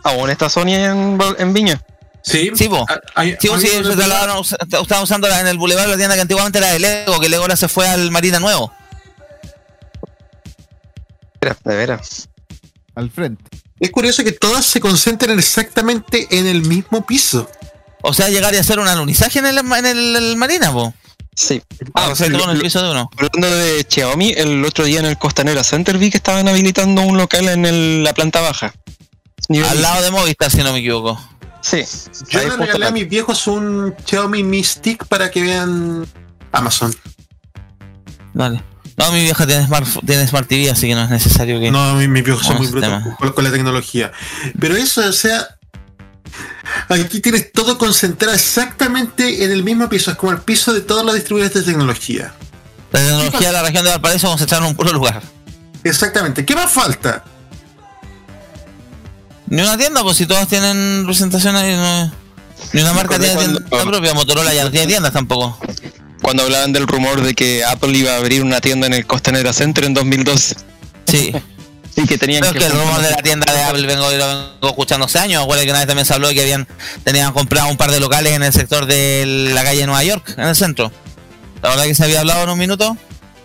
¿Aún 0.04 0.30
está 0.30 0.48
Sony 0.50 0.68
en, 0.74 1.18
en 1.38 1.52
Viña? 1.54 1.80
Sí, 2.24 2.50
Sí, 2.54 2.68
po. 2.68 2.86
hay- 3.16 3.36
Sí, 3.40 3.48
sí, 3.60 3.66
estaban 3.68 5.02
usando 5.02 5.26
la- 5.28 5.40
en 5.40 5.46
el 5.48 5.58
Boulevard 5.58 5.88
la 5.88 5.96
tienda 5.96 6.14
que 6.14 6.20
antiguamente 6.20 6.58
era 6.58 6.68
de 6.72 6.78
Lego, 6.78 7.18
que 7.20 7.28
Lego 7.28 7.42
ahora 7.42 7.56
se 7.56 7.66
fue 7.68 7.88
al 7.88 8.10
Marina 8.12 8.38
Nuevo. 8.38 8.72
De 11.64 11.76
veras. 11.76 12.28
Al 12.94 13.10
frente. 13.10 13.44
Es 13.82 13.90
curioso 13.90 14.22
que 14.22 14.30
todas 14.30 14.64
se 14.64 14.78
concentran 14.78 15.36
exactamente 15.40 16.28
en 16.30 16.46
el 16.46 16.62
mismo 16.62 17.04
piso. 17.04 17.50
O 18.02 18.14
sea, 18.14 18.28
llegar 18.28 18.54
y 18.54 18.56
hacer 18.58 18.78
un 18.78 18.86
alunizaje 18.86 19.40
en 19.40 19.46
el, 19.46 19.58
en 19.58 19.86
el, 19.86 20.16
el 20.16 20.36
Marina, 20.36 20.72
po. 20.72 20.94
Sí. 21.34 21.60
Ah, 21.94 22.08
o 22.10 22.14
sea, 22.14 22.30
todo 22.30 22.44
en 22.44 22.56
el 22.56 22.62
piso 22.62 22.80
de 22.80 22.90
uno. 22.92 23.10
Hablando 23.16 23.50
de 23.50 23.84
Xiaomi, 23.88 24.34
el 24.36 24.64
otro 24.64 24.84
día 24.84 25.00
en 25.00 25.06
el 25.06 25.18
Costanera 25.18 25.64
Center 25.64 25.98
vi 25.98 26.10
que 26.10 26.18
estaban 26.18 26.46
habilitando 26.46 27.02
un 27.02 27.16
local 27.16 27.48
en 27.48 27.66
el- 27.66 28.04
la 28.04 28.14
planta 28.14 28.40
baja. 28.40 28.72
Nivel 29.48 29.68
Al 29.68 29.82
lado 29.82 30.02
de 30.04 30.10
Movistar, 30.12 30.50
si 30.52 30.58
no 30.58 30.72
me 30.72 30.78
equivoco. 30.78 31.20
Sí. 31.60 31.82
Yo 32.28 32.38
le 32.40 32.56
regalé 32.56 32.86
a 32.86 32.90
mis 32.92 33.08
viejos 33.08 33.48
un 33.48 33.94
Xiaomi 34.06 34.44
Mi 34.44 34.62
Stick 34.62 35.06
para 35.06 35.28
que 35.30 35.42
vean 35.42 36.06
Amazon. 36.52 36.94
Dale. 38.32 38.62
No, 38.96 39.10
mi 39.12 39.22
vieja 39.22 39.46
tiene 39.46 39.66
Smart, 39.66 39.86
tiene 40.06 40.26
Smart 40.26 40.46
TV, 40.48 40.70
así 40.70 40.86
que 40.88 40.94
no 40.94 41.04
es 41.04 41.10
necesario 41.10 41.58
que. 41.60 41.70
No, 41.70 41.94
mis, 41.94 42.08
mis 42.08 42.22
viejos 42.24 42.44
son 42.46 42.58
muy 42.58 42.66
sistema. 42.66 43.16
con, 43.18 43.32
con 43.32 43.44
la 43.44 43.50
tecnología. 43.50 44.12
Pero 44.60 44.76
eso, 44.76 45.06
o 45.08 45.12
sea, 45.12 45.46
aquí 46.88 47.20
tienes 47.20 47.52
todo 47.52 47.78
concentrado 47.78 48.34
exactamente 48.34 49.44
en 49.44 49.50
el 49.52 49.64
mismo 49.64 49.88
piso. 49.88 50.10
Es 50.10 50.16
como 50.16 50.32
el 50.32 50.38
piso 50.38 50.72
de 50.72 50.82
todos 50.82 51.04
los 51.04 51.14
distribuidores 51.14 51.54
de 51.54 51.62
tecnología. 51.62 52.32
La 52.92 53.00
tecnología 53.00 53.46
de 53.48 53.52
la 53.52 53.62
región 53.62 53.84
de 53.84 53.90
Valparaíso 53.90 54.28
concentrada 54.28 54.64
en 54.64 54.70
un 54.70 54.76
puro 54.76 54.92
lugar. 54.92 55.22
Exactamente. 55.84 56.44
¿Qué 56.44 56.54
más 56.54 56.70
falta? 56.70 57.24
Ni 59.46 59.60
una 59.62 59.76
tienda, 59.76 60.02
pues 60.02 60.16
si 60.16 60.26
todas 60.26 60.48
tienen 60.48 61.04
no- 61.04 62.12
Ni 62.72 62.80
una 62.82 62.92
marca 62.92 63.18
tiene 63.18 63.34
tienda 63.36 63.60
propia, 63.82 64.14
Motorola 64.14 64.54
ya 64.54 64.64
no 64.64 64.70
tiene 64.70 64.86
tiendas 64.86 65.12
tampoco. 65.12 65.58
Cuando 66.22 66.44
hablaban 66.44 66.72
del 66.72 66.86
rumor 66.86 67.20
de 67.20 67.34
que 67.34 67.64
Apple 67.64 67.90
iba 67.90 68.12
a 68.12 68.16
abrir 68.16 68.42
una 68.42 68.60
tienda 68.60 68.86
en 68.86 68.94
el 68.94 69.06
Costanera 69.06 69.52
Center 69.52 69.84
en 69.84 69.94
2012. 69.94 70.56
Sí. 71.06 71.32
y 71.96 72.06
que 72.06 72.16
tenían 72.16 72.40
Creo 72.40 72.52
que... 72.52 72.58
que 72.60 72.66
el 72.66 72.72
rumor 72.72 73.00
de 73.00 73.10
la 73.10 73.16
tienda 73.16 73.52
de 73.52 73.62
Apple 73.62 73.86
vengo, 73.86 74.10
lo 74.10 74.26
vengo 74.26 74.68
escuchando 74.68 75.06
hace 75.06 75.18
años. 75.18 75.42
Acuérdate 75.42 75.66
que 75.66 75.72
una 75.72 75.80
vez 75.80 75.88
también 75.88 76.06
se 76.06 76.14
habló 76.14 76.28
de 76.28 76.34
que 76.34 76.42
habían 76.42 76.66
tenían 77.04 77.32
comprado 77.32 77.68
un 77.68 77.76
par 77.76 77.90
de 77.90 78.00
locales 78.00 78.32
en 78.32 78.42
el 78.42 78.52
sector 78.52 78.86
de 78.86 79.50
la 79.52 79.62
calle 79.64 79.84
Nueva 79.84 80.04
York, 80.04 80.34
en 80.36 80.44
el 80.46 80.56
centro. 80.56 80.90
¿La 81.62 81.70
verdad 81.70 81.84
que 81.84 81.94
se 81.94 82.04
había 82.04 82.20
hablado 82.20 82.44
en 82.44 82.50
un 82.50 82.58
minuto? 82.58 82.96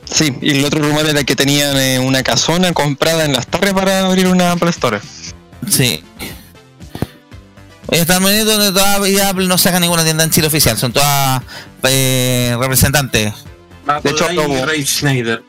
Sí, 0.05 0.33
y 0.41 0.51
el 0.51 0.65
otro 0.65 0.81
rumor 0.81 1.05
era 1.05 1.23
que 1.23 1.35
tenían 1.35 1.77
eh, 1.77 1.99
una 1.99 2.23
casona 2.23 2.71
comprada 2.71 3.25
en 3.25 3.33
las 3.33 3.47
torres 3.47 3.73
para 3.73 4.05
abrir 4.05 4.27
una 4.27 4.53
Apple 4.53 4.69
Store. 4.69 4.99
Sí. 5.69 6.03
En 7.89 8.01
Estados 8.01 8.23
Unidos 8.23 8.45
donde 8.57 8.71
todavía 8.71 9.29
Apple 9.29 9.47
no 9.47 9.57
saca 9.57 9.79
ninguna 9.79 10.03
tienda 10.03 10.23
en 10.23 10.29
Chile 10.29 10.47
oficial, 10.47 10.77
son 10.77 10.91
todas 10.91 11.41
eh, 11.83 12.55
representantes. 12.59 13.33
De 14.03 14.09
hecho, 14.09 14.27
como- 14.35 14.65
Ray 14.65 14.85
Schneider. 14.85 15.43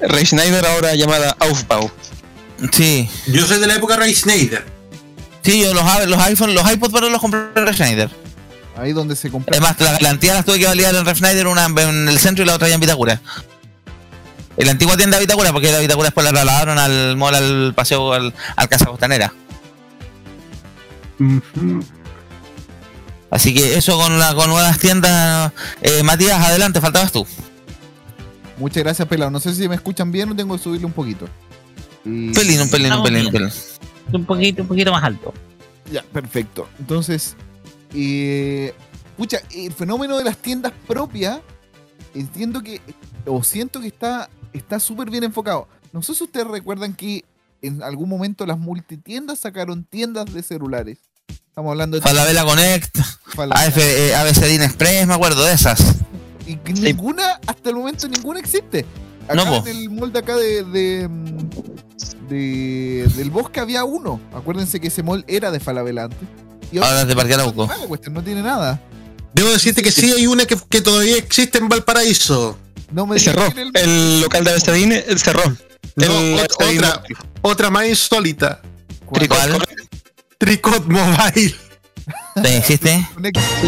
Ray 0.00 0.24
Schneider 0.26 0.64
ahora 0.66 0.94
llamada 0.94 1.36
Aufbau. 1.38 1.90
Sí. 2.72 3.08
Yo 3.26 3.46
soy 3.46 3.58
de 3.58 3.66
la 3.66 3.74
época 3.74 3.96
Ray 3.96 4.14
Schneider. 4.14 4.64
Sí, 5.42 5.60
yo 5.60 5.74
los, 5.74 5.84
los 6.06 6.18
iPhone, 6.20 6.54
los 6.54 6.70
iPods 6.72 6.92
pero 6.94 7.10
los 7.10 7.20
compré 7.20 7.40
en 7.54 7.66
Red 7.66 7.74
Schneider. 7.74 8.10
Ahí 8.76 8.92
donde 8.92 9.14
se 9.16 9.30
compra. 9.30 9.52
Además, 9.52 9.76
la 9.80 9.92
garantía 9.92 10.32
las 10.34 10.44
tuve 10.46 10.58
que 10.58 10.66
validar 10.66 10.94
en 10.94 11.04
Red 11.04 11.16
Schneider, 11.16 11.46
una 11.46 11.66
en 11.66 12.08
el 12.08 12.18
centro 12.18 12.42
y 12.42 12.46
la 12.46 12.54
otra 12.54 12.66
allá 12.66 12.76
en 12.76 12.80
Vitacura. 12.80 13.20
En 14.56 14.66
la 14.66 14.72
antigua 14.72 14.96
tienda 14.96 15.18
de 15.18 15.24
Vitacura, 15.24 15.52
porque 15.52 15.70
la 15.72 15.78
Vitacura 15.78 16.06
después 16.06 16.24
la 16.24 16.30
trasladaron 16.32 16.78
al 16.78 17.16
mall, 17.16 17.34
al 17.34 17.74
paseo, 17.74 18.12
al, 18.12 18.32
al 18.56 18.68
Casa 18.68 18.86
Costanera. 18.86 19.32
Así 23.30 23.54
que 23.54 23.76
eso 23.76 23.96
con, 23.96 24.18
la, 24.18 24.34
con 24.34 24.50
nuevas 24.50 24.78
tiendas. 24.78 25.52
Eh, 25.80 26.02
Matías, 26.02 26.38
adelante, 26.40 26.80
faltabas 26.80 27.12
tú. 27.12 27.26
Muchas 28.58 28.82
gracias, 28.82 29.08
pelado. 29.08 29.30
No 29.30 29.40
sé 29.40 29.54
si 29.54 29.68
me 29.68 29.74
escuchan 29.74 30.12
bien 30.12 30.30
o 30.30 30.36
tengo 30.36 30.56
que 30.56 30.62
subirle 30.62 30.86
un 30.86 30.92
poquito. 30.92 31.26
Y- 32.04 32.32
Pelín, 32.32 32.60
un 32.60 32.68
pelín, 32.70 32.92
un 32.92 33.02
pelín, 33.02 33.26
un 33.26 33.32
pelín. 33.32 33.50
Un 34.12 34.24
poquito, 34.24 34.62
un 34.62 34.68
poquito 34.68 34.92
más 34.92 35.02
alto. 35.02 35.32
Ya, 35.90 36.02
perfecto. 36.02 36.68
Entonces, 36.78 37.36
eh, 37.94 38.74
pucha, 39.16 39.38
el 39.54 39.72
fenómeno 39.72 40.18
de 40.18 40.24
las 40.24 40.36
tiendas 40.36 40.72
propias, 40.86 41.40
entiendo 42.14 42.62
que, 42.62 42.80
o 43.26 43.42
siento 43.42 43.80
que 43.80 43.86
está 43.88 44.28
está 44.52 44.78
súper 44.78 45.08
bien 45.08 45.24
enfocado. 45.24 45.66
No 45.92 46.02
sé 46.02 46.14
si 46.14 46.24
ustedes 46.24 46.46
recuerdan 46.46 46.92
que 46.94 47.24
en 47.62 47.82
algún 47.82 48.08
momento 48.08 48.44
las 48.46 48.58
multitiendas 48.58 49.38
sacaron 49.40 49.84
tiendas 49.84 50.32
de 50.32 50.42
celulares. 50.42 50.98
Estamos 51.28 51.70
hablando 51.70 51.96
de... 51.96 52.02
Falabella 52.02 52.44
Connect, 52.44 52.98
Falabella. 53.34 53.66
AF, 53.68 53.78
eh, 53.78 54.14
ABCDIN 54.14 54.62
Express, 54.62 55.06
me 55.06 55.14
acuerdo 55.14 55.44
de 55.44 55.52
esas. 55.52 55.80
Y 56.46 56.56
ninguna, 56.80 57.40
hasta 57.46 57.70
el 57.70 57.76
momento 57.76 58.08
ninguna 58.08 58.40
existe. 58.40 58.84
Acá 59.24 59.34
No, 59.36 59.56
en 59.58 59.68
el 59.68 59.90
molde 59.90 60.18
acá 60.18 60.36
de, 60.36 60.64
de, 60.64 61.08
mm, 61.08 62.28
de- 62.28 63.10
del 63.16 63.30
bosque 63.30 63.60
había 63.60 63.84
uno. 63.84 64.18
Acuérdense 64.34 64.80
que 64.80 64.88
ese 64.88 65.02
mall 65.02 65.24
era 65.28 65.50
de 65.50 65.60
Falabella 65.60 66.04
antes. 66.04 66.28
Y 66.72 66.78
Ahora 66.78 67.02
es 67.02 67.06
de 67.06 67.14
Parque 67.14 67.34
Arauco. 67.34 67.68
no 68.10 68.22
tiene 68.24 68.42
nada. 68.42 68.80
Debo 69.34 69.50
decirte 69.50 69.82
que 69.82 69.90
sí 69.92 70.12
hay 70.12 70.26
una 70.26 70.44
que, 70.46 70.56
que 70.68 70.80
todavía 70.80 71.16
existe 71.16 71.58
en 71.58 71.68
Valparaíso. 71.68 72.58
No 72.90 73.06
me 73.06 73.18
Cerró. 73.18 73.46
el- 73.56 73.70
El 73.74 74.20
local 74.20 74.44
de 74.44 74.50
Abestadín 74.50 74.92
eh, 74.92 75.04
cerró. 75.16 75.42
No, 75.96 76.04
El 76.04 76.40
otra, 76.40 77.02
otra 77.42 77.70
más 77.70 77.86
insólita. 77.86 78.60
¿Cuál? 79.06 79.58
Tricot 80.38 80.86
Mobile. 80.86 81.54
¿Sí, 82.34 82.48
¿Existe? 82.54 83.06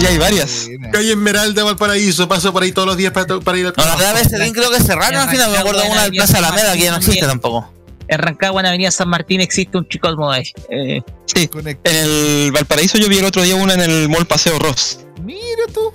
Y 0.00 0.06
hay 0.06 0.18
varias. 0.18 0.66
Calle 0.92 1.10
Esmeralda, 1.12 1.64
Valparaíso. 1.64 2.26
Paso 2.28 2.52
por 2.52 2.62
ahí 2.62 2.72
todos 2.72 2.88
los 2.88 2.96
días 2.96 3.12
para, 3.12 3.38
para 3.40 3.58
ir 3.58 3.66
al 3.66 3.74
No, 3.76 3.84
la 3.84 3.96
de 3.96 4.06
ABCDIN 4.06 4.52
creo 4.52 4.70
que 4.70 4.80
cerraron 4.80 5.20
al 5.20 5.28
final, 5.28 5.50
me 5.52 5.58
acuerdo 5.58 5.82
de 5.82 5.90
una 5.90 6.02
del 6.04 6.12
Plaza 6.12 6.38
Alameda 6.38 6.72
que 6.74 6.80
ya 6.80 6.90
no 6.92 6.96
existe 6.98 7.26
tampoco. 7.26 7.72
En 8.08 8.18
Rancagua, 8.18 8.60
en 8.60 8.66
Avenida 8.66 8.90
San 8.90 9.08
Martín, 9.08 9.40
existe 9.40 9.78
un 9.78 9.88
chico 9.88 10.14
mobile. 10.16 10.50
Eh, 10.70 11.02
Sí, 11.26 11.50
en 11.54 11.96
el 11.96 12.52
Valparaíso 12.52 12.98
yo 12.98 13.08
vi 13.08 13.18
el 13.18 13.24
otro 13.24 13.42
día 13.42 13.56
una 13.56 13.74
en 13.74 13.80
el 13.80 14.08
Mall 14.08 14.26
Paseo 14.26 14.58
Ross. 14.58 15.00
Mira 15.22 15.64
tú. 15.72 15.92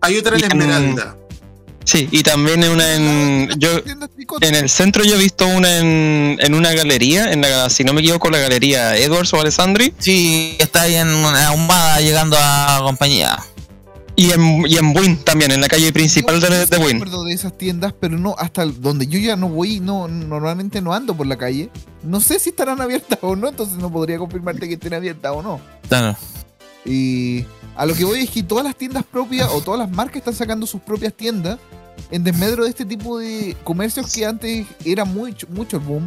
Hay 0.00 0.18
otra 0.18 0.36
en 0.36 0.44
Esmeralda. 0.44 1.16
Sí, 1.84 2.08
y 2.10 2.22
también 2.22 2.62
una 2.68 2.94
en. 2.94 3.50
Yo, 3.58 3.70
en 4.40 4.54
el 4.54 4.68
centro 4.68 5.02
yo 5.04 5.16
he 5.16 5.18
visto 5.18 5.46
una 5.46 5.78
en, 5.78 6.36
en 6.40 6.54
una 6.54 6.72
galería, 6.72 7.32
en 7.32 7.40
la, 7.40 7.70
si 7.70 7.84
no 7.84 7.92
me 7.92 8.00
equivoco, 8.00 8.30
la 8.30 8.38
galería 8.38 8.96
Edwards 8.96 9.32
o 9.34 9.40
Alessandri. 9.40 9.92
Sí, 9.98 10.56
está 10.58 10.82
ahí 10.82 10.94
en 10.94 11.08
una 11.08 11.48
ahumada 11.48 12.00
llegando 12.00 12.36
a 12.38 12.80
compañía. 12.82 13.38
Y 14.14 14.30
en, 14.30 14.66
y 14.66 14.76
en 14.76 14.92
Buin 14.92 15.16
también, 15.16 15.50
en 15.52 15.60
la 15.62 15.68
calle 15.68 15.90
principal 15.92 16.38
de, 16.40 16.66
de 16.66 16.78
me 16.78 16.84
Buin. 16.84 16.96
acuerdo 16.96 17.24
de 17.24 17.32
esas 17.32 17.56
tiendas, 17.56 17.94
pero 17.98 18.18
no 18.18 18.34
hasta 18.38 18.66
donde 18.66 19.06
yo 19.06 19.18
ya 19.18 19.36
no 19.36 19.48
voy, 19.48 19.80
no 19.80 20.06
normalmente 20.06 20.82
no 20.82 20.92
ando 20.92 21.16
por 21.16 21.26
la 21.26 21.38
calle. 21.38 21.70
No 22.02 22.20
sé 22.20 22.38
si 22.38 22.50
estarán 22.50 22.80
abiertas 22.80 23.18
o 23.22 23.36
no, 23.36 23.48
entonces 23.48 23.78
no 23.78 23.90
podría 23.90 24.18
confirmarte 24.18 24.68
que 24.68 24.74
estén 24.74 24.92
abiertas 24.94 25.32
o 25.34 25.42
no. 25.42 25.60
Y 26.84 27.44
a 27.76 27.86
lo 27.86 27.94
que 27.94 28.04
voy 28.04 28.20
es 28.20 28.30
que 28.30 28.42
todas 28.42 28.64
las 28.64 28.76
tiendas 28.76 29.04
propias 29.04 29.48
o 29.50 29.60
todas 29.60 29.78
las 29.80 29.90
marcas 29.90 30.16
están 30.16 30.34
sacando 30.34 30.66
sus 30.66 30.80
propias 30.80 31.14
tiendas 31.14 31.58
en 32.10 32.24
desmedro 32.24 32.64
de 32.64 32.70
este 32.70 32.84
tipo 32.84 33.18
de 33.18 33.56
comercios 33.64 34.12
que 34.12 34.26
antes 34.26 34.66
era 34.84 35.04
mucho, 35.04 35.46
mucho 35.50 35.78
el 35.78 35.82
boom. 35.84 36.06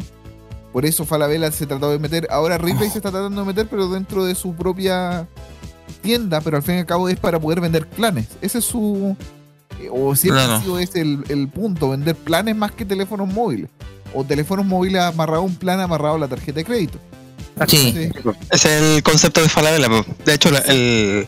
Por 0.74 0.86
eso 0.86 1.06
Falabella 1.06 1.51
se 1.51 1.66
trató 1.66 1.89
de 1.89 1.99
meter. 1.99 2.28
Ahora 2.30 2.58
Ripley 2.58 2.89
se 2.89 2.97
está 2.97 3.10
tratando 3.10 3.41
de 3.41 3.47
meter, 3.47 3.68
pero 3.70 3.88
dentro 3.88 4.26
de 4.26 4.36
su 4.36 4.53
propia 4.53 5.28
tienda. 6.06 6.39
Pero 6.39 6.56
al 6.58 6.64
fin 6.64 6.76
y 6.76 6.80
al 6.80 6.86
cabo 6.86 7.10
es 7.10 7.20
para 7.20 7.39
poder 7.39 7.60
vender 7.60 7.86
planes. 7.88 8.28
Ese 8.41 8.60
es 8.60 8.66
su. 8.66 9.18
eh, 9.82 9.89
O 9.91 10.16
siempre 10.16 10.43
Claro. 10.43 10.53
ha 10.58 10.62
sido 10.62 10.80
ese 10.80 11.01
el, 11.01 11.24
el 11.28 11.49
punto: 11.49 11.89
vender 11.89 12.16
planes 12.16 12.56
más 12.56 12.72
que 12.72 12.86
teléfonos 12.86 13.28
móviles. 13.34 13.70
O 14.14 14.24
teléfonos 14.24 14.66
móviles 14.66 15.01
amarrado 15.01 15.39
a 15.41 15.45
un 15.45 15.56
plan 15.56 15.82
amarrado 15.82 16.16
a 16.16 16.20
la 16.20 16.28
tarjeta 16.30 16.56
de 16.60 16.64
crédito. 16.66 16.97
Sí. 17.68 18.10
Es 18.51 18.66
el 18.66 19.01
concepto 19.03 19.41
de 19.41 19.49
Falabella. 19.49 19.88
De 20.26 20.34
hecho, 20.34 20.51
la- 20.51 20.60
el, 20.60 21.28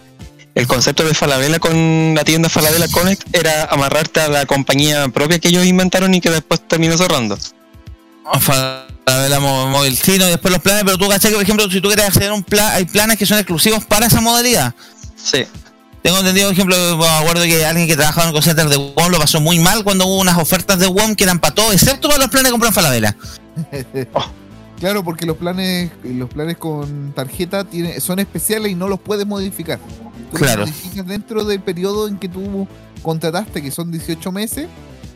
el 0.56 0.68
concepto 0.68 1.04
de 1.06 1.14
Falabella 1.14 1.60
con 1.60 2.14
la 2.16 2.24
tienda 2.24 2.50
Falabella 2.50 2.88
Connect 2.90 3.34
era 3.36 3.64
amarrarte 3.66 4.20
a 4.22 4.28
la 4.28 4.46
compañía 4.46 5.08
propia 5.10 5.40
que 5.40 5.50
ellos 5.50 5.66
inventaron 5.66 6.14
y 6.16 6.20
que 6.22 6.30
después 6.30 6.66
terminó 6.68 6.98
cerrando. 6.98 7.38
Falabella 8.40 8.88
mo- 9.40 9.68
móvil 9.68 9.98
y 10.06 10.18
después 10.18 10.52
los 10.52 10.62
planes, 10.62 10.84
pero 10.84 10.98
tú 10.98 11.08
caché 11.08 11.30
que, 11.30 11.36
por 11.36 11.44
ejemplo, 11.44 11.70
si 11.70 11.82
tú 11.82 11.88
quieres 11.88 12.06
acceder 12.06 12.30
a 12.30 12.34
un 12.34 12.44
plan, 12.44 12.74
hay 12.74 12.86
planes 12.86 13.18
que 13.18 13.26
son 13.26 13.38
exclusivos 13.38 13.86
para 13.86 14.08
esa 14.08 14.22
modalidad. 14.22 14.74
Sí. 15.16 15.46
Tengo 16.04 16.20
entendido, 16.20 16.48
por 16.48 16.54
ejemplo, 16.54 16.98
me 16.98 17.08
acuerdo 17.08 17.44
que 17.44 17.66
alguien 17.66 17.88
que 17.88 17.96
trabajaba 17.96 18.24
en 18.24 18.28
el 18.30 18.34
call 18.36 18.44
center 18.44 18.70
de 18.70 18.78
WOM 18.78 19.12
lo 19.12 19.18
pasó 19.20 19.42
muy 19.42 19.60
mal 19.60 19.84
cuando 19.84 20.06
hubo 20.06 20.20
unas 20.20 20.38
ofertas 20.38 20.80
de 20.80 20.88
WOM 20.88 21.16
que 21.16 21.24
eran 21.24 21.40
para 21.40 21.56
todo, 21.56 21.72
excepto 21.74 22.08
para 22.08 22.20
los 22.22 22.30
planes 22.30 22.48
que 22.48 22.52
compran 22.52 22.74
Falabella. 22.74 23.16
Claro, 24.80 25.04
porque 25.04 25.26
los 25.26 25.38
planes, 25.38 25.90
los 26.04 26.30
planes 26.30 26.56
con 26.58 27.12
tarjeta 27.14 27.64
tiene, 27.64 28.00
son 28.00 28.20
especiales 28.20 28.72
y 28.72 28.76
no 28.76 28.88
los 28.88 29.00
puedes 29.00 29.26
modificar. 29.26 29.80
Tú 29.80 30.34
los 30.34 30.40
Claro. 30.40 30.62
modificas 30.68 31.08
dentro 31.08 31.44
del 31.46 31.62
periodo 31.62 32.08
en 32.08 32.20
que 32.20 32.30
tú 32.30 32.68
contrataste, 33.02 33.64
que 33.64 33.72
son 33.72 33.92
18 33.92 34.32
meses, 34.32 34.68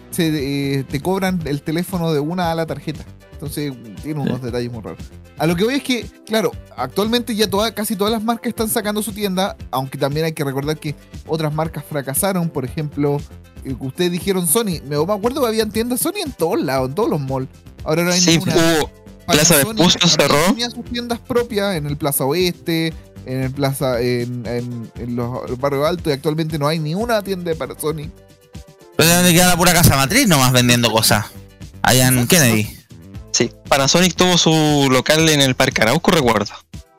se, 0.10 0.80
eh, 0.80 0.84
te 0.86 1.00
cobran 1.00 1.39
el 1.46 1.62
teléfono 1.62 2.12
de 2.12 2.20
una 2.20 2.52
a 2.52 2.56
la 2.56 2.66
tarjeta. 2.66 3.06
Entonces 3.42 3.74
tiene 4.04 4.20
unos 4.20 4.39
detalles 4.39 4.72
muy 4.72 4.82
raros. 4.84 5.00
A 5.39 5.48
lo 5.48 5.56
que 5.56 5.64
voy 5.64 5.74
es 5.74 5.84
que, 5.84 6.06
claro, 6.28 6.52
actualmente 6.78 7.36
ya 7.36 7.50
toda, 7.50 7.74
casi 7.74 7.96
todas 7.96 8.14
las 8.14 8.24
marcas 8.24 8.50
están 8.50 8.70
sacando 8.70 9.02
su 9.02 9.12
tienda, 9.14 9.58
aunque 9.72 9.98
también 9.98 10.28
hay 10.28 10.34
que 10.34 10.44
recordar 10.44 10.78
que 10.78 10.94
otras 11.26 11.52
marcas 11.52 11.84
fracasaron. 11.89 12.50
Por 12.50 12.66
ejemplo, 12.66 13.18
eh, 13.66 13.76
ustedes 13.80 14.12
dijeron 14.12 14.46
Sony. 14.46 14.80
Me, 14.88 15.04
me 15.04 15.14
acuerdo 15.14 15.42
que 15.42 15.48
habían 15.48 15.72
tiendas 15.72 16.02
Sony 16.02 16.22
en 16.24 16.32
todos 16.34 16.62
lados, 16.62 16.89
en 16.89 16.94
todos 16.96 17.10
los 17.10 17.20
malls. 17.20 17.48
Ahora 17.84 18.04
no 18.04 18.12
hay 18.12 18.20
Sí, 18.22 18.32
ninguna. 18.38 18.54
Plaza 19.26 19.58
de 19.58 19.66
también 19.66 19.89
cerró. 19.89 20.36
Tenía 20.48 20.70
sus 20.70 20.86
tiendas 20.86 21.18
propias 21.18 21.76
en 21.76 21.88
el 21.88 21.98
Plaza 21.98 22.26
Oeste, 22.26 22.94
en 23.26 23.42
el 23.42 23.52
Plaza, 23.52 24.00
en, 24.02 24.46
en- 24.46 24.92
en 25.00 25.16
los, 25.16 25.50
los 25.50 25.60
barrios 25.60 25.88
altos, 25.88 26.08
y 26.08 26.12
actualmente 26.12 26.60
no 26.60 26.68
hay 26.68 26.78
ni 26.78 26.94
una 26.94 27.24
tienda 27.24 27.50
de 27.50 27.56
Panasonic. 27.56 28.12
Pero 28.98 29.10
donde 29.16 29.34
queda 29.34 29.48
la 29.48 29.58
pura 29.58 29.74
casa 29.74 29.96
matriz 29.96 30.28
nomás 30.28 30.52
vendiendo 30.52 30.92
cosas. 30.92 31.26
Allá 31.82 32.10
en 32.10 32.28
Kennedy. 32.28 32.78
Sí, 33.32 33.51
Panasonic 33.67 34.13
tuvo 34.15 34.38
su 34.38 34.88
local 34.91 35.27
en 35.29 35.41
el 35.41 35.55
Parque 35.55 35.82
Arauco, 35.82 36.11
recuerdo. 36.11 36.53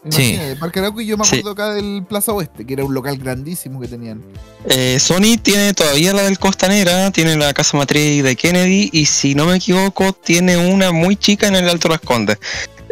Imagínate, 0.04 0.48
de 0.48 0.56
Parque 0.56 0.78
Arauco 0.80 1.00
y 1.00 1.06
yo 1.06 1.16
me 1.16 1.24
Sí. 1.24 1.36
acuerdo 1.38 1.50
acá 1.52 1.74
del 1.74 2.04
Plaza 2.08 2.32
Oeste, 2.32 2.66
que 2.66 2.72
era 2.74 2.84
un 2.84 2.92
local 2.92 3.16
grandísimo 3.18 3.80
que 3.80 3.86
tenían. 3.86 4.20
Eh, 4.68 4.98
Sony 4.98 5.36
tiene 5.40 5.74
todavía 5.74 6.12
la 6.12 6.22
del 6.22 6.38
Costanera, 6.40 7.10
tiene 7.12 7.36
la 7.36 7.52
casa 7.54 7.76
matriz 7.76 8.24
de 8.24 8.34
Kennedy 8.34 8.90
y 8.92 9.06
si 9.06 9.34
no 9.36 9.46
me 9.46 9.56
equivoco 9.56 10.12
tiene 10.12 10.56
una 10.56 10.90
muy 10.90 11.14
chica 11.16 11.46
en 11.46 11.54
el 11.54 11.68
Alto 11.68 11.88
Las 11.88 12.00
Condes. 12.00 12.38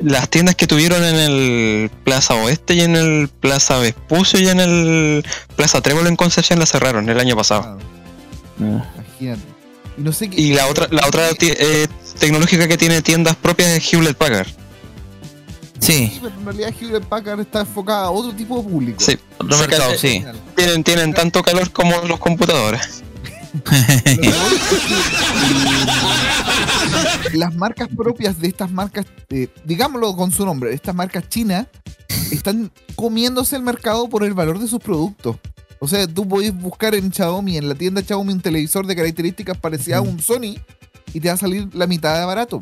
Las 0.03 0.29
tiendas 0.31 0.55
que 0.55 0.67
tuvieron 0.69 1.03
en 1.05 1.17
el 1.17 1.91
Plaza 2.05 2.35
Oeste 2.35 2.75
y 2.75 2.81
en 2.83 2.95
el 2.97 3.29
Plaza 3.29 3.79
Vespucio 3.79 4.39
y 4.41 4.49
en 4.49 4.61
el 4.61 5.25
Plaza 5.57 5.81
Trébol 5.81 6.07
en 6.07 6.17
Concepción 6.17 6.59
la 6.61 6.67
cerraron 6.67 7.09
el 7.09 7.19
año 7.19 7.35
pasado. 7.37 7.77
Imagínate. 8.59 9.50
Y 10.01 10.03
no 10.03 10.13
sé 10.13 10.31
qué. 10.31 10.41
Y 10.41 10.55
la 10.55 10.67
otra, 10.67 10.89
la 10.91 11.07
otra 11.07 11.29
eh, 11.39 11.87
tecnológica 12.19 12.67
que 12.67 12.79
tiene 12.79 13.03
tiendas 13.03 13.37
propias 13.37 13.69
es 13.69 13.93
Hewlett 13.93 14.17
Packard. 14.17 14.49
Sí. 15.79 16.19
Pero 16.23 16.35
en 16.35 16.45
realidad 16.47 16.75
Hewlett 16.81 17.05
Packard 17.05 17.41
está 17.41 17.61
enfocada 17.61 18.07
a 18.07 18.11
otro 18.11 18.33
tipo 18.33 18.57
de 18.57 18.63
público. 18.63 18.99
Sí, 18.99 19.19
Otro 19.37 19.57
Se 19.59 19.67
mercado, 19.67 19.93
ca- 19.93 19.99
sí. 19.99 20.25
Tienen, 20.57 20.85
tienen 20.85 21.13
tanto 21.13 21.43
calor 21.43 21.71
como 21.71 21.95
los 22.07 22.19
computadores. 22.19 23.03
las 27.35 27.55
marcas 27.57 27.89
propias 27.95 28.41
de 28.41 28.49
estas 28.49 28.71
marcas, 28.71 29.05
eh, 29.31 29.49
digámoslo 29.65 30.17
con 30.17 30.33
su 30.33 30.47
nombre, 30.47 30.73
estas 30.73 30.95
marcas 30.95 31.29
chinas, 31.29 31.67
están 32.31 32.71
comiéndose 32.95 33.57
el 33.57 33.63
mercado 33.63 34.09
por 34.09 34.25
el 34.25 34.33
valor 34.35 34.59
de 34.59 34.69
sus 34.69 34.79
productos. 34.81 35.37
O 35.81 35.89
sea, 35.89 36.07
tú 36.07 36.29
podés 36.29 36.55
buscar 36.55 36.95
en 36.95 37.11
Xiaomi, 37.13 37.57
en 37.57 37.69
la 37.69 37.75
tienda 37.75 38.03
Xiaomi, 38.03 38.35
un 38.35 38.41
televisor 38.41 38.87
de 38.87 38.95
características 38.95 39.57
parecidas 39.59 39.99
a 39.99 40.03
un 40.03 40.21
Sony 40.21 40.57
y 41.13 41.21
te 41.21 41.29
va 41.29 41.35
a 41.35 41.39
salir 41.39 41.69
la 41.75 41.87
mitad 41.87 42.19
de 42.21 42.25
barato. 42.27 42.59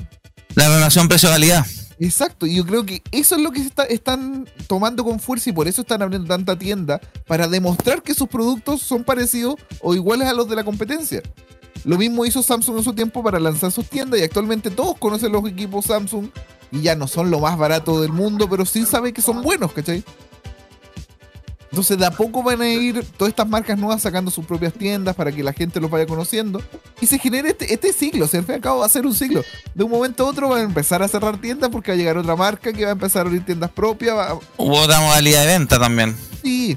La 0.54 0.68
relación 0.68 1.08
precio-calidad. 1.08 1.66
Exacto, 2.00 2.46
y 2.46 2.54
yo 2.54 2.64
creo 2.64 2.86
que 2.86 3.02
eso 3.10 3.34
es 3.34 3.42
lo 3.42 3.50
que 3.50 3.60
está- 3.60 3.82
están 3.84 4.48
tomando 4.68 5.02
con 5.04 5.18
fuerza 5.18 5.50
y 5.50 5.52
por 5.52 5.66
eso 5.66 5.80
están 5.82 6.00
abriendo 6.00 6.28
tanta 6.28 6.56
tienda 6.56 7.00
para 7.26 7.48
demostrar 7.48 8.02
que 8.02 8.14
sus 8.14 8.28
productos 8.28 8.82
son 8.82 9.02
parecidos 9.02 9.56
o 9.80 9.96
iguales 9.96 10.28
a 10.28 10.32
los 10.32 10.48
de 10.48 10.54
la 10.54 10.62
competencia. 10.64 11.20
Lo 11.84 11.98
mismo 11.98 12.24
hizo 12.24 12.40
Samsung 12.42 12.78
en 12.78 12.84
su 12.84 12.92
tiempo 12.92 13.22
para 13.24 13.40
lanzar 13.40 13.72
sus 13.72 13.86
tiendas 13.88 14.20
y 14.20 14.22
actualmente 14.22 14.70
todos 14.70 14.96
conocen 14.98 15.32
los 15.32 15.44
equipos 15.48 15.86
Samsung 15.86 16.28
y 16.70 16.82
ya 16.82 16.94
no 16.94 17.08
son 17.08 17.30
lo 17.32 17.40
más 17.40 17.58
barato 17.58 18.00
del 18.00 18.12
mundo, 18.12 18.48
pero 18.48 18.64
sí 18.64 18.84
saben 18.86 19.12
que 19.12 19.22
son 19.22 19.42
buenos, 19.42 19.72
¿cachai? 19.72 20.04
Entonces 21.78 21.96
de 21.96 22.06
a 22.06 22.10
poco 22.10 22.42
van 22.42 22.60
a 22.60 22.68
ir 22.68 23.04
todas 23.16 23.30
estas 23.30 23.48
marcas 23.48 23.78
nuevas 23.78 24.02
sacando 24.02 24.32
sus 24.32 24.44
propias 24.44 24.72
tiendas 24.72 25.14
para 25.14 25.30
que 25.30 25.44
la 25.44 25.52
gente 25.52 25.78
los 25.80 25.88
vaya 25.88 26.06
conociendo 26.06 26.60
y 27.00 27.06
se 27.06 27.20
genere 27.20 27.50
este, 27.50 27.72
este 27.72 27.92
ciclo, 27.92 28.24
o 28.24 28.28
sea, 28.28 28.40
al 28.40 28.46
fin 28.46 28.54
y 28.54 28.56
al 28.56 28.60
cabo 28.62 28.80
va 28.80 28.86
a 28.86 28.88
ser 28.88 29.06
un 29.06 29.14
ciclo. 29.14 29.44
De 29.76 29.84
un 29.84 29.90
momento 29.92 30.26
a 30.26 30.28
otro 30.30 30.48
van 30.48 30.58
a 30.58 30.64
empezar 30.64 31.04
a 31.04 31.06
cerrar 31.06 31.40
tiendas 31.40 31.70
porque 31.70 31.92
va 31.92 31.94
a 31.94 31.96
llegar 31.96 32.18
otra 32.18 32.34
marca 32.34 32.72
que 32.72 32.82
va 32.82 32.88
a 32.90 32.94
empezar 32.94 33.20
a 33.24 33.28
abrir 33.28 33.44
tiendas 33.44 33.70
propias. 33.70 34.16
va- 34.16 34.34
Hubo 34.56 34.76
otra 34.76 34.98
modalidad 35.00 35.42
de 35.46 35.52
venta 35.56 35.78
también. 35.78 36.16
Sí, 36.42 36.76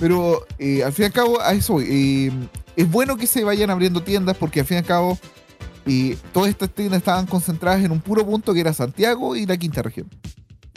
pero 0.00 0.44
eh, 0.58 0.82
al 0.82 0.92
fin 0.92 1.04
y 1.04 1.06
al 1.06 1.12
cabo 1.12 1.40
a 1.40 1.52
eso. 1.52 1.76
Eh, 1.80 2.32
es 2.74 2.90
bueno 2.90 3.16
que 3.16 3.28
se 3.28 3.44
vayan 3.44 3.70
abriendo 3.70 4.02
tiendas 4.02 4.36
porque 4.36 4.58
al 4.58 4.66
fin 4.66 4.78
y 4.78 4.78
al 4.78 4.86
cabo 4.86 5.18
eh, 5.86 6.18
todas 6.32 6.50
estas 6.50 6.68
tiendas 6.70 6.98
estaban 6.98 7.26
concentradas 7.28 7.84
en 7.84 7.92
un 7.92 8.00
puro 8.00 8.26
punto 8.26 8.52
que 8.52 8.58
era 8.58 8.72
Santiago 8.72 9.36
y 9.36 9.46
la 9.46 9.56
quinta 9.56 9.82
región. 9.82 10.08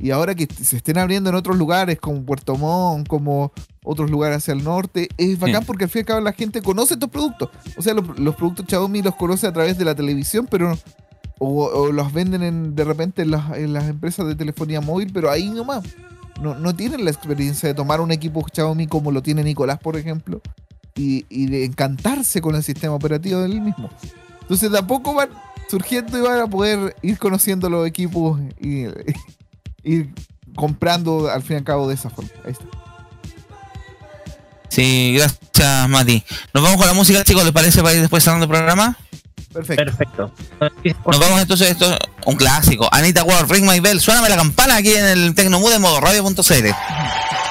Y 0.01 0.11
ahora 0.11 0.35
que 0.35 0.47
se 0.61 0.77
estén 0.77 0.97
abriendo 0.97 1.29
en 1.29 1.35
otros 1.35 1.57
lugares 1.57 1.99
como 1.99 2.23
Puerto 2.23 2.55
Montt, 2.57 3.07
como 3.07 3.51
otros 3.83 4.09
lugares 4.11 4.37
hacia 4.39 4.53
el 4.53 4.63
norte, 4.63 5.07
es 5.17 5.39
bacán 5.39 5.61
Sí. 5.61 5.67
porque 5.67 5.85
al 5.85 5.89
fin 5.89 5.99
y 5.99 6.01
al 6.01 6.05
cabo 6.05 6.21
la 6.21 6.33
gente 6.33 6.61
conoce 6.61 6.95
estos 6.95 7.09
productos. 7.09 7.49
O 7.77 7.81
sea, 7.81 7.93
los, 7.93 8.19
los 8.19 8.35
productos 8.35 8.65
Xiaomi 8.67 9.01
los 9.01 9.15
conoce 9.15 9.47
a 9.47 9.53
través 9.53 9.77
de 9.77 9.85
la 9.85 9.95
televisión, 9.95 10.47
pero 10.51 10.77
o, 11.39 11.65
o 11.65 11.91
los 11.91 12.11
venden 12.13 12.43
en- 12.43 12.75
de 12.75 12.83
repente 12.83 13.21
en 13.21 13.31
las, 13.31 13.55
en 13.57 13.73
las 13.73 13.85
empresas 13.89 14.27
de 14.27 14.35
telefonía 14.35 14.81
móvil, 14.81 15.11
pero 15.13 15.29
ahí 15.31 15.49
nomás. 15.49 15.83
No, 16.41 16.53
no 16.55 16.75
tienen 16.75 17.05
la 17.05 17.11
experiencia 17.11 17.67
de 17.69 17.73
tomar 17.73 18.01
un 18.01 18.11
equipo 18.11 18.45
Xiaomi 18.53 18.87
como 18.87 19.11
lo 19.13 19.21
tiene 19.23 19.41
Nicolás, 19.43 19.79
por 19.79 19.95
ejemplo, 19.95 20.41
y, 20.93 21.25
y 21.29 21.45
de 21.45 21.63
encantarse 21.63 22.41
con 22.41 22.55
el 22.55 22.63
sistema 22.63 22.93
operativo 22.95 23.39
del 23.39 23.61
mismo. 23.61 23.89
Entonces, 24.41 24.69
de 24.69 24.77
a 24.79 24.85
poco 24.85 25.13
van 25.13 25.29
surgiendo 25.69 26.17
y 26.17 26.21
van 26.21 26.39
a 26.41 26.47
poder 26.47 26.95
ir 27.01 27.17
conociendo 27.17 27.69
los 27.69 27.87
equipos 27.87 28.39
y 28.59 28.83
ir 29.85 30.09
comprando 30.55 31.29
al 31.29 31.41
fin 31.41 31.53
y 31.53 31.59
al 31.59 31.63
cabo 31.63 31.87
de 31.87 31.95
esa 31.95 32.09
forma. 32.09 32.29
Ahí 32.43 32.51
está. 32.51 32.65
Sí, 34.69 35.13
gracias, 35.15 35.87
Mati. 35.89 36.23
Nos 36.53 36.63
vamos 36.63 36.77
con 36.77 36.87
la 36.87 36.93
música, 36.93 37.23
chicos, 37.23 37.43
¿les 37.43 37.53
parece 37.53 37.81
para 37.81 37.95
ir 37.95 38.01
después 38.01 38.23
cerrando 38.23 38.43
el 38.43 38.49
programa? 38.49 38.97
Perfecto. 39.53 39.85
Perfecto. 39.85 40.31
Nos 41.09 41.19
vamos 41.19 41.41
entonces, 41.41 41.71
esto 41.71 41.89
es 41.89 41.97
un 42.25 42.35
clásico. 42.35 42.89
Anita 42.91 43.23
Ward, 43.23 43.49
Ring 43.49 43.65
My 43.65 43.79
Bell, 43.79 44.01
suéname 44.01 44.27
la 44.27 44.35
campana 44.35 44.75
aquí 44.75 44.93
en 44.93 45.05
el 45.05 45.33
Tecnomood 45.33 45.71
de 45.71 45.79
modo 45.79 46.01
radio.cl. 46.01 47.44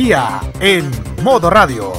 En 0.00 0.88
modo 1.24 1.50
radio. 1.50 1.92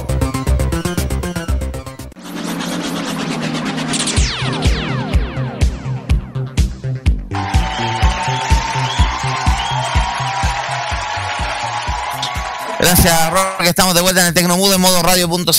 Gracias, 12.78 13.30
Roque. 13.30 13.68
Estamos 13.68 13.94
de 13.94 14.00
vuelta 14.00 14.22
en 14.22 14.28
el 14.28 14.34
Tecnomudo 14.34 14.74
en 14.74 14.80
modo 14.80 15.02
radio.cl. 15.02 15.50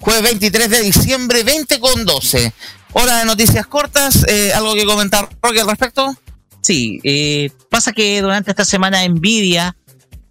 Jueves 0.00 0.22
23 0.22 0.68
de 0.68 0.82
diciembre, 0.82 1.42
20 1.44 1.80
con 1.80 2.04
12. 2.04 2.52
Hora 2.92 3.20
de 3.20 3.24
noticias 3.24 3.66
cortas. 3.66 4.26
eh, 4.28 4.52
¿Algo 4.52 4.74
que 4.74 4.84
comentar, 4.84 5.30
Roque, 5.40 5.62
al 5.62 5.68
respecto? 5.68 6.14
Sí, 6.60 7.00
eh, 7.04 7.50
pasa 7.70 7.92
que 7.92 8.20
durante 8.20 8.50
esta 8.50 8.66
semana 8.66 9.02
Nvidia, 9.08 9.74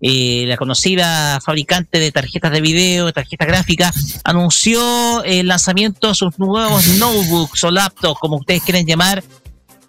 eh, 0.02 0.46
la 0.48 0.56
conocida 0.56 1.40
fabricante 1.42 2.00
de 2.00 2.12
tarjetas 2.12 2.52
de 2.52 2.62
video, 2.62 3.08
de 3.08 3.14
tarjetas 3.14 3.48
gráficas, 3.48 4.22
anunció 4.24 5.24
el 5.24 5.48
lanzamiento 5.48 6.10
de 6.10 6.16
sus 6.16 6.40
nuevos 6.40 6.88
notebooks 7.00 7.64
o 7.66 7.72
laptops, 7.72 8.20
como 8.20 8.38
ustedes 8.38 8.64
quieren 8.64 8.86
llamar, 8.86 9.24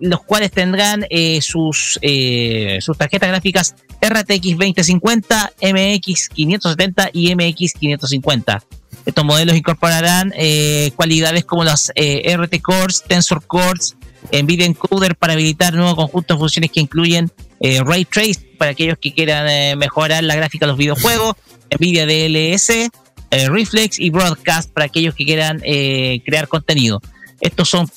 los 0.00 0.22
cuales 0.22 0.50
tendrán 0.50 1.06
eh, 1.10 1.40
sus, 1.42 1.98
eh, 2.02 2.78
sus 2.80 2.96
tarjetas 2.96 3.28
gráficas 3.28 3.74
RTX 4.02 4.56
2050, 4.58 5.52
MX 5.62 6.28
570 6.30 7.10
y 7.12 7.34
MX 7.34 7.74
550. 7.74 8.64
Estos 9.06 9.24
modelos 9.24 9.56
incorporarán 9.56 10.32
cualidades 10.94 11.44
como 11.44 11.64
las 11.64 11.90
RT 11.96 12.60
Cores, 12.60 13.02
Tensor 13.06 13.46
Cores, 13.46 13.96
NVIDIA 14.32 14.66
Encoder 14.66 15.16
para 15.16 15.32
habilitar 15.32 15.74
nuevos 15.74 15.94
conjuntos 15.94 16.36
de 16.36 16.38
funciones 16.38 16.70
que 16.70 16.80
incluyen 16.80 17.30
eh, 17.60 17.80
Ray 17.84 18.04
Trace 18.04 18.50
para 18.58 18.72
aquellos 18.72 18.98
que 18.98 19.12
quieran 19.12 19.48
eh, 19.48 19.76
mejorar 19.76 20.24
la 20.24 20.34
gráfica 20.34 20.66
de 20.66 20.72
los 20.72 20.78
videojuegos, 20.78 21.34
NVIDIA 21.70 22.06
DLS, 22.06 22.70
eh, 22.70 23.48
Reflex 23.48 23.98
y 23.98 24.10
Broadcast 24.10 24.70
para 24.70 24.86
aquellos 24.86 25.14
que 25.14 25.24
quieran 25.24 25.60
eh, 25.64 26.20
crear 26.24 26.48
contenido. 26.48 27.00
Estos 27.40 27.68
son 27.68 27.88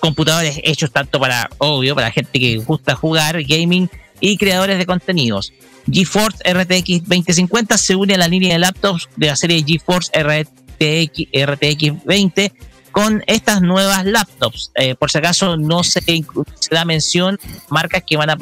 computadores 0.00 0.60
hechos 0.64 0.92
tanto 0.92 1.20
para, 1.20 1.50
obvio, 1.58 1.94
para 1.94 2.10
gente 2.10 2.38
que 2.38 2.56
gusta 2.58 2.94
jugar, 2.94 3.42
gaming 3.44 3.88
y 4.20 4.36
creadores 4.36 4.78
de 4.78 4.86
contenidos. 4.86 5.52
GeForce 5.90 6.38
RTX 6.52 7.08
2050 7.08 7.78
se 7.78 7.96
une 7.96 8.14
a 8.14 8.18
la 8.18 8.28
línea 8.28 8.54
de 8.54 8.58
laptops 8.60 9.08
de 9.16 9.26
la 9.28 9.36
serie 9.36 9.64
GeForce 9.64 10.10
RTX, 10.20 11.28
RTX 11.32 12.04
20 12.04 12.52
con 12.92 13.22
estas 13.26 13.62
nuevas 13.62 14.04
laptops. 14.04 14.72
Por 14.98 15.10
si 15.10 15.18
acaso 15.18 15.56
no 15.56 15.84
se, 15.84 16.00
se 16.00 16.74
da 16.74 16.84
mención 16.84 17.38
marcas 17.70 18.02
que 18.04 18.16
van 18.16 18.30
a 18.30 18.36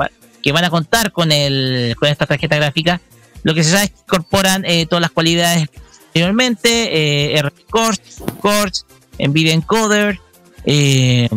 que 0.46 0.52
van 0.52 0.64
a 0.64 0.70
contar 0.70 1.10
con 1.10 1.32
el 1.32 1.96
con 1.98 2.08
esta 2.08 2.24
tarjeta 2.24 2.54
gráfica. 2.54 3.00
Lo 3.42 3.52
que 3.52 3.64
se 3.64 3.72
sabe 3.72 3.86
es 3.86 3.90
que 3.90 3.98
incorporan 3.98 4.64
eh, 4.64 4.86
todas 4.86 5.02
las 5.02 5.10
cualidades 5.10 5.68
anteriormente, 6.06 7.34
eh, 7.34 7.42
RT 7.42 7.68
Cores, 7.68 8.00
Cores, 8.40 8.86
NVIDIA 9.18 9.54
Encoder, 9.54 10.20
eh, 10.64 11.28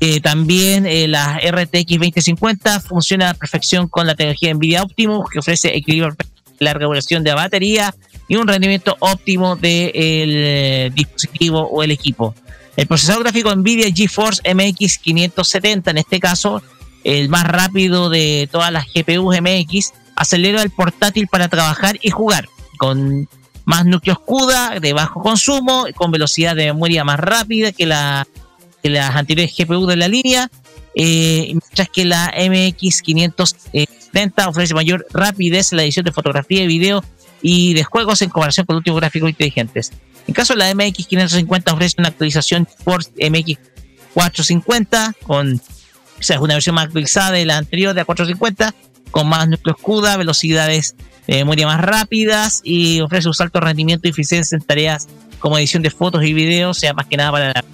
eh, 0.00 0.20
también 0.22 0.86
la 1.10 1.38
RTX 1.38 1.98
2050 1.98 2.80
funciona 2.80 3.28
a 3.28 3.34
perfección 3.34 3.88
con 3.88 4.06
la 4.06 4.14
tecnología 4.14 4.54
NVIDIA 4.54 4.82
Optimus, 4.84 5.28
que 5.28 5.40
ofrece 5.40 5.76
equilibrio 5.76 6.14
perfecto, 6.14 6.40
la 6.60 6.72
regulación 6.72 7.22
de 7.22 7.28
la 7.28 7.36
batería 7.36 7.94
y 8.26 8.36
un 8.36 8.48
rendimiento 8.48 8.96
óptimo 9.00 9.56
del 9.56 10.94
dispositivo 10.94 11.60
o 11.60 11.82
el 11.82 11.90
equipo. 11.90 12.34
El 12.74 12.86
procesador 12.86 13.24
gráfico 13.24 13.54
NVIDIA 13.54 13.92
GeForce 13.94 14.54
MX 14.54 14.96
570, 14.96 15.90
en 15.90 15.98
este 15.98 16.18
caso, 16.20 16.62
el 17.04 17.28
más 17.28 17.44
rápido 17.44 18.10
de 18.10 18.48
todas 18.50 18.72
las 18.72 18.86
GPUs 18.92 19.40
MX, 19.40 19.92
acelera 20.16 20.62
el 20.62 20.70
portátil 20.70 21.28
para 21.28 21.48
trabajar 21.48 21.98
y 22.02 22.10
jugar, 22.10 22.48
con 22.78 23.28
más 23.64 23.84
núcleos 23.86 24.18
CUDA 24.20 24.80
de 24.80 24.92
bajo 24.92 25.22
consumo, 25.22 25.86
con 25.94 26.10
velocidad 26.10 26.56
de 26.56 26.66
memoria 26.66 27.04
más 27.04 27.18
rápida 27.20 27.72
que 27.72 27.86
la 27.86 28.26
las 28.82 29.14
anteriores 29.14 29.54
GPU 29.56 29.86
de 29.86 29.96
la 29.96 30.08
línea, 30.08 30.50
eh, 30.94 31.48
mientras 31.48 31.88
que 31.88 32.04
la 32.04 32.32
MX 32.36 33.02
570 33.02 34.48
ofrece 34.48 34.74
mayor 34.74 35.06
rapidez 35.12 35.72
en 35.72 35.76
la 35.76 35.84
edición 35.84 36.04
de 36.04 36.12
fotografía 36.12 36.64
y 36.64 36.66
video 36.66 37.04
y 37.40 37.74
de 37.74 37.84
juegos 37.84 38.22
en 38.22 38.30
comparación 38.30 38.66
con 38.66 38.74
los 38.74 38.80
últimos 38.80 39.00
gráficos 39.00 39.30
inteligentes. 39.30 39.92
En 40.26 40.34
caso 40.34 40.54
de 40.54 40.58
la 40.60 40.74
MX 40.74 41.06
550 41.06 41.72
ofrece 41.72 41.96
una 41.98 42.08
actualización 42.08 42.68
por 42.84 43.02
MX 43.16 43.58
450 44.14 45.14
con 45.24 45.60
o 46.22 46.24
sea, 46.24 46.36
es 46.36 46.42
una 46.42 46.54
versión 46.54 46.76
más 46.76 46.84
actualizada 46.84 47.32
de 47.32 47.44
la 47.44 47.58
anterior 47.58 47.94
de 47.94 48.00
la 48.00 48.04
450 48.04 48.74
con 49.10 49.28
más 49.28 49.48
núcleos 49.48 49.76
CUDA, 49.78 50.16
velocidades 50.16 50.94
de 51.26 51.36
memoria 51.36 51.66
más 51.66 51.80
rápidas 51.80 52.60
y 52.64 53.00
ofrece 53.00 53.28
un 53.28 53.34
alto 53.38 53.60
rendimiento 53.60 54.06
y 54.06 54.10
eficiencia 54.10 54.56
en 54.56 54.62
tareas 54.62 55.08
como 55.40 55.58
edición 55.58 55.82
de 55.82 55.90
fotos 55.90 56.22
y 56.24 56.32
videos, 56.32 56.78
sea 56.78 56.94
más 56.94 57.06
que 57.06 57.16
nada 57.16 57.32
para 57.32 57.48
la 57.48 57.64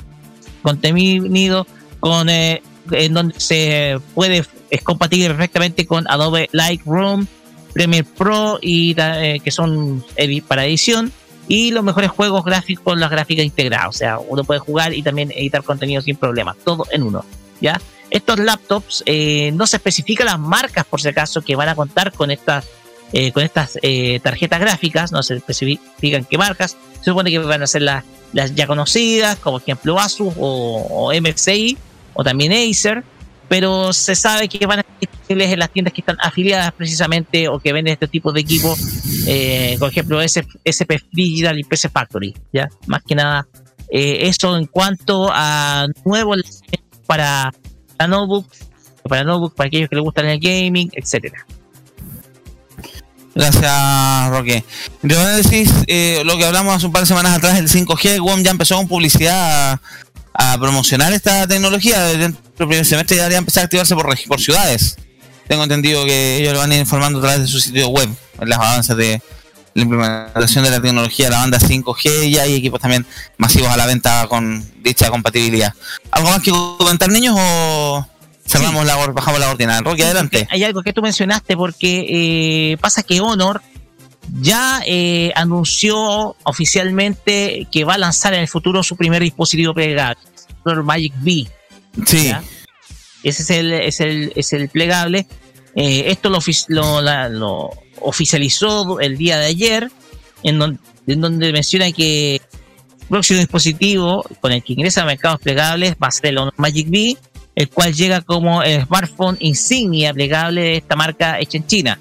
contenido 0.62 1.66
con 2.00 2.28
eh, 2.30 2.62
en 2.90 3.14
donde 3.14 3.38
se 3.38 4.00
puede 4.14 4.44
es 4.70 4.82
compatible 4.82 5.28
perfectamente 5.28 5.86
con 5.86 6.10
Adobe 6.10 6.48
Lightroom, 6.52 7.26
Premiere 7.74 8.08
Pro 8.16 8.58
y 8.62 8.94
eh, 8.98 9.40
que 9.44 9.50
son 9.50 10.04
para 10.46 10.64
edición 10.64 11.12
y 11.48 11.70
los 11.70 11.84
mejores 11.84 12.10
juegos 12.10 12.44
gráficos 12.44 12.84
con 12.84 13.00
las 13.00 13.10
gráficas 13.10 13.44
integradas, 13.44 13.88
o 13.88 13.92
sea, 13.92 14.18
uno 14.18 14.44
puede 14.44 14.60
jugar 14.60 14.94
y 14.94 15.02
también 15.02 15.30
editar 15.32 15.62
contenido 15.62 16.02
sin 16.02 16.16
problemas, 16.16 16.56
todo 16.64 16.86
en 16.90 17.02
uno, 17.02 17.24
¿ya? 17.60 17.80
Estos 18.10 18.38
laptops 18.38 19.02
eh, 19.06 19.50
no 19.54 19.66
se 19.66 19.76
especifican 19.76 20.26
las 20.26 20.38
marcas 20.38 20.84
por 20.86 21.00
si 21.00 21.08
acaso 21.08 21.42
que 21.42 21.56
van 21.56 21.68
a 21.68 21.74
contar 21.74 22.12
con 22.12 22.30
estas 22.30 22.66
eh, 23.12 23.32
con 23.32 23.42
estas 23.42 23.78
eh, 23.82 24.20
tarjetas 24.22 24.60
gráficas, 24.60 25.12
no 25.12 25.22
se 25.22 25.36
especifican 25.36 26.24
qué 26.28 26.36
marcas, 26.36 26.76
se 26.98 27.04
supone 27.04 27.30
que 27.30 27.38
van 27.38 27.62
a 27.62 27.66
ser 27.66 27.82
las, 27.82 28.04
las 28.34 28.54
ya 28.54 28.66
conocidas, 28.66 29.38
como 29.38 29.58
ejemplo 29.58 29.98
Asus 29.98 30.34
o, 30.38 30.86
o 31.08 31.12
MSI 31.18 31.78
o 32.12 32.22
también 32.22 32.52
Acer, 32.52 33.02
pero 33.48 33.94
se 33.94 34.14
sabe 34.14 34.46
que 34.48 34.66
van 34.66 34.80
a 34.80 34.82
estar 34.82 34.98
disponibles 35.00 35.52
en 35.52 35.58
las 35.58 35.70
tiendas 35.70 35.94
que 35.94 36.02
están 36.02 36.18
afiliadas 36.20 36.70
precisamente 36.72 37.48
o 37.48 37.58
que 37.60 37.72
venden 37.72 37.94
este 37.94 38.08
tipo 38.08 38.30
de 38.30 38.40
equipos, 38.42 38.78
por 39.78 39.88
ejemplo 39.88 40.20
S- 40.20 40.46
SP 40.68 41.00
Digital 41.12 41.58
y 41.58 41.64
PC 41.64 41.88
Factory, 41.88 42.34
ya 42.52 42.68
más 42.86 43.02
que 43.04 43.14
nada 43.14 43.46
eso 43.90 44.54
en 44.58 44.66
cuanto 44.66 45.30
a 45.32 45.86
nuevos 46.04 46.36
lanzamientos 46.36 47.00
para 47.98 48.08
la 48.08 48.16
notebook, 48.16 48.46
para 49.08 49.24
notebook, 49.24 49.54
para 49.54 49.66
aquellos 49.66 49.88
que 49.88 49.96
les 49.96 50.04
gustan 50.04 50.26
el 50.26 50.38
gaming, 50.40 50.90
etcétera. 50.92 51.44
Gracias, 53.34 54.30
Roque. 54.30 54.64
De 55.02 55.14
decís 55.14 55.70
eh, 55.86 56.22
lo 56.24 56.36
que 56.36 56.44
hablamos 56.44 56.74
hace 56.74 56.86
un 56.86 56.92
par 56.92 57.02
de 57.02 57.06
semanas 57.06 57.36
atrás, 57.36 57.58
el 57.58 57.68
5G, 57.68 58.20
WOM 58.20 58.42
ya 58.42 58.50
empezó 58.50 58.76
con 58.76 58.88
publicidad 58.88 59.80
a, 60.34 60.58
promocionar 60.58 61.12
esta 61.12 61.46
tecnología. 61.46 62.02
Dentro 62.04 62.40
del 62.58 62.68
primer 62.68 62.84
semestre 62.84 63.16
ya 63.16 63.22
debería 63.22 63.38
empezar 63.38 63.62
a 63.62 63.64
activarse 63.64 63.94
por, 63.94 64.40
ciudades. 64.40 64.96
Tengo 65.46 65.62
entendido 65.62 66.04
que 66.04 66.38
ellos 66.38 66.52
lo 66.52 66.58
van 66.58 66.72
a 66.72 66.74
ir 66.74 66.80
informando 66.80 67.20
a 67.20 67.22
través 67.22 67.40
de 67.42 67.46
su 67.46 67.60
sitio 67.60 67.88
web, 67.88 68.08
las 68.40 68.58
avances 68.58 68.96
de 68.96 69.22
la 69.78 69.84
implementación 69.84 70.64
de 70.64 70.70
la 70.70 70.80
tecnología 70.80 71.26
de 71.26 71.30
la 71.32 71.38
banda 71.38 71.58
5G 71.58 72.28
y 72.28 72.38
hay 72.38 72.54
equipos 72.54 72.80
también 72.80 73.06
masivos 73.36 73.68
a 73.70 73.76
la 73.76 73.86
venta 73.86 74.26
con 74.28 74.64
dicha 74.82 75.08
compatibilidad. 75.10 75.72
¿Algo 76.10 76.30
más 76.30 76.42
que 76.42 76.50
comentar, 76.50 77.08
niños, 77.10 77.36
o 77.38 78.06
cerramos 78.46 78.84
la, 78.84 78.96
or- 78.98 79.12
bajamos 79.14 79.40
la 79.40 79.50
ordinaria? 79.50 79.80
Roque, 79.82 80.04
adelante. 80.04 80.46
Hay 80.50 80.64
algo 80.64 80.82
que 80.82 80.92
tú 80.92 81.00
mencionaste 81.02 81.56
porque 81.56 82.72
eh, 82.72 82.76
pasa 82.78 83.02
que 83.02 83.20
Honor 83.20 83.62
ya 84.40 84.82
eh, 84.86 85.32
anunció 85.36 86.36
oficialmente 86.42 87.66
que 87.72 87.84
va 87.84 87.94
a 87.94 87.98
lanzar 87.98 88.34
en 88.34 88.40
el 88.40 88.48
futuro 88.48 88.82
su 88.82 88.96
primer 88.96 89.22
dispositivo 89.22 89.72
plegable, 89.74 90.20
Honor 90.64 90.84
Magic 90.84 91.12
B. 91.20 91.46
Sí. 92.06 92.26
¿ya? 92.26 92.42
Ese 93.22 93.42
es 93.42 93.50
el, 93.50 93.72
es 93.72 94.00
el, 94.00 94.32
es 94.36 94.52
el 94.52 94.68
plegable. 94.68 95.26
Eh, 95.74 96.04
esto 96.06 96.28
lo, 96.30 96.38
lo, 96.68 97.00
la- 97.02 97.28
lo 97.28 97.70
oficializó 98.02 99.00
el 99.00 99.16
día 99.16 99.38
de 99.38 99.46
ayer, 99.46 99.90
en 100.42 100.58
donde, 100.58 100.78
en 101.06 101.20
donde 101.20 101.52
menciona 101.52 101.90
que 101.92 102.36
el 102.36 103.06
próximo 103.08 103.38
dispositivo 103.38 104.24
con 104.40 104.52
el 104.52 104.62
que 104.62 104.74
ingresa 104.74 105.02
a 105.02 105.06
mercados 105.06 105.40
plegables 105.40 105.94
va 106.02 106.08
a 106.08 106.10
ser 106.10 106.26
el 106.26 106.38
Honor 106.38 106.54
Magic 106.56 106.88
B, 106.88 107.16
el 107.54 107.68
cual 107.70 107.94
llega 107.94 108.20
como 108.20 108.62
el 108.62 108.84
smartphone 108.84 109.36
insignia 109.40 110.12
plegable 110.12 110.60
de 110.60 110.76
esta 110.76 110.96
marca 110.96 111.40
hecha 111.40 111.58
en 111.58 111.66
China. 111.66 112.00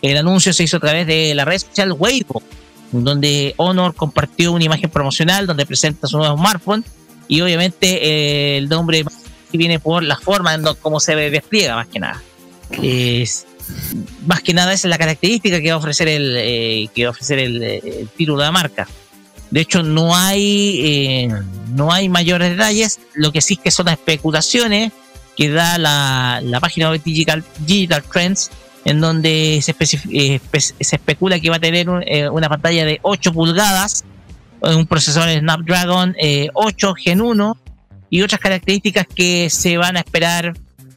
El 0.00 0.16
anuncio 0.16 0.52
se 0.52 0.64
hizo 0.64 0.76
a 0.76 0.80
través 0.80 1.06
de 1.06 1.34
la 1.34 1.44
red 1.44 1.58
social 1.58 1.92
Weibo, 1.92 2.42
donde 2.92 3.54
Honor 3.56 3.94
compartió 3.94 4.52
una 4.52 4.64
imagen 4.64 4.90
promocional 4.90 5.46
donde 5.46 5.66
presenta 5.66 6.06
su 6.06 6.18
nuevo 6.18 6.36
smartphone 6.36 6.84
y 7.28 7.40
obviamente 7.40 7.86
eh, 7.86 8.58
el 8.58 8.68
nombre 8.68 9.04
viene 9.58 9.78
por 9.78 10.02
la 10.02 10.16
forma 10.16 10.54
en 10.54 10.64
cómo 10.80 11.00
se 11.00 11.14
despliega 11.14 11.76
más 11.76 11.86
que 11.88 12.00
nada. 12.00 12.22
Más 14.26 14.42
que 14.42 14.54
nada 14.54 14.72
esa 14.72 14.88
es 14.88 14.90
la 14.90 14.98
característica 14.98 15.60
que 15.60 15.68
va 15.68 15.74
a 15.74 15.78
ofrecer 15.78 16.08
el 16.08 16.34
eh, 16.36 16.88
que 16.94 17.04
va 17.04 17.08
a 17.08 17.10
ofrecer 17.10 17.38
el, 17.38 17.62
eh, 17.62 18.06
título 18.16 18.38
de 18.38 18.44
la 18.44 18.52
marca. 18.52 18.88
De 19.50 19.60
hecho, 19.60 19.82
no 19.82 20.16
hay 20.16 20.80
eh, 20.84 21.28
no 21.74 21.92
hay 21.92 22.08
mayores 22.08 22.50
detalles. 22.50 23.00
Lo 23.14 23.30
que 23.32 23.40
sí 23.40 23.54
es 23.54 23.60
que 23.60 23.70
son 23.70 23.88
especulaciones 23.88 24.92
que 25.36 25.48
da 25.50 25.78
la, 25.78 26.40
la 26.42 26.60
página 26.60 26.90
web 26.90 27.02
Digital, 27.04 27.44
Trends, 28.12 28.50
en 28.84 29.00
donde 29.00 29.56
eh, 29.56 30.40
se 30.50 30.96
especula 30.96 31.40
que 31.40 31.50
va 31.50 31.56
a 31.56 31.60
tener 31.60 31.88
un- 31.90 32.04
una 32.32 32.48
pantalla 32.48 32.84
de 32.84 32.98
8 33.02 33.32
pulgadas, 33.32 34.04
un 34.60 34.86
procesador 34.86 35.36
Snapdragon 35.38 36.14
eh, 36.18 36.48
8 36.54 36.94
Gen 36.94 37.20
1 37.20 37.56
y 38.10 38.22
otras 38.22 38.40
características 38.40 39.06
que 39.12 39.50
se 39.50 39.76
van 39.76 39.96
a 39.96 40.00
esperar 40.00 40.54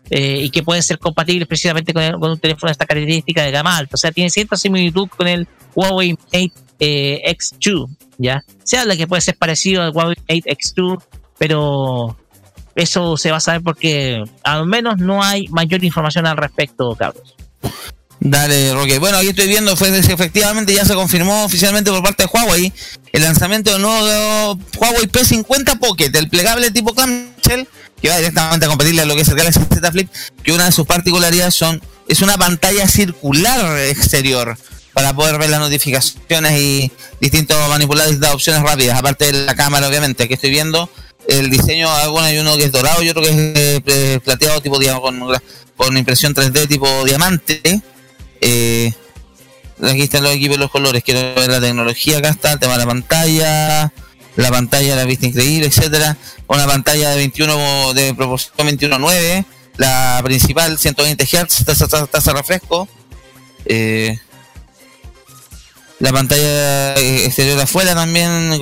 eh, 0.10 0.40
y 0.44 0.50
que 0.50 0.64
pueden 0.64 0.84
ser 0.84 1.00
compatibles 1.00 1.48
precisamente 1.48 1.94
con, 1.94 2.04
el- 2.04 2.14
con 2.20 2.32
un 2.32 2.40
teléfono 2.40 2.70
de 2.70 2.72
esta 2.74 2.86
característica 2.86 3.44
de 3.44 3.52
gama 3.52 3.78
alta. 3.78 3.96
O 3.96 3.98
sea, 3.98 4.12
tiene 4.12 4.30
cierta 4.30 4.56
similitud 4.58 5.08
con 5.10 5.28
el 5.28 5.48
Huawei 5.76 6.14
Mate 6.14 6.52
eh, 6.80 7.22
X2, 7.38 7.88
¿ya? 8.18 8.44
Se 8.64 8.78
habla 8.78 8.96
que 8.96 9.08
puede 9.08 9.22
ser 9.22 9.36
parecido 9.38 9.82
al 9.84 9.92
Huawei 9.92 10.16
Mate 10.30 10.56
X2, 10.58 11.02
pero 11.38 12.18
eso 12.76 13.18
se 13.18 13.32
va 13.32 13.38
a 13.38 13.42
saber 13.42 13.62
porque 13.62 14.24
al 14.44 14.66
menos 14.68 14.98
no 15.00 15.24
hay 15.24 15.48
mayor 15.50 15.84
información 15.84 16.26
al 16.28 16.38
respecto, 16.38 16.96
cabros. 16.96 17.36
Dale, 18.20 18.74
Roque. 18.74 18.98
Bueno, 18.98 19.18
aquí 19.20 19.28
estoy 19.28 19.48
viendo, 19.48 19.76
fue 19.78 19.96
efectivamente 19.96 20.74
ya 20.74 20.86
se 20.86 20.96
confirmó 20.96 21.44
oficialmente 21.46 21.92
por 21.92 22.02
parte 22.02 22.24
de 22.24 22.30
Huawei 22.34 22.74
el 23.14 23.22
lanzamiento 23.22 23.72
del 23.72 23.82
nuevo 23.82 24.58
Huawei 24.80 25.08
P50 25.08 25.80
Pocket, 25.80 26.10
el 26.16 26.28
plegable 26.28 26.72
tipo 26.72 26.94
clamshell, 26.96 27.68
que 28.02 28.10
va 28.10 28.18
directamente 28.18 28.66
a 28.66 28.70
competirle 28.70 29.02
a 29.02 29.06
lo 29.06 29.16
que 29.16 29.22
es 29.22 29.28
el 29.28 29.36
Galaxy 29.36 29.60
Z 29.60 29.92
Flip, 29.92 30.10
que 30.44 30.52
una 30.52 30.66
de 30.66 30.72
sus 30.72 30.86
particularidades 30.86 31.56
son 31.56 31.82
es 32.08 32.22
una 32.22 32.38
pantalla 32.38 32.88
circular 32.88 33.78
exterior 33.80 34.58
para 34.94 35.14
poder 35.14 35.38
ver 35.38 35.50
las 35.50 35.60
notificaciones 35.60 36.60
y 36.60 36.92
distintos 37.20 37.58
manipular 37.70 38.06
distintas 38.06 38.34
opciones 38.34 38.62
rápidas, 38.64 38.98
aparte 38.98 39.26
de 39.32 39.46
la 39.46 39.56
cámara, 39.56 39.88
obviamente. 39.88 40.24
Aquí 40.24 40.34
estoy 40.34 40.50
viendo 40.50 40.90
el 41.28 41.50
diseño, 41.50 41.90
ah, 41.90 42.08
bueno, 42.08 42.28
hay 42.28 42.38
uno 42.40 42.56
que 42.58 42.64
es 42.64 42.72
dorado 42.72 43.04
y 43.04 43.10
otro 43.10 43.22
que 43.22 43.30
es 43.30 43.36
eh, 43.36 43.82
pre- 43.84 44.20
plateado 44.22 44.62
tipo 44.62 44.80
con, 45.02 45.22
con 45.76 45.98
impresión 45.98 46.34
3D 46.34 46.68
tipo 46.68 46.88
diamante. 47.06 47.82
Eh, 48.42 48.94
aquí 49.84 50.02
están 50.02 50.24
los 50.24 50.34
equipos 50.34 50.58
los 50.58 50.72
colores. 50.72 51.04
Quiero 51.04 51.36
ver 51.36 51.50
la 51.50 51.60
tecnología. 51.62 52.18
Acá 52.20 52.30
está 52.30 52.54
el 52.54 52.60
tema 52.60 52.74
de 52.74 52.80
la 52.80 52.86
pantalla. 52.86 53.94
La 54.36 54.50
pantalla, 54.52 54.96
la 54.96 55.04
vista 55.04 55.26
increíble, 55.26 55.68
etcétera. 55.68 56.16
Una 56.48 56.66
pantalla 56.66 57.12
de 57.12 57.18
21 57.18 57.94
de 57.94 58.14
proporción 58.14 58.54
21.9. 58.58 59.46
La 59.78 60.22
principal 60.24 60.78
120 60.80 61.26
Hz, 61.26 61.66
tasa, 61.66 62.08
tasa, 62.08 62.34
refresco. 62.34 62.88
Eh, 63.66 64.18
la 66.00 66.12
pantalla 66.12 66.96
eh, 66.96 67.26
exterior 67.26 67.60
afuera 67.60 67.96
también, 67.96 68.58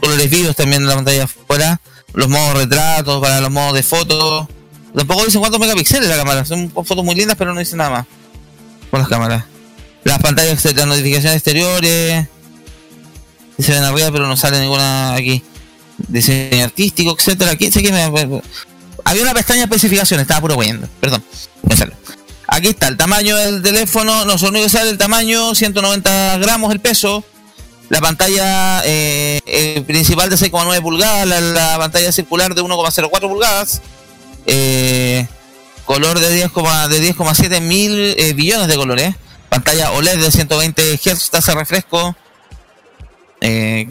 colores 0.00 0.30
vivos 0.30 0.56
también 0.56 0.82
en 0.82 0.88
la 0.88 0.94
pantalla 0.94 1.24
afuera, 1.24 1.80
los 2.12 2.28
modos 2.28 2.58
retratos 2.58 3.20
para 3.20 3.40
los 3.40 3.50
modos 3.50 3.74
de 3.74 3.82
fotos. 3.82 4.46
Tampoco 4.94 5.24
dicen 5.24 5.40
cuántos 5.40 5.60
megapíxeles 5.60 6.08
la 6.08 6.16
cámara, 6.16 6.44
son 6.44 6.70
fotos 6.70 7.04
muy 7.04 7.14
lindas 7.14 7.36
pero 7.36 7.52
no 7.52 7.60
dicen 7.60 7.78
nada 7.78 7.90
más 7.90 8.06
con 8.90 9.00
las 9.00 9.08
cámaras. 9.08 9.44
Las 10.04 10.18
pantallas, 10.20 10.64
las 10.64 10.86
notificaciones 10.86 11.36
exteriores, 11.36 12.26
se 13.62 13.72
ven 13.72 13.82
arriba 13.84 14.10
pero 14.12 14.26
no 14.26 14.36
sale 14.36 14.60
ninguna 14.60 15.14
aquí. 15.14 15.42
Diseño 16.08 16.64
artístico, 16.64 17.16
etcétera. 17.18 17.52
Aquí 17.52 17.70
sé 17.72 17.82
que 17.82 17.90
me- 17.92 18.40
había 19.04 19.22
una 19.22 19.34
pestaña 19.34 19.60
de 19.60 19.64
especificaciones, 19.64 20.22
estaba 20.22 20.40
puro 20.42 20.54
weyendo, 20.56 20.88
perdón. 21.00 21.24
me 21.62 21.76
sale. 21.76 21.92
Aquí 22.46 22.68
está 22.68 22.88
el 22.88 22.96
tamaño 22.96 23.36
del 23.36 23.62
teléfono, 23.62 24.24
no 24.24 24.38
solo 24.38 24.50
único 24.52 24.64
que 24.64 24.70
sale 24.70 24.90
el 24.90 24.98
tamaño, 24.98 25.54
190 25.54 26.38
gramos 26.38 26.72
el 26.72 26.80
peso. 26.80 27.24
La 27.90 28.00
pantalla 28.00 28.82
eh, 28.84 29.82
principal 29.86 30.28
de 30.30 30.36
6,9 30.36 30.80
pulgadas, 30.82 31.26
la, 31.26 31.40
la 31.40 31.78
pantalla 31.78 32.12
circular 32.12 32.54
de 32.54 32.62
1,04 32.62 33.20
pulgadas. 33.28 33.80
Eh, 34.46 35.26
color 35.84 36.18
de 36.20 36.44
10,7 36.48 36.88
de 36.88 37.14
10,7 37.14 37.60
mil 37.62 38.14
eh, 38.18 38.32
billones 38.34 38.68
de 38.68 38.76
colores. 38.76 39.14
Pantalla 39.48 39.90
OLED 39.92 40.18
de 40.20 40.30
120 40.30 40.96
Hz, 40.98 41.30
tasa 41.30 41.54
refresco. 41.54 42.14
Eh, 43.40 43.88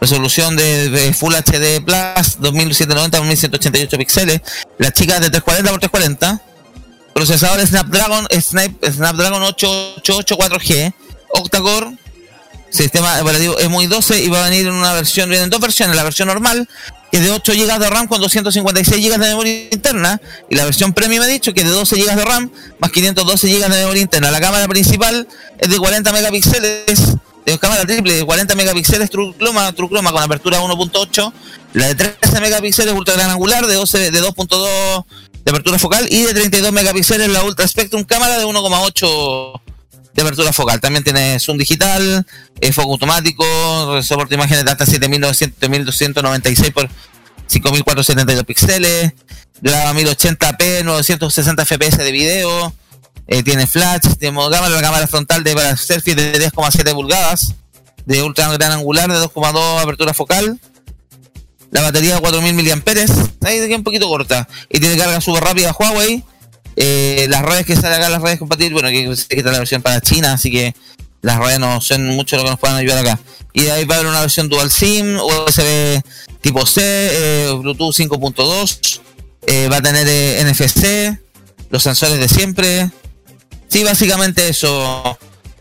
resolución 0.00 0.56
de, 0.56 0.90
de 0.90 1.12
Full 1.14 1.34
HD 1.34 1.82
Plus 1.84 2.36
2790 2.38 3.20
1188 3.20 3.98
píxeles. 3.98 4.40
Las 4.78 4.92
chicas 4.92 5.20
de 5.20 5.30
340 5.30 5.70
x 5.70 5.90
340. 5.90 6.42
Procesador 7.14 7.66
Snapdragon 7.66 8.26
Snap- 8.28 8.92
Snapdragon 8.92 9.42
888 9.42 10.36
4G. 10.36 10.94
Octa-core. 11.30 11.96
Sistema 12.68 13.20
operativo 13.22 13.58
EMUI 13.60 13.86
12 13.86 14.22
y 14.22 14.28
va 14.28 14.44
a 14.44 14.50
venir 14.50 14.66
en 14.66 14.74
una 14.74 14.92
versión, 14.92 15.30
vienen 15.30 15.48
dos 15.48 15.60
versiones, 15.60 15.94
la 15.96 16.02
versión 16.02 16.28
normal 16.28 16.68
que 17.10 17.18
es 17.18 17.22
de 17.24 17.30
8 17.30 17.52
GB 17.52 17.78
de 17.78 17.88
RAM 17.88 18.08
con 18.08 18.20
256 18.20 19.02
GB 19.06 19.12
de 19.12 19.18
memoria 19.28 19.68
interna 19.70 20.20
y 20.50 20.56
la 20.56 20.64
versión 20.64 20.92
premium 20.92 21.22
he 21.22 21.28
dicho 21.28 21.54
que 21.54 21.60
es 21.60 21.66
de 21.66 21.72
12 21.72 21.96
GB 21.96 22.16
de 22.16 22.24
RAM 22.24 22.50
más 22.80 22.90
512 22.90 23.48
GB 23.48 23.60
de 23.62 23.68
memoria 23.68 24.02
interna. 24.02 24.30
La 24.32 24.40
cámara 24.40 24.66
principal 24.66 25.28
es 25.58 25.70
de 25.70 25.78
40 25.78 26.12
megapíxeles, 26.12 27.14
de 27.46 27.58
cámara 27.58 27.84
triple 27.84 28.12
de 28.14 28.24
40 28.24 28.54
megapíxeles 28.56 29.08
True 29.08 29.34
Chroma 29.38 29.72
con 29.72 30.22
apertura 30.22 30.60
1.8, 30.60 31.32
la 31.74 31.86
de 31.88 31.94
13 31.94 32.40
megapíxeles 32.40 32.92
ultra 32.92 33.14
gran 33.14 33.30
angular 33.30 33.66
de 33.66 33.74
12 33.74 34.10
de 34.10 34.22
2.2 34.22 35.06
de 35.44 35.50
apertura 35.50 35.78
focal 35.78 36.06
y 36.10 36.24
de 36.24 36.34
32 36.34 36.72
megapíxeles 36.72 37.28
la 37.28 37.44
Ultra 37.44 37.68
Spectrum 37.68 38.02
cámara 38.02 38.36
de 38.38 38.44
1,8 38.44 39.60
de 40.12 40.22
apertura 40.22 40.52
focal. 40.52 40.80
También 40.80 41.04
tiene 41.04 41.38
zoom 41.38 41.56
digital, 41.56 42.26
eh, 42.60 42.72
foco 42.72 42.92
automático, 42.92 43.44
soporte 44.02 44.30
de 44.30 44.40
imágenes 44.40 44.64
de 44.64 44.72
hasta 44.72 44.84
7900 44.84 45.36
7296 45.94 46.72
por 46.72 46.90
5472 47.46 48.44
píxeles, 48.44 49.12
graba 49.60 49.94
1080p, 49.94 50.82
960 50.82 51.64
fps 51.64 51.98
de 51.98 52.10
video, 52.10 52.74
eh, 53.28 53.42
tiene 53.42 53.66
flash, 53.66 54.14
tiene 54.18 54.32
modo 54.32 54.50
cámara, 54.50 54.74
la 54.74 54.80
cámara 54.80 55.06
frontal 55.06 55.42
de 55.42 55.54
para 55.54 55.76
selfie 55.76 56.14
de 56.14 56.38
10,7 56.50 56.92
pulgadas, 56.92 57.54
de 58.04 58.22
ultra 58.22 58.48
gran 58.52 58.72
angular 58.72 59.10
de 59.10 59.18
2,2 59.18 59.82
apertura 59.82 60.14
focal. 60.14 60.58
La 61.72 61.82
batería 61.82 62.14
de 62.14 62.20
4000 62.20 62.54
mAh, 62.54 63.48
ahí 63.48 63.74
un 63.74 63.82
poquito 63.82 64.08
corta. 64.08 64.48
Y 64.70 64.78
tiene 64.78 64.96
carga 64.96 65.20
súper 65.20 65.42
rápida 65.42 65.74
Huawei. 65.78 66.22
Eh, 66.76 67.26
las 67.28 67.42
redes 67.42 67.66
que 67.66 67.74
salen 67.74 67.98
acá, 67.98 68.08
las 68.08 68.22
redes 68.22 68.38
compatibles, 68.38 68.72
bueno, 68.72 68.88
que 68.88 69.04
que 69.28 69.38
está 69.38 69.50
la 69.50 69.58
versión 69.58 69.82
para 69.82 70.00
China, 70.00 70.34
así 70.34 70.50
que 70.50 70.74
las 71.22 71.38
redes 71.38 71.58
no 71.58 71.80
son 71.80 72.06
mucho 72.08 72.36
lo 72.36 72.44
que 72.44 72.50
nos 72.50 72.58
puedan 72.60 72.76
ayudar 72.76 72.98
acá. 72.98 73.18
Y 73.52 73.66
ahí 73.68 73.84
va 73.84 73.96
a 73.96 73.98
haber 73.98 74.10
una 74.10 74.20
versión 74.20 74.48
dual 74.48 74.70
SIM, 74.70 75.18
USB 75.18 76.02
tipo 76.40 76.64
C, 76.64 76.80
eh, 76.84 77.52
Bluetooth 77.58 77.92
5.2, 77.92 79.00
eh, 79.46 79.68
va 79.68 79.78
a 79.78 79.82
tener 79.82 80.06
NFC, 80.46 81.18
los 81.70 81.82
sensores 81.82 82.18
de 82.18 82.28
siempre. 82.28 82.90
Sí, 83.68 83.84
básicamente 83.84 84.48
eso. 84.48 85.18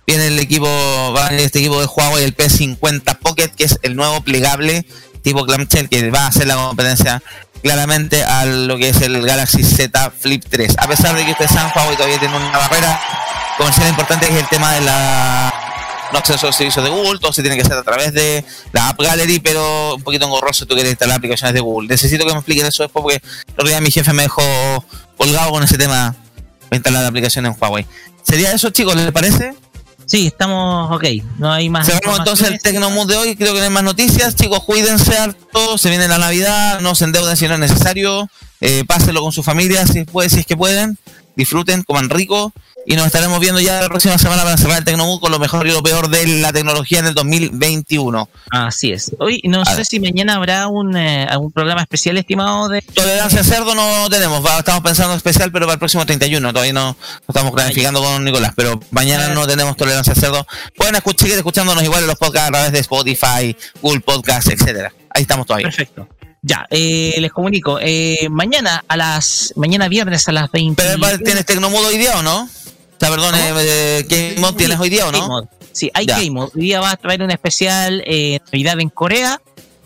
Viene 0.07 0.27
el 0.27 0.39
equipo, 0.39 0.67
va 1.15 1.29
este 1.29 1.59
equipo 1.59 1.79
de 1.79 1.87
Huawei, 1.87 2.23
el 2.23 2.37
P50 2.37 3.17
Pocket, 3.17 3.49
que 3.49 3.63
es 3.63 3.79
el 3.81 3.95
nuevo 3.95 4.21
plegable 4.21 4.85
tipo 5.25 5.43
clamshell 5.43 5.89
que 5.89 6.11
va 6.11 6.25
a 6.25 6.27
hacer 6.27 6.45
la 6.45 6.55
competencia 6.55 7.21
claramente 7.63 8.23
a 8.23 8.45
lo 8.45 8.77
que 8.77 8.89
es 8.89 9.01
el 9.01 9.25
Galaxy 9.25 9.63
Z 9.63 10.11
Flip 10.11 10.43
3. 10.47 10.75
A 10.77 10.87
pesar 10.87 11.15
de 11.15 11.25
que 11.25 11.31
ustedes 11.31 11.49
saben, 11.49 11.71
Huawei 11.75 11.95
todavía 11.95 12.19
tiene 12.19 12.37
una 12.37 12.55
barrera 12.55 13.01
comercial 13.57 13.89
importante 13.89 14.27
que 14.27 14.35
es 14.35 14.39
el 14.39 14.47
tema 14.49 14.73
de 14.73 14.81
la 14.81 15.51
no 16.13 16.19
acceso 16.19 16.47
a 16.47 16.53
servicios 16.53 16.85
de 16.85 16.91
Google, 16.91 17.19
todo 17.19 17.33
se 17.33 17.41
tiene 17.41 17.57
que 17.57 17.63
hacer 17.63 17.75
a 17.75 17.81
través 17.81 18.13
de 18.13 18.45
la 18.71 18.89
App 18.89 19.01
Gallery, 19.01 19.39
pero 19.39 19.95
un 19.95 20.03
poquito 20.03 20.25
engorroso 20.25 20.59
si 20.59 20.65
tú 20.67 20.75
quieres 20.75 20.91
instalar 20.91 21.17
aplicaciones 21.17 21.55
de 21.55 21.61
Google. 21.61 21.87
Necesito 21.87 22.23
que 22.23 22.31
me 22.31 22.37
expliquen 22.37 22.67
eso 22.67 22.83
después 22.83 23.01
porque 23.01 23.21
otro 23.53 23.67
día 23.67 23.81
mi 23.81 23.89
jefe 23.89 24.13
me 24.13 24.23
dejó 24.23 24.43
colgado 25.17 25.49
con 25.49 25.63
ese 25.63 25.79
tema 25.79 26.15
instalar 26.71 27.01
la 27.03 27.09
aplicación 27.09 27.45
en 27.45 27.55
Huawei. 27.59 27.85
¿Sería 28.23 28.51
eso, 28.51 28.69
chicos? 28.69 28.95
¿Les 28.95 29.11
parece? 29.11 29.53
Sí, 30.05 30.27
estamos 30.27 30.91
ok. 30.91 31.03
No 31.37 31.51
hay 31.51 31.69
más. 31.69 31.87
Cerramos 31.87 32.19
entonces 32.19 32.47
el 32.47 32.59
Tecnomood 32.59 33.07
de 33.07 33.15
hoy. 33.15 33.35
Creo 33.35 33.53
que 33.53 33.59
no 33.59 33.65
hay 33.65 33.71
más 33.71 33.83
noticias. 33.83 34.35
Chicos, 34.35 34.63
cuídense 34.63 35.17
harto. 35.17 35.77
Se 35.77 35.89
viene 35.89 36.07
la 36.07 36.17
Navidad. 36.17 36.79
No 36.81 36.95
se 36.95 37.05
endeuden 37.05 37.35
si 37.35 37.47
no 37.47 37.55
es 37.55 37.59
necesario. 37.59 38.29
Eh, 38.61 38.83
pásenlo 38.87 39.21
con 39.21 39.31
su 39.31 39.43
familia 39.43 39.85
si, 39.85 40.03
puede, 40.03 40.29
si 40.29 40.39
es 40.39 40.45
que 40.45 40.55
pueden. 40.55 40.97
Disfruten, 41.35 41.83
coman 41.83 42.09
rico. 42.09 42.53
Y 42.87 42.95
nos 42.95 43.07
estaremos 43.07 43.39
viendo 43.39 43.59
ya 43.59 43.81
la 43.81 43.87
próxima 43.89 44.17
semana 44.17 44.43
para 44.43 44.57
cerrar 44.57 44.77
el 44.79 44.85
Tecnomood 44.85 45.19
con 45.19 45.31
lo 45.31 45.39
mejor 45.39 45.65
y 45.65 45.71
lo 45.71 45.81
peor 45.81 46.07
de 46.09 46.27
la 46.39 46.53
tecnología 46.53 46.99
en 46.99 47.07
el 47.07 47.13
2021. 47.15 48.29
Así 48.51 48.91
es. 48.91 49.11
Hoy 49.19 49.41
no 49.45 49.65
sé 49.65 49.85
si 49.85 49.99
mañana 49.99 50.35
habrá 50.35 50.67
un, 50.67 50.95
eh, 50.95 51.25
algún 51.29 51.51
programa 51.51 51.81
especial 51.81 52.17
estimado 52.17 52.69
de. 52.69 52.81
Tolerancia 52.81 53.41
a 53.41 53.43
cerdo 53.43 53.73
no 53.73 54.07
tenemos. 54.09 54.45
Va- 54.45 54.59
estamos 54.59 54.81
pensando 54.83 55.13
en 55.13 55.17
especial, 55.17 55.51
pero 55.51 55.65
para 55.65 55.73
el 55.73 55.79
próximo 55.79 56.05
31. 56.05 56.53
Todavía 56.53 56.73
no, 56.73 56.91
no 56.91 56.97
estamos 57.27 57.51
planificando 57.53 58.01
con 58.03 58.23
Nicolás. 58.23 58.53
Pero 58.55 58.79
mañana 58.91 59.29
no 59.29 59.47
tenemos 59.47 59.75
tolerancia 59.75 60.13
a 60.13 60.15
cerdo. 60.15 60.45
Pueden 60.77 60.95
escuchar, 60.95 61.21
seguir 61.21 61.37
escuchándonos 61.37 61.83
igual 61.83 62.01
en 62.03 62.07
los 62.07 62.17
podcasts 62.17 62.49
a 62.49 62.51
través 62.51 62.71
de 62.71 62.79
Spotify, 62.79 63.55
Google 63.81 64.01
Podcasts, 64.01 64.51
etcétera. 64.51 64.93
Ahí 65.09 65.23
estamos 65.23 65.47
todavía. 65.47 65.67
Perfecto. 65.67 66.07
Ya, 66.43 66.67
eh, 66.69 67.15
les 67.17 67.31
comunico. 67.31 67.79
Eh, 67.81 68.27
mañana 68.29 68.83
a 68.87 68.95
las. 68.95 69.53
Mañana 69.55 69.87
viernes 69.87 70.27
a 70.27 70.31
las 70.31 70.51
20. 70.51 70.83
Pero, 70.99 71.17
¿Tienes 71.17 71.45
Tecnomood 71.47 71.85
hoy 71.87 71.97
día 71.97 72.19
o 72.19 72.21
no? 72.21 72.47
O 72.95 72.99
sea, 72.99 73.09
perdón, 73.09 73.35
eh, 73.37 74.05
¿qué 74.07 74.35
mod 74.39 74.55
tienes 74.55 74.79
hoy 74.79 74.89
día 74.89 75.07
o 75.07 75.11
no? 75.11 75.27
Game. 75.27 75.47
Sí, 75.71 75.91
hay 75.93 76.05
Ya. 76.05 76.17
Game 76.17 76.31
Mode. 76.31 76.51
Hoy 76.55 76.61
día 76.61 76.79
va 76.79 76.91
a 76.91 76.97
traer 76.97 77.21
un 77.21 77.31
especial 77.31 78.01
eh, 78.05 78.39
Navidad 78.51 78.79
en 78.79 78.89
Corea. 78.89 79.41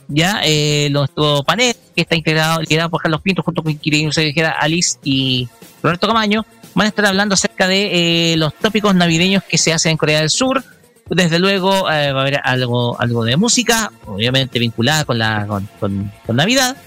ya 0.08 0.42
eh, 0.44 0.90
nuestro 0.92 1.44
panel, 1.44 1.76
que 1.96 2.02
está 2.02 2.16
integrado, 2.16 2.62
liderado 2.62 2.90
por 2.90 3.02
Carlos 3.02 3.22
Pinto, 3.22 3.42
junto 3.44 3.62
con 3.64 3.80
Sevillera, 4.12 4.52
Alice 4.60 4.98
y 5.04 5.48
Roberto 5.84 6.08
Camaño, 6.08 6.46
van 6.76 6.86
a 6.86 6.90
estar 6.90 7.06
hablando 7.06 7.34
acerca 7.34 7.68
de 7.68 8.34
eh, 8.34 8.38
los 8.38 8.54
tópicos 8.56 8.94
navideños 8.96 9.44
que 9.44 9.58
se 9.58 9.74
hacen 9.74 9.92
en 9.92 9.98
Corea 9.98 10.20
del 10.20 10.30
Sur. 10.30 10.64
Desde 11.10 11.40
luego 11.40 11.90
eh, 11.92 12.12
va 12.12 12.20
a 12.20 12.22
haber 12.22 12.40
algo, 12.44 13.00
algo 13.02 13.24
de 13.24 13.36
música, 13.38 13.92
obviamente 14.06 14.60
vinculada 14.60 15.06
con 15.06 15.18
la 15.18 15.46
con, 15.48 15.68
con- 15.80 16.12
con 16.26 16.36
Navidad. 16.36 16.78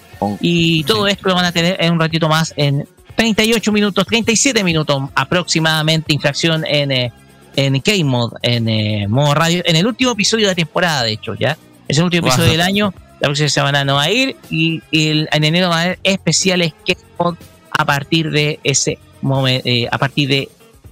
Y 0.40 0.84
todo 0.84 1.08
esto 1.08 1.28
lo 1.28 1.34
van 1.34 1.46
a 1.46 1.52
tener 1.52 1.76
en 1.80 1.92
un 1.94 1.98
ratito 2.00 2.28
más, 2.28 2.54
en 2.56 2.86
38 3.14 3.72
minutos, 3.72 4.06
37 4.06 4.64
minutos 4.64 5.02
aproximadamente, 5.14 6.12
infracción 6.12 6.64
en, 6.66 6.90
eh, 6.90 7.12
en 7.56 7.80
K-Mod, 7.80 8.34
en 8.42 8.68
eh, 8.68 9.06
modo 9.08 9.34
radio, 9.34 9.62
en 9.64 9.76
el 9.76 9.86
último 9.86 10.12
episodio 10.12 10.46
de 10.46 10.52
la 10.52 10.56
temporada, 10.56 11.02
de 11.04 11.12
hecho, 11.12 11.34
¿ya? 11.34 11.56
Es 11.88 11.98
el 11.98 12.04
último 12.04 12.26
episodio 12.28 12.50
del 12.52 12.60
año, 12.62 12.94
la 13.20 13.28
próxima 13.28 13.48
semana 13.48 13.84
no 13.84 13.96
va 13.96 14.02
a 14.04 14.10
ir, 14.10 14.36
y, 14.50 14.82
y 14.90 15.08
el- 15.08 15.28
en 15.32 15.44
enero 15.44 15.68
va 15.68 15.78
a 15.78 15.82
haber 15.82 15.98
especiales 16.02 16.72
K-Mod 16.86 17.36
a 17.70 17.84
partir 17.84 18.30
de 18.30 18.58
ese 18.64 18.98
momen- 19.22 19.62
eh, 19.64 19.88
a 19.90 19.98
partir 19.98 20.28
de 20.28 20.48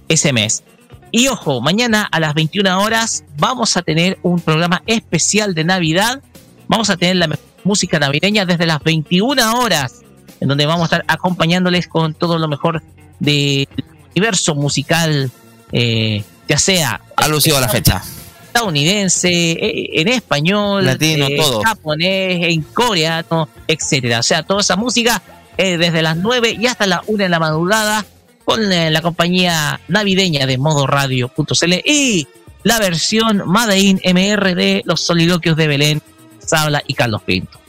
ese 0.07 0.31
mes. 0.33 0.63
Y 1.11 1.27
ojo, 1.27 1.59
mañana 1.61 2.07
a 2.09 2.19
las 2.19 2.33
21 2.33 2.81
horas 2.81 3.23
vamos 3.37 3.75
a 3.75 3.81
tener 3.81 4.17
un 4.23 4.39
programa 4.39 4.81
especial 4.85 5.53
de 5.53 5.65
Navidad. 5.65 6.21
Vamos 6.69 6.89
a 6.89 6.95
tener 6.95 7.17
la 7.17 7.29
música 7.65 7.99
navideña 7.99 8.45
desde 8.45 8.65
las 8.65 8.81
21 8.81 9.59
horas, 9.59 10.01
en 10.41 10.47
donde 10.47 10.65
vamos 10.65 10.81
a 10.81 10.85
estar 10.97 11.05
acompañándoles 11.07 11.87
con 11.87 12.13
todo 12.13 12.37
lo 12.37 12.47
mejor 12.47 12.83
del 13.19 13.67
universo 14.15 14.55
musical, 14.55 15.31
eh, 15.71 16.23
ya 16.49 16.57
sea 16.57 16.99
Alusivo 17.15 17.57
a 17.57 17.61
la 17.61 17.69
fecha. 17.69 18.03
estadounidense, 18.47 19.29
eh, 19.29 20.01
en 20.01 20.07
español, 20.09 20.85
Latino, 20.85 21.27
eh, 21.27 21.37
todo. 21.37 21.61
japonés, 21.61 22.43
en 22.49 22.61
coreano, 22.63 23.47
etcétera. 23.67 24.19
O 24.19 24.23
sea, 24.23 24.43
toda 24.43 24.61
esa 24.61 24.75
música 24.75 25.21
eh, 25.57 25.77
desde 25.77 26.01
las 26.01 26.17
9 26.17 26.57
y 26.59 26.65
hasta 26.65 26.87
las 26.87 27.01
1 27.05 27.23
de 27.23 27.29
la 27.29 27.39
madrugada 27.39 28.05
con 28.43 28.73
eh, 28.73 28.89
la 28.89 29.01
compañía 29.01 29.79
navideña 29.87 30.47
de 30.47 30.57
modoradio.cl 30.57 31.73
y 31.85 32.27
la 32.63 32.79
versión 32.79 33.43
Made 33.45 33.79
in 33.79 34.01
MR 34.03 34.55
de 34.55 34.81
los 34.85 35.01
soliloquios 35.01 35.55
de 35.55 35.67
Belén, 35.67 36.01
Sabla 36.39 36.81
y 36.87 36.95
Carlos 36.95 37.21
Pinto. 37.23 37.60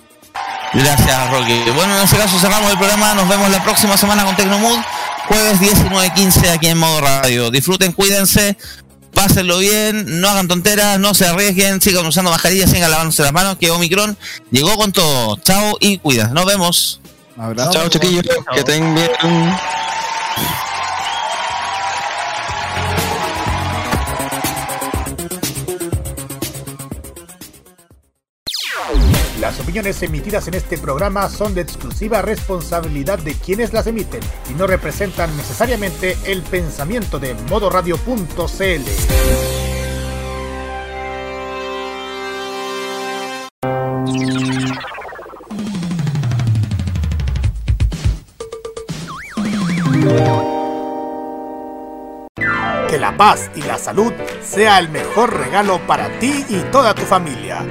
Gracias, 0.75 1.31
Rocky. 1.31 1.70
Bueno, 1.75 1.97
en 1.99 2.05
ese 2.05 2.16
caso 2.16 2.39
cerramos 2.39 2.70
el 2.70 2.79
programa. 2.79 3.14
Nos 3.14 3.29
vemos 3.29 3.51
la 3.51 3.62
próxima 3.62 3.97
semana 3.97 4.25
con 4.25 4.37
Tecnomood. 4.37 4.79
Jueves 5.29 5.61
19.15 5.61 6.51
aquí 6.51 6.68
en 6.68 6.79
Modo 6.79 7.01
Radio. 7.01 7.51
Disfruten, 7.51 7.93
cuídense, 7.93 8.57
pásenlo 9.14 9.59
bien, 9.59 10.20
no 10.20 10.29
hagan 10.29 10.49
tonteras, 10.49 10.99
no 10.99 11.14
se 11.14 11.27
arriesguen, 11.27 11.81
sigan 11.81 12.05
usando 12.07 12.31
mascarillas, 12.31 12.70
sigan 12.70 12.91
lavándose 12.91 13.23
las 13.23 13.33
manos, 13.33 13.57
que 13.59 13.70
Omicron 13.70 14.16
llegó 14.51 14.77
con 14.77 14.93
todo. 14.93 15.37
Chao 15.39 15.77
y 15.81 15.99
cuidas. 15.99 16.33
Nos 16.33 16.47
vemos. 16.47 17.01
Chao, 17.37 17.89
chiquillos. 17.89 18.25
Que 18.55 18.64
tengan 18.64 18.95
bien. 18.95 19.11
Las 29.53 29.61
opiniones 29.61 30.03
emitidas 30.03 30.49
en 30.49 30.55
este 30.55 30.79
programa 30.79 31.29
son 31.29 31.55
de 31.55 31.61
exclusiva 31.61 32.23
responsabilidad 32.23 33.19
de 33.19 33.35
quienes 33.35 33.75
las 33.75 33.87
emiten 33.87 34.21
y 34.51 34.55
no 34.55 34.67
representan 34.67 35.37
necesariamente 35.37 36.17
el 36.25 36.41
pensamiento 36.41 37.19
de 37.19 37.35
modoradio.cl. 37.51 38.33
Que 52.89 52.99
la 52.99 53.15
paz 53.19 53.51
y 53.55 53.61
la 53.61 53.77
salud 53.77 54.15
sea 54.43 54.79
el 54.79 54.89
mejor 54.89 55.37
regalo 55.37 55.87
para 55.87 56.19
ti 56.19 56.47
y 56.49 56.57
toda 56.70 56.95
tu 56.95 57.03
familia. 57.03 57.66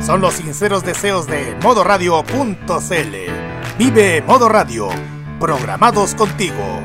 Son 0.00 0.20
los 0.20 0.34
sinceros 0.34 0.82
deseos 0.82 1.26
de 1.26 1.56
modoradio.cl. 1.62 3.16
Vive 3.78 4.22
Modo 4.22 4.48
Radio, 4.48 4.88
programados 5.38 6.14
contigo. 6.14 6.80